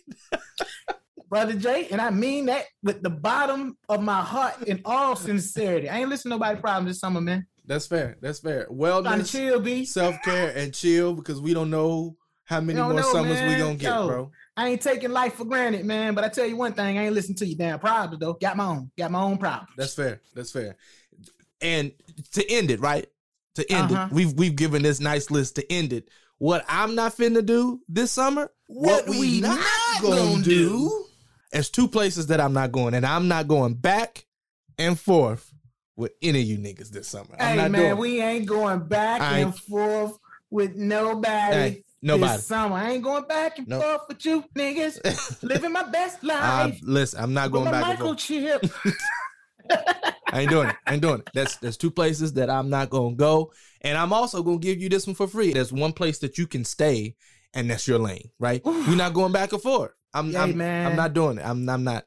Brother 1.29 1.55
Jay, 1.55 1.89
and 1.91 1.99
I 1.99 2.11
mean 2.11 2.47
that 2.47 2.67
with 2.83 3.03
the 3.03 3.09
bottom 3.09 3.79
of 3.89 4.03
my 4.03 4.21
heart 4.21 4.65
in 4.65 4.83
all 4.85 5.17
sincerity. 5.17 5.89
I 5.89 6.01
ain't 6.01 6.11
listen 6.11 6.31
to 6.31 6.37
nobody 6.37 6.61
problems 6.61 6.91
this 6.91 7.01
summer, 7.01 7.23
man. 7.23 7.47
That's 7.65 7.87
fair. 7.87 8.19
That's 8.21 8.41
fair. 8.41 8.67
Wellness, 8.71 9.33
chill, 9.33 9.59
B. 9.61 9.87
self 9.87 10.21
care, 10.23 10.55
and 10.55 10.75
chill 10.75 11.15
because 11.15 11.41
we 11.41 11.55
don't 11.55 11.71
know 11.71 12.17
how 12.45 12.61
many 12.61 12.79
more 12.79 12.93
know, 12.93 13.13
summers 13.13 13.41
we 13.41 13.57
gonna 13.57 13.77
get, 13.77 13.95
Yo. 13.95 14.07
bro. 14.07 14.31
I 14.57 14.69
ain't 14.69 14.83
taking 14.83 15.11
life 15.11 15.35
for 15.35 15.47
granted, 15.47 15.87
man. 15.87 16.15
But 16.15 16.25
I 16.25 16.29
tell 16.29 16.45
you 16.45 16.57
one 16.57 16.75
thing, 16.75 16.99
I 16.99 17.07
ain't 17.07 17.15
listen 17.15 17.35
to 17.37 17.47
your 17.47 17.57
damn 17.57 17.79
problems 17.79 18.21
though. 18.21 18.35
Got 18.35 18.59
my 18.59 18.67
own. 18.67 18.91
Got 18.99 19.11
my 19.11 19.23
own 19.23 19.39
problems. 19.39 19.71
That's 19.77 19.95
fair. 19.95 20.21
That's 20.35 20.51
fair. 20.51 20.77
And 21.63 21.93
to 22.33 22.51
end 22.51 22.71
it, 22.71 22.81
right? 22.81 23.07
To 23.57 23.71
end 23.73 23.93
Uh-huh. 23.93 24.07
it, 24.11 24.15
we've 24.15 24.33
we've 24.33 24.57
given 24.57 24.83
this 24.83 24.99
nice 25.01 25.31
list 25.31 25.57
to 25.57 25.73
end 25.73 25.93
it. 25.93 26.09
What 26.39 26.65
I'm 26.69 26.95
not 26.95 27.17
finna 27.17 27.45
do 27.45 27.81
this 27.89 28.11
summer, 28.11 28.51
What 28.67 29.07
we 29.09 29.41
not 29.41 29.59
gonna 30.01 30.43
do. 30.43 31.07
There's 31.53 31.69
two 31.71 31.87
places 31.87 32.29
that 32.29 32.41
I'm 32.41 32.55
not 32.55 32.73
going, 32.73 32.95
and 32.95 33.05
I'm 33.05 33.29
not 33.29 33.47
going 33.47 33.75
back 33.75 34.25
and 34.79 34.99
forth 34.99 35.53
with 35.97 36.13
any 36.23 36.41
of 36.41 36.47
you 36.47 36.57
niggas 36.59 36.89
this 36.89 37.09
summer. 37.09 37.37
I'm 37.39 37.47
hey 37.51 37.57
not 37.57 37.71
man, 37.73 37.99
we 37.99 38.21
ain't 38.23 38.47
going 38.47 38.81
back 38.89 39.21
and 39.21 39.55
forth 39.55 40.19
with 40.51 40.75
nobody. 40.75 41.55
Hey, 41.55 41.85
nobody. 42.01 42.37
This 42.39 42.47
summer. 42.47 42.77
I 42.77 42.93
ain't 42.93 43.05
going 43.05 43.25
back 43.25 43.59
and 43.59 43.69
Nope. 43.69 43.83
forth 43.83 44.01
with 44.09 44.25
you 44.25 44.45
niggas. 44.57 45.43
Living 45.43 45.73
my 45.73 45.83
best 45.85 46.25
Uh, 46.25 46.29
life. 46.29 46.81
listen, 46.83 47.23
I'm 47.23 47.35
not 47.35 47.53
going 47.53 47.71
back 47.71 47.85
and 47.85 47.99
forth. 47.99 48.19
microchip. 48.19 48.95
I 50.33 50.41
ain't 50.41 50.51
doing 50.51 50.69
it. 50.71 50.77
I 50.87 50.95
ain't 50.95 51.03
doing 51.03 51.21
it. 51.21 51.31
That's 51.35 51.57
there's 51.57 51.77
two 51.77 51.91
places 51.91 52.33
that 52.35 52.49
I'm 52.49 52.71
not 52.71 52.91
gonna 52.91 53.15
go, 53.15 53.53
and 53.83 53.99
I'm 53.99 54.13
also 54.13 54.43
gonna 54.43 54.59
give 54.59 54.81
you 54.81 54.89
this 54.89 55.07
one 55.07 55.15
for 55.15 55.27
free. 55.29 55.53
There's 55.53 55.73
one 55.73 55.93
place 55.93 56.19
that 56.21 56.39
you 56.39 56.47
can 56.47 56.65
stay, 56.65 57.17
and 57.53 57.71
that's 57.71 57.87
your 57.87 57.99
lane, 57.99 58.31
right? 58.39 58.63
We're 58.65 58.97
not 58.97 59.13
going 59.13 59.33
back 59.33 59.53
and 59.53 59.61
forth. 59.63 59.93
I'm, 60.15 60.33
Hey, 60.33 60.39
I'm. 60.39 60.61
I'm 60.87 60.97
not 60.97 61.13
doing 61.13 61.39
it. 61.39 61.45
I'm, 61.45 61.69
I'm 61.69 61.85
not. 61.85 62.05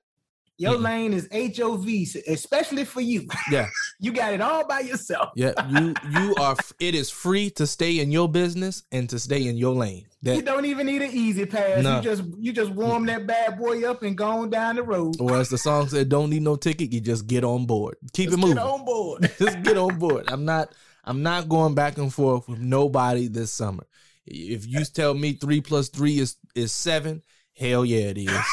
Your 0.58 0.76
Mm-mm. 0.76 0.84
lane 0.84 1.14
is 1.14 1.28
HOV, 1.34 1.86
especially 2.28 2.86
for 2.86 3.02
you. 3.02 3.28
Yeah. 3.52 3.68
you 4.00 4.12
got 4.14 4.34
it 4.34 4.40
all 4.42 4.66
by 4.66 4.80
yourself. 4.80 5.30
Yeah, 5.36 5.52
you, 5.70 5.94
you 6.12 6.36
are. 6.36 6.56
It 6.80 6.96
is 6.96 7.10
free 7.10 7.50
to 7.52 7.68
stay 7.68 8.00
in 8.00 8.10
your 8.12 8.30
business 8.30 8.84
and 8.92 9.10
to 9.10 9.20
stay 9.20 9.48
in 9.48 9.58
your 9.58 9.76
lane. 9.76 10.06
You 10.22 10.42
don't 10.42 10.66
even 10.66 10.88
need 10.88 11.02
an 11.04 11.12
E-ZPass. 11.12 11.84
No. 11.84 11.98
You 11.98 12.02
just 12.02 12.24
you 12.40 12.52
just 12.54 12.72
warm 12.72 13.06
that 13.08 13.28
bad 13.28 13.60
boy 13.60 13.88
up 13.88 14.02
and 14.02 14.18
go 14.18 14.26
on 14.28 14.50
down 14.50 14.78
the 14.78 14.84
road. 14.84 15.20
or 15.20 15.38
as 15.38 15.50
the 15.50 15.58
song 15.58 15.88
said, 15.90 16.10
don't 16.10 16.32
need 16.32 16.42
no 16.42 16.56
ticket. 16.56 16.92
You 16.92 17.00
just 17.02 17.28
get 17.28 17.44
on 17.44 17.66
board. 17.68 17.98
Keep 18.14 18.30
Just 18.30 18.38
it 18.40 18.42
moving. 18.42 18.56
Get 18.56 18.66
on 18.66 18.86
board. 18.86 19.32
just 19.40 19.62
get 19.62 19.78
on 19.78 20.00
board. 20.00 20.24
I'm 20.28 20.44
not 20.46 20.74
I'm 21.04 21.22
not 21.22 21.48
going 21.48 21.76
back 21.76 22.00
and 22.00 22.12
forth 22.12 22.48
with 22.50 22.60
nobody 22.60 23.28
this 23.28 23.52
summer. 23.52 23.86
If 24.26 24.66
you 24.66 24.84
tell 24.86 25.14
me 25.14 25.34
three 25.34 25.62
plus 25.62 25.90
three 25.90 26.18
is 26.18 26.38
is 26.56 26.72
seven, 26.72 27.22
hell 27.56 27.86
yeah 27.86 28.08
it 28.08 28.18
is. 28.18 28.46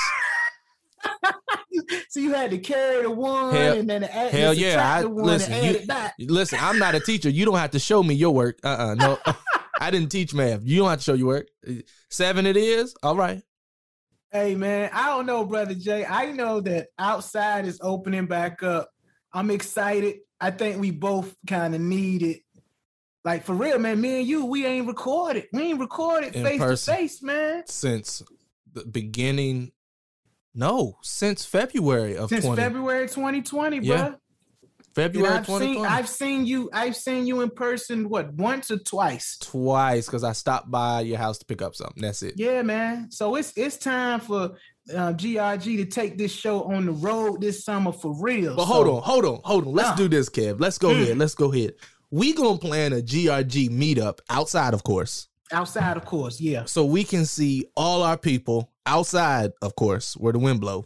so 2.09 2.21
you 2.21 2.33
had 2.33 2.51
to 2.51 2.59
carry 2.59 3.03
the 3.03 3.11
one 3.11 3.55
Hell- 3.55 3.79
and 3.79 3.89
then 3.89 4.03
the 4.03 4.15
add, 4.15 4.33
hell 4.33 4.55
yeah, 4.55 4.97
I- 4.97 5.03
the 5.03 5.09
one 5.09 5.25
listen, 5.27 5.53
and 5.53 5.65
add 5.67 5.73
you- 5.75 5.81
it 5.81 5.87
back. 5.87 6.15
Listen, 6.19 6.59
I'm 6.61 6.79
not 6.79 6.95
a 6.95 7.01
teacher. 7.01 7.31
You 7.31 7.45
don't 7.45 7.57
have 7.57 7.71
to 7.73 7.79
show 7.79 8.03
me 8.03 8.15
your 8.15 8.33
work. 8.35 8.59
Uh 8.65 8.69
uh 8.69 8.95
no. 8.95 9.19
I 9.81 9.91
didn't 9.91 10.11
teach 10.11 10.33
math. 10.33 10.61
You 10.63 10.79
don't 10.79 10.91
have 10.91 10.99
to 10.99 11.05
show 11.05 11.15
your 11.15 11.27
work. 11.27 11.49
Seven 12.11 12.47
it 12.47 12.57
is. 12.57 12.95
All 13.03 13.17
right. 13.17 13.43
Hey 14.31 14.55
man, 14.55 14.91
I 14.93 15.09
don't 15.09 15.27
know, 15.27 15.45
brother 15.45 15.75
Jay. 15.75 16.07
I 16.07 16.33
know 16.33 16.61
that 16.61 16.89
outside 16.99 17.67
is 17.67 17.79
opening 17.83 18.27
back 18.27 18.63
up. 18.63 18.91
I'm 19.33 19.51
excited. 19.51 20.19
I 20.41 20.51
think 20.51 20.81
we 20.81 20.91
both 20.91 21.35
kind 21.47 21.75
of 21.75 21.81
need 21.81 22.23
it. 22.23 22.41
Like 23.25 23.45
for 23.45 23.55
real, 23.55 23.79
man. 23.79 24.01
Me 24.01 24.21
and 24.21 24.27
you, 24.27 24.47
we 24.47 24.67
ain't 24.67 24.87
recorded. 24.87 25.47
We 25.53 25.63
ain't 25.63 25.81
recorded 25.81 26.35
In 26.35 26.45
face 26.45 26.61
to 26.61 26.93
face, 26.93 27.23
man. 27.23 27.63
Since 27.67 28.23
the 28.73 28.85
beginning. 28.85 29.73
No, 30.55 30.99
since 31.03 31.45
February 31.45 32.17
of 32.17 32.29
Since 32.29 32.45
20. 32.45 32.61
February 32.61 33.09
2020, 33.09 33.81
bro. 33.81 33.87
Yeah, 33.89 34.07
And 34.07 34.17
February 34.95 35.35
I've 35.35 35.47
seen 35.47 35.59
2020. 35.59 35.89
I've 35.89 36.09
seen 36.09 36.47
you 36.47 36.71
I've 36.73 36.97
seen 36.97 37.27
you 37.27 37.41
in 37.41 37.51
person 37.51 38.09
what 38.09 38.33
once 38.35 38.71
or 38.71 38.79
twice. 38.79 39.39
Twice 39.41 40.07
because 40.07 40.25
I 40.25 40.33
stopped 40.33 40.71
by 40.71 41.01
your 41.01 41.17
house 41.19 41.39
to 41.39 41.47
pick 41.47 41.63
up 41.63 41.75
something. 41.75 42.03
That's 42.03 42.23
it. 42.23 42.35
Yeah, 42.37 42.61
man. 42.63 43.11
So 43.11 43.37
it's 43.37 43.53
it's 43.57 43.79
time 43.79 44.21
for 44.21 44.57
uh, 44.93 45.13
GRG 45.15 45.77
to 45.79 45.85
take 45.87 46.19
this 46.19 46.33
show 46.33 46.65
on 46.65 46.85
the 46.87 46.93
road 46.93 47.41
this 47.41 47.65
summer 47.65 47.93
for 47.93 48.15
real. 48.21 48.57
But 48.57 48.67
So- 48.67 48.73
hold 48.75 48.89
on, 48.89 49.03
hold 49.03 49.25
on, 49.25 49.41
hold 49.45 49.67
on. 49.69 49.73
Let's 49.73 49.91
Nah. 49.91 49.95
do 49.97 50.09
this, 50.09 50.29
Kev. 50.29 50.61
Let's 50.61 50.77
go 50.77 50.89
Mm. 50.89 51.03
ahead. 51.03 51.19
Let's 51.19 51.35
go 51.37 51.53
ahead. 51.53 51.75
We 52.11 52.35
gonna 52.35 52.59
plan 52.59 52.93
a 52.93 53.01
GRG 53.01 53.69
meetup 53.71 54.19
outside, 54.29 54.75
of 54.75 54.83
course, 54.85 55.29
outside, 55.51 55.97
of 55.97 56.05
course. 56.05 56.41
Yeah. 56.41 56.65
so 56.67 56.85
we 56.85 57.05
can 57.05 57.25
see 57.25 57.65
all 57.77 58.03
our 58.03 58.19
people 58.19 58.72
outside, 58.87 59.53
of 59.63 59.75
course, 59.77 60.15
where 60.17 60.33
the 60.33 60.39
wind 60.39 60.61
blow. 60.61 60.85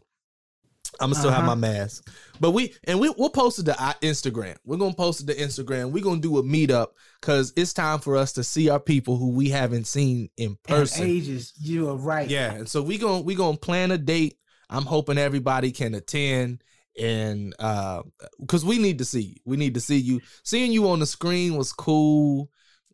I'm 0.98 1.10
gonna 1.10 1.16
still 1.20 1.30
have 1.32 1.42
my 1.44 1.52
Uh-huh. 1.52 1.56
mask, 1.56 2.08
but 2.40 2.52
we 2.52 2.72
and 2.84 2.98
we 2.98 3.10
we'll 3.18 3.28
post 3.28 3.58
it 3.58 3.64
to 3.64 3.78
our 3.82 3.92
Instagram. 4.02 4.56
We're 4.64 4.78
gonna 4.78 4.94
post 4.94 5.20
it 5.20 5.26
to 5.26 5.34
Instagram. 5.34 5.90
We're 5.90 6.02
gonna 6.04 6.20
do 6.20 6.38
a 6.38 6.42
meetup 6.42 6.88
because 7.20 7.52
it's 7.54 7.74
time 7.74 7.98
for 7.98 8.16
us 8.16 8.32
to 8.34 8.44
see 8.44 8.70
our 8.70 8.80
people 8.80 9.18
who 9.18 9.30
we 9.30 9.50
haven't 9.50 9.86
seen 9.88 10.30
in 10.38 10.50
In 10.52 10.56
person. 10.62 11.06
ages, 11.06 11.52
you 11.60 11.90
are 11.90 11.96
right. 11.96 12.30
Yeah, 12.30 12.52
and 12.54 12.68
so 12.68 12.82
we 12.82 12.96
gonna 12.96 13.20
we 13.20 13.34
gonna 13.34 13.58
plan 13.58 13.90
a 13.90 13.98
date. 13.98 14.38
I'm 14.70 14.84
hoping 14.86 15.18
everybody 15.18 15.70
can 15.70 15.94
attend, 15.94 16.62
and 16.98 17.54
uh, 17.58 18.02
because 18.40 18.64
we 18.64 18.78
need 18.78 18.98
to 18.98 19.04
see 19.04 19.20
you, 19.22 19.36
we 19.44 19.58
need 19.58 19.74
to 19.74 19.80
see 19.80 19.98
you. 19.98 20.22
Seeing 20.44 20.72
you 20.72 20.88
on 20.88 21.00
the 21.00 21.06
screen 21.06 21.56
was 21.56 21.72
cool. 21.74 22.48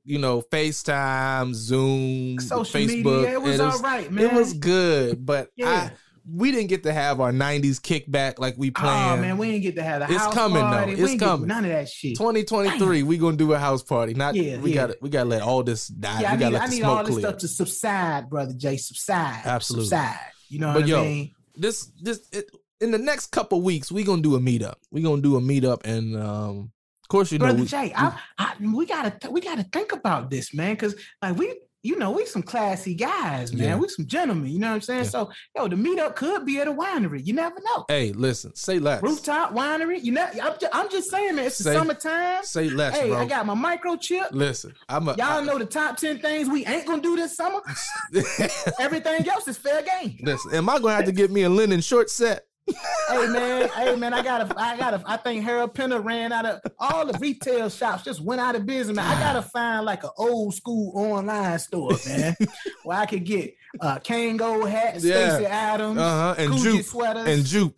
You 0.04 0.18
know, 0.18 0.42
FaceTime, 0.50 1.54
Zoom, 1.54 2.38
Social 2.40 2.64
Facebook. 2.80 2.86
media, 3.22 3.32
it 3.34 3.42
was, 3.42 3.60
all 3.60 3.78
right, 3.80 4.10
man. 4.10 4.24
It 4.24 4.32
was 4.32 4.52
good, 4.54 5.24
but 5.24 5.48
Yeah. 5.56 5.68
I 5.70 5.90
we 6.24 6.52
didn't 6.52 6.68
get 6.68 6.84
to 6.84 6.92
have 6.92 7.20
our 7.20 7.32
'90s 7.32 7.80
kickback 7.80 8.38
like 8.38 8.54
we 8.56 8.70
planned. 8.70 9.18
Oh 9.18 9.22
man, 9.22 9.38
we 9.38 9.50
didn't 9.50 9.62
get 9.62 9.74
to 9.74 9.82
have 9.82 10.06
the 10.06 10.14
It's 10.14 10.22
house 10.22 10.32
coming, 10.34 10.62
though. 10.62 10.70
party. 10.70 10.92
It's 10.92 11.10
ain't 11.10 11.18
get 11.20 11.26
coming. 11.26 11.48
None 11.48 11.64
of 11.64 11.70
that 11.72 11.88
shit. 11.88 12.16
2023, 12.16 13.02
we 13.02 13.18
gonna 13.18 13.36
do 13.36 13.52
a 13.54 13.58
house 13.58 13.82
party. 13.82 14.14
Not 14.14 14.36
Yeah, 14.36 14.58
we 14.58 14.70
yeah. 14.70 14.74
gotta 14.82 14.98
we 15.02 15.10
gotta 15.10 15.28
let 15.28 15.42
all 15.42 15.64
this 15.64 15.88
die. 15.88 16.20
Yeah, 16.20 16.30
I 16.30 16.34
we 16.34 16.38
gotta 16.38 16.52
need, 16.52 16.58
let 16.60 16.62
I 16.62 16.66
need 16.72 16.82
all 16.84 16.94
smoke 16.94 17.06
this 17.06 17.14
clear. 17.16 17.26
stuff 17.26 17.38
to 17.40 17.48
subside, 17.48 18.30
brother 18.30 18.52
Jay. 18.56 18.76
Subside. 18.76 19.40
Absolutely. 19.44 19.88
Subside. 19.88 20.18
You 20.48 20.58
know 20.60 20.72
But 20.74 20.82
what 20.82 20.88
yo, 20.88 21.00
I 21.00 21.04
mean? 21.04 21.30
This 21.56 21.90
this 22.00 22.20
it, 22.32 22.48
in 22.80 22.92
the 22.92 22.98
next 22.98 23.32
couple 23.32 23.60
weeks, 23.60 23.90
we 23.90 24.04
gonna 24.04 24.22
do 24.22 24.36
a 24.36 24.40
meetup. 24.40 24.74
We 24.92 25.02
gonna 25.02 25.22
do 25.22 25.34
a 25.36 25.40
meetup, 25.40 25.84
and 25.84 26.16
um, 26.16 26.70
course, 27.12 27.30
you 27.30 27.38
know, 27.38 27.44
brother 27.46 27.60
we, 27.60 27.66
Jay, 27.66 27.92
I, 27.94 28.18
I, 28.38 28.54
we 28.60 28.86
gotta 28.86 29.10
th- 29.10 29.32
we 29.32 29.40
gotta 29.40 29.64
think 29.64 29.92
about 29.92 30.30
this, 30.30 30.52
man, 30.54 30.74
because 30.74 30.94
like 31.20 31.36
we, 31.36 31.54
you 31.84 31.98
know, 31.98 32.12
we 32.12 32.24
some 32.26 32.42
classy 32.44 32.94
guys, 32.94 33.52
man. 33.52 33.62
Yeah. 33.68 33.76
We 33.76 33.88
some 33.88 34.06
gentlemen. 34.06 34.50
You 34.52 34.60
know 34.60 34.68
what 34.68 34.74
I'm 34.76 34.80
saying? 34.82 35.02
Yeah. 35.04 35.10
So, 35.10 35.30
yo, 35.56 35.66
the 35.66 35.74
meetup 35.74 36.14
could 36.14 36.46
be 36.46 36.60
at 36.60 36.68
a 36.68 36.72
winery. 36.72 37.26
You 37.26 37.32
never 37.34 37.56
know. 37.56 37.84
hey, 37.88 38.12
listen, 38.12 38.54
say 38.54 38.78
less, 38.78 39.02
Rooftop 39.02 39.52
winery. 39.52 40.00
You 40.02 40.12
know, 40.12 40.24
I'm 40.42 40.54
just, 40.60 40.74
I'm 40.74 40.88
just 40.90 41.10
saying, 41.10 41.34
man. 41.36 41.46
It's 41.46 41.58
the 41.58 41.72
summertime. 41.72 42.44
say 42.44 42.70
less, 42.70 42.96
Hey, 42.96 43.08
bro. 43.08 43.18
I 43.18 43.24
got 43.26 43.46
my 43.46 43.54
microchip. 43.76 44.28
listen, 44.30 44.74
I'm 44.88 45.08
a, 45.08 45.16
Y'all 45.16 45.42
know 45.44 45.58
the 45.58 45.66
top 45.66 45.96
ten 45.96 46.20
things 46.20 46.48
we 46.48 46.64
ain't 46.66 46.86
gonna 46.86 47.02
do 47.02 47.16
this 47.16 47.36
summer. 47.36 47.60
Everything 48.80 49.28
else 49.28 49.48
is 49.48 49.56
fair 49.58 49.82
game. 49.82 50.18
listen, 50.22 50.54
am 50.54 50.68
I 50.68 50.78
gonna 50.78 50.94
have 50.94 51.04
to 51.06 51.12
get 51.12 51.30
me 51.30 51.42
a 51.42 51.48
linen 51.50 51.80
short 51.80 52.10
set? 52.10 52.46
Hey 53.08 53.26
man, 53.28 53.68
hey 53.70 53.96
man, 53.96 54.14
I 54.14 54.22
gotta, 54.22 54.54
I 54.56 54.76
gotta, 54.76 55.02
I 55.04 55.16
think 55.16 55.44
Harold 55.44 55.74
Pinner 55.74 56.00
ran 56.00 56.32
out 56.32 56.46
of 56.46 56.60
all 56.78 57.04
the 57.06 57.18
retail 57.18 57.68
shops, 57.68 58.04
just 58.04 58.20
went 58.22 58.40
out 58.40 58.54
of 58.54 58.64
business. 58.64 58.96
Man, 58.96 59.04
I 59.04 59.20
gotta 59.20 59.42
find 59.42 59.84
like 59.84 60.04
an 60.04 60.10
old 60.16 60.54
school 60.54 60.92
online 60.94 61.58
store, 61.58 61.90
man, 62.06 62.36
where 62.84 62.98
I 62.98 63.06
could 63.06 63.24
get 63.24 63.54
uh 63.80 63.98
Kangol 63.98 64.68
hats, 64.68 65.04
Yeah. 65.04 65.34
Stacy 65.36 65.46
Adams, 65.46 65.98
Uh 65.98 66.34
huh. 66.34 66.42
And 66.42 66.54
juke 66.58 66.84
sweaters, 66.84 67.28
and 67.28 67.44
juke. 67.44 67.76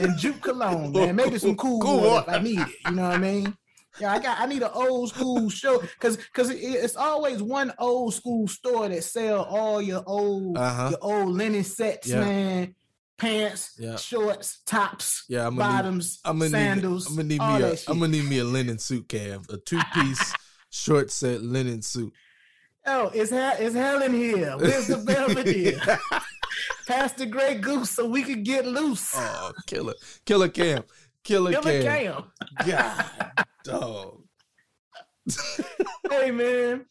and 0.00 0.18
juke 0.18 0.42
cologne, 0.42 0.92
man. 0.92 1.16
Maybe 1.16 1.38
some 1.38 1.56
cool, 1.56 1.80
Cool 1.80 2.00
water. 2.00 2.30
if 2.30 2.36
I 2.36 2.42
need 2.42 2.58
it. 2.60 2.74
You 2.88 2.96
know 2.96 3.02
what 3.02 3.12
I 3.14 3.18
mean? 3.18 3.56
Yeah, 4.00 4.12
I 4.12 4.18
got. 4.18 4.40
I 4.40 4.46
need 4.46 4.62
an 4.62 4.70
old 4.74 5.08
school 5.10 5.48
show 5.48 5.78
because 5.80 6.16
because 6.18 6.50
it's 6.50 6.96
always 6.96 7.42
one 7.42 7.72
old 7.78 8.12
school 8.12 8.46
store 8.48 8.88
that 8.88 9.04
sell 9.04 9.44
all 9.44 9.80
your 9.80 10.02
old 10.06 10.58
Uh-huh. 10.58 10.88
your 10.90 10.98
old 11.00 11.32
linen 11.34 11.64
sets, 11.64 12.08
Yeah. 12.08 12.20
man. 12.20 12.74
Pants, 13.18 13.72
Yeah. 13.78 13.96
shorts, 13.96 14.60
tops, 14.66 15.24
Yeah, 15.28 15.46
I'm 15.46 15.56
gonna 15.56 15.70
need, 15.70 15.76
bottoms, 15.76 16.20
I'm 16.24 16.38
gonna 16.38 16.50
sandals. 16.50 17.04
need, 17.04 17.10
I'm 17.10 17.16
gonna 17.16 17.28
need 17.28 17.62
me 17.62 17.68
a. 17.68 17.90
I'm 17.90 17.98
gonna 17.98 18.08
need 18.12 18.24
me 18.28 18.38
a 18.40 18.44
linen 18.44 18.78
suit, 18.78 19.08
Cam, 19.08 19.42
a 19.48 19.56
two 19.56 19.80
piece 19.94 20.34
short 20.70 21.10
set 21.10 21.40
linen 21.42 21.80
suit. 21.82 22.12
Oh, 22.86 23.10
it's 23.14 23.30
hell, 23.30 23.54
it's 23.58 23.74
hell 23.74 24.02
in 24.02 24.12
here. 24.12 24.56
Where's 24.58 24.86
the 24.88 24.98
Belvedere? 24.98 25.80
Pass 26.86 27.12
the 27.14 27.26
Grey 27.26 27.54
Goose 27.56 27.90
so 27.90 28.06
we 28.06 28.22
can 28.22 28.42
get 28.42 28.66
loose. 28.66 29.12
Oh, 29.16 29.52
killer, 29.66 29.94
killer 30.26 30.48
Cam, 30.48 30.84
killer 31.24 31.52
Killer 31.52 31.82
Cam. 31.82 32.24
Cam. 32.60 32.66
God, 32.66 33.44
dog. 33.64 34.22
hey 36.10 36.30
man. 36.30 36.84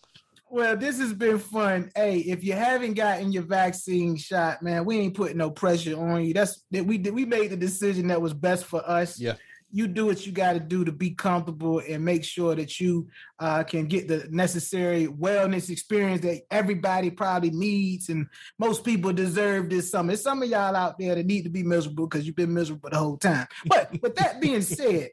Well, 0.49 0.77
this 0.77 0.99
has 0.99 1.11
been 1.11 1.39
fun. 1.39 1.91
Hey, 1.95 2.19
if 2.19 2.43
you 2.43 2.53
haven't 2.53 2.93
gotten 2.93 3.31
your 3.31 3.43
vaccine 3.43 4.15
shot, 4.15 4.61
man, 4.61 4.85
we 4.85 4.99
ain't 4.99 5.15
putting 5.15 5.37
no 5.37 5.49
pressure 5.49 5.99
on 5.99 6.23
you. 6.23 6.33
That's 6.33 6.63
that 6.71 6.85
we. 6.85 6.97
We 6.99 7.25
made 7.25 7.49
the 7.49 7.57
decision 7.57 8.07
that 8.07 8.21
was 8.21 8.33
best 8.33 8.65
for 8.65 8.87
us. 8.87 9.19
Yeah. 9.19 9.35
You 9.71 9.87
do 9.87 10.05
what 10.05 10.25
you 10.25 10.31
got 10.31 10.53
to 10.53 10.59
do 10.61 10.85
to 10.85 10.91
be 10.93 11.09
comfortable 11.09 11.81
and 11.85 12.05
make 12.05 12.23
sure 12.23 12.55
that 12.55 12.79
you 12.79 13.09
uh, 13.39 13.63
can 13.63 13.87
get 13.87 14.07
the 14.07 14.25
necessary 14.29 15.07
wellness 15.07 15.69
experience 15.69 16.21
that 16.21 16.43
everybody 16.49 17.09
probably 17.09 17.49
needs, 17.49 18.07
and 18.07 18.27
most 18.57 18.85
people 18.85 19.11
deserve 19.11 19.69
this 19.69 19.91
summer. 19.91 20.09
There's 20.09 20.23
some 20.23 20.41
of 20.41 20.47
y'all 20.47 20.75
out 20.75 20.97
there 20.97 21.15
that 21.15 21.25
need 21.25 21.41
to 21.41 21.49
be 21.49 21.63
miserable 21.63 22.07
because 22.07 22.25
you've 22.25 22.37
been 22.37 22.53
miserable 22.53 22.89
the 22.89 22.97
whole 22.97 23.17
time. 23.17 23.47
But 23.65 24.01
with 24.01 24.15
that 24.15 24.39
being 24.39 24.61
said, 24.61 25.09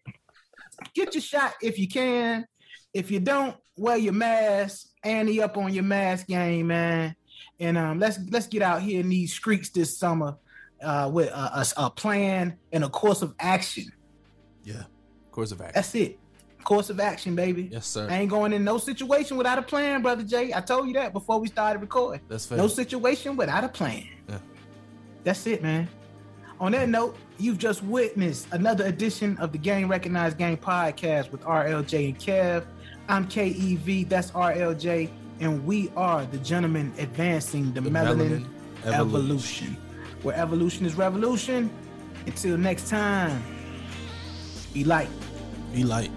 get 0.94 1.14
your 1.14 1.22
shot 1.22 1.54
if 1.60 1.78
you 1.78 1.88
can. 1.88 2.46
If 2.94 3.10
you 3.10 3.20
don't, 3.20 3.56
wear 3.76 3.96
your 3.96 4.12
mask, 4.12 4.88
ante 5.02 5.40
up 5.40 5.56
on 5.56 5.72
your 5.72 5.84
mask 5.84 6.26
game, 6.26 6.68
man. 6.68 7.16
And 7.58 7.78
um, 7.78 7.98
let's 7.98 8.18
let's 8.30 8.46
get 8.46 8.62
out 8.62 8.82
here 8.82 9.00
in 9.00 9.08
these 9.08 9.32
streets 9.32 9.70
this 9.70 9.96
summer 9.96 10.36
uh, 10.82 11.10
with 11.12 11.28
a, 11.28 11.60
a, 11.60 11.66
a 11.86 11.90
plan 11.90 12.56
and 12.72 12.84
a 12.84 12.88
course 12.88 13.22
of 13.22 13.34
action. 13.38 13.86
Yeah, 14.64 14.84
course 15.30 15.52
of 15.52 15.60
action. 15.60 15.72
That's 15.74 15.94
it. 15.94 16.18
Course 16.64 16.90
of 16.90 17.00
action, 17.00 17.34
baby. 17.34 17.68
Yes, 17.72 17.86
sir. 17.86 18.06
I 18.08 18.18
ain't 18.18 18.30
going 18.30 18.52
in 18.52 18.62
no 18.62 18.78
situation 18.78 19.36
without 19.36 19.58
a 19.58 19.62
plan, 19.62 20.00
brother 20.00 20.22
Jay. 20.22 20.52
I 20.54 20.60
told 20.60 20.86
you 20.86 20.92
that 20.94 21.12
before 21.12 21.40
we 21.40 21.48
started 21.48 21.80
recording. 21.80 22.20
That's 22.28 22.46
fair. 22.46 22.56
No 22.56 22.68
situation 22.68 23.36
without 23.36 23.64
a 23.64 23.68
plan. 23.68 24.06
Yeah. 24.28 24.38
That's 25.24 25.44
it, 25.46 25.62
man. 25.62 25.88
On 26.60 26.70
that 26.70 26.88
note, 26.88 27.16
you've 27.38 27.58
just 27.58 27.82
witnessed 27.82 28.46
another 28.52 28.84
edition 28.84 29.36
of 29.38 29.50
the 29.50 29.58
Gang 29.58 29.88
Recognized 29.88 30.38
Gang 30.38 30.56
podcast 30.56 31.32
with 31.32 31.42
RLJ 31.42 32.10
and 32.10 32.18
Kev. 32.18 32.64
I'm 33.08 33.26
KEV, 33.28 34.08
that's 34.08 34.30
RLJ, 34.30 35.10
and 35.40 35.64
we 35.66 35.90
are 35.96 36.24
the 36.26 36.38
gentlemen 36.38 36.92
advancing 36.98 37.72
the, 37.72 37.80
The 37.80 37.90
melanin, 37.90 38.46
melanin 38.84 38.94
evolution. 38.94 39.76
Where 40.22 40.36
evolution 40.36 40.86
is 40.86 40.94
revolution. 40.94 41.70
Until 42.26 42.56
next 42.56 42.88
time, 42.88 43.42
be 44.72 44.84
light. 44.84 45.08
Be 45.72 45.82
light. 45.82 46.12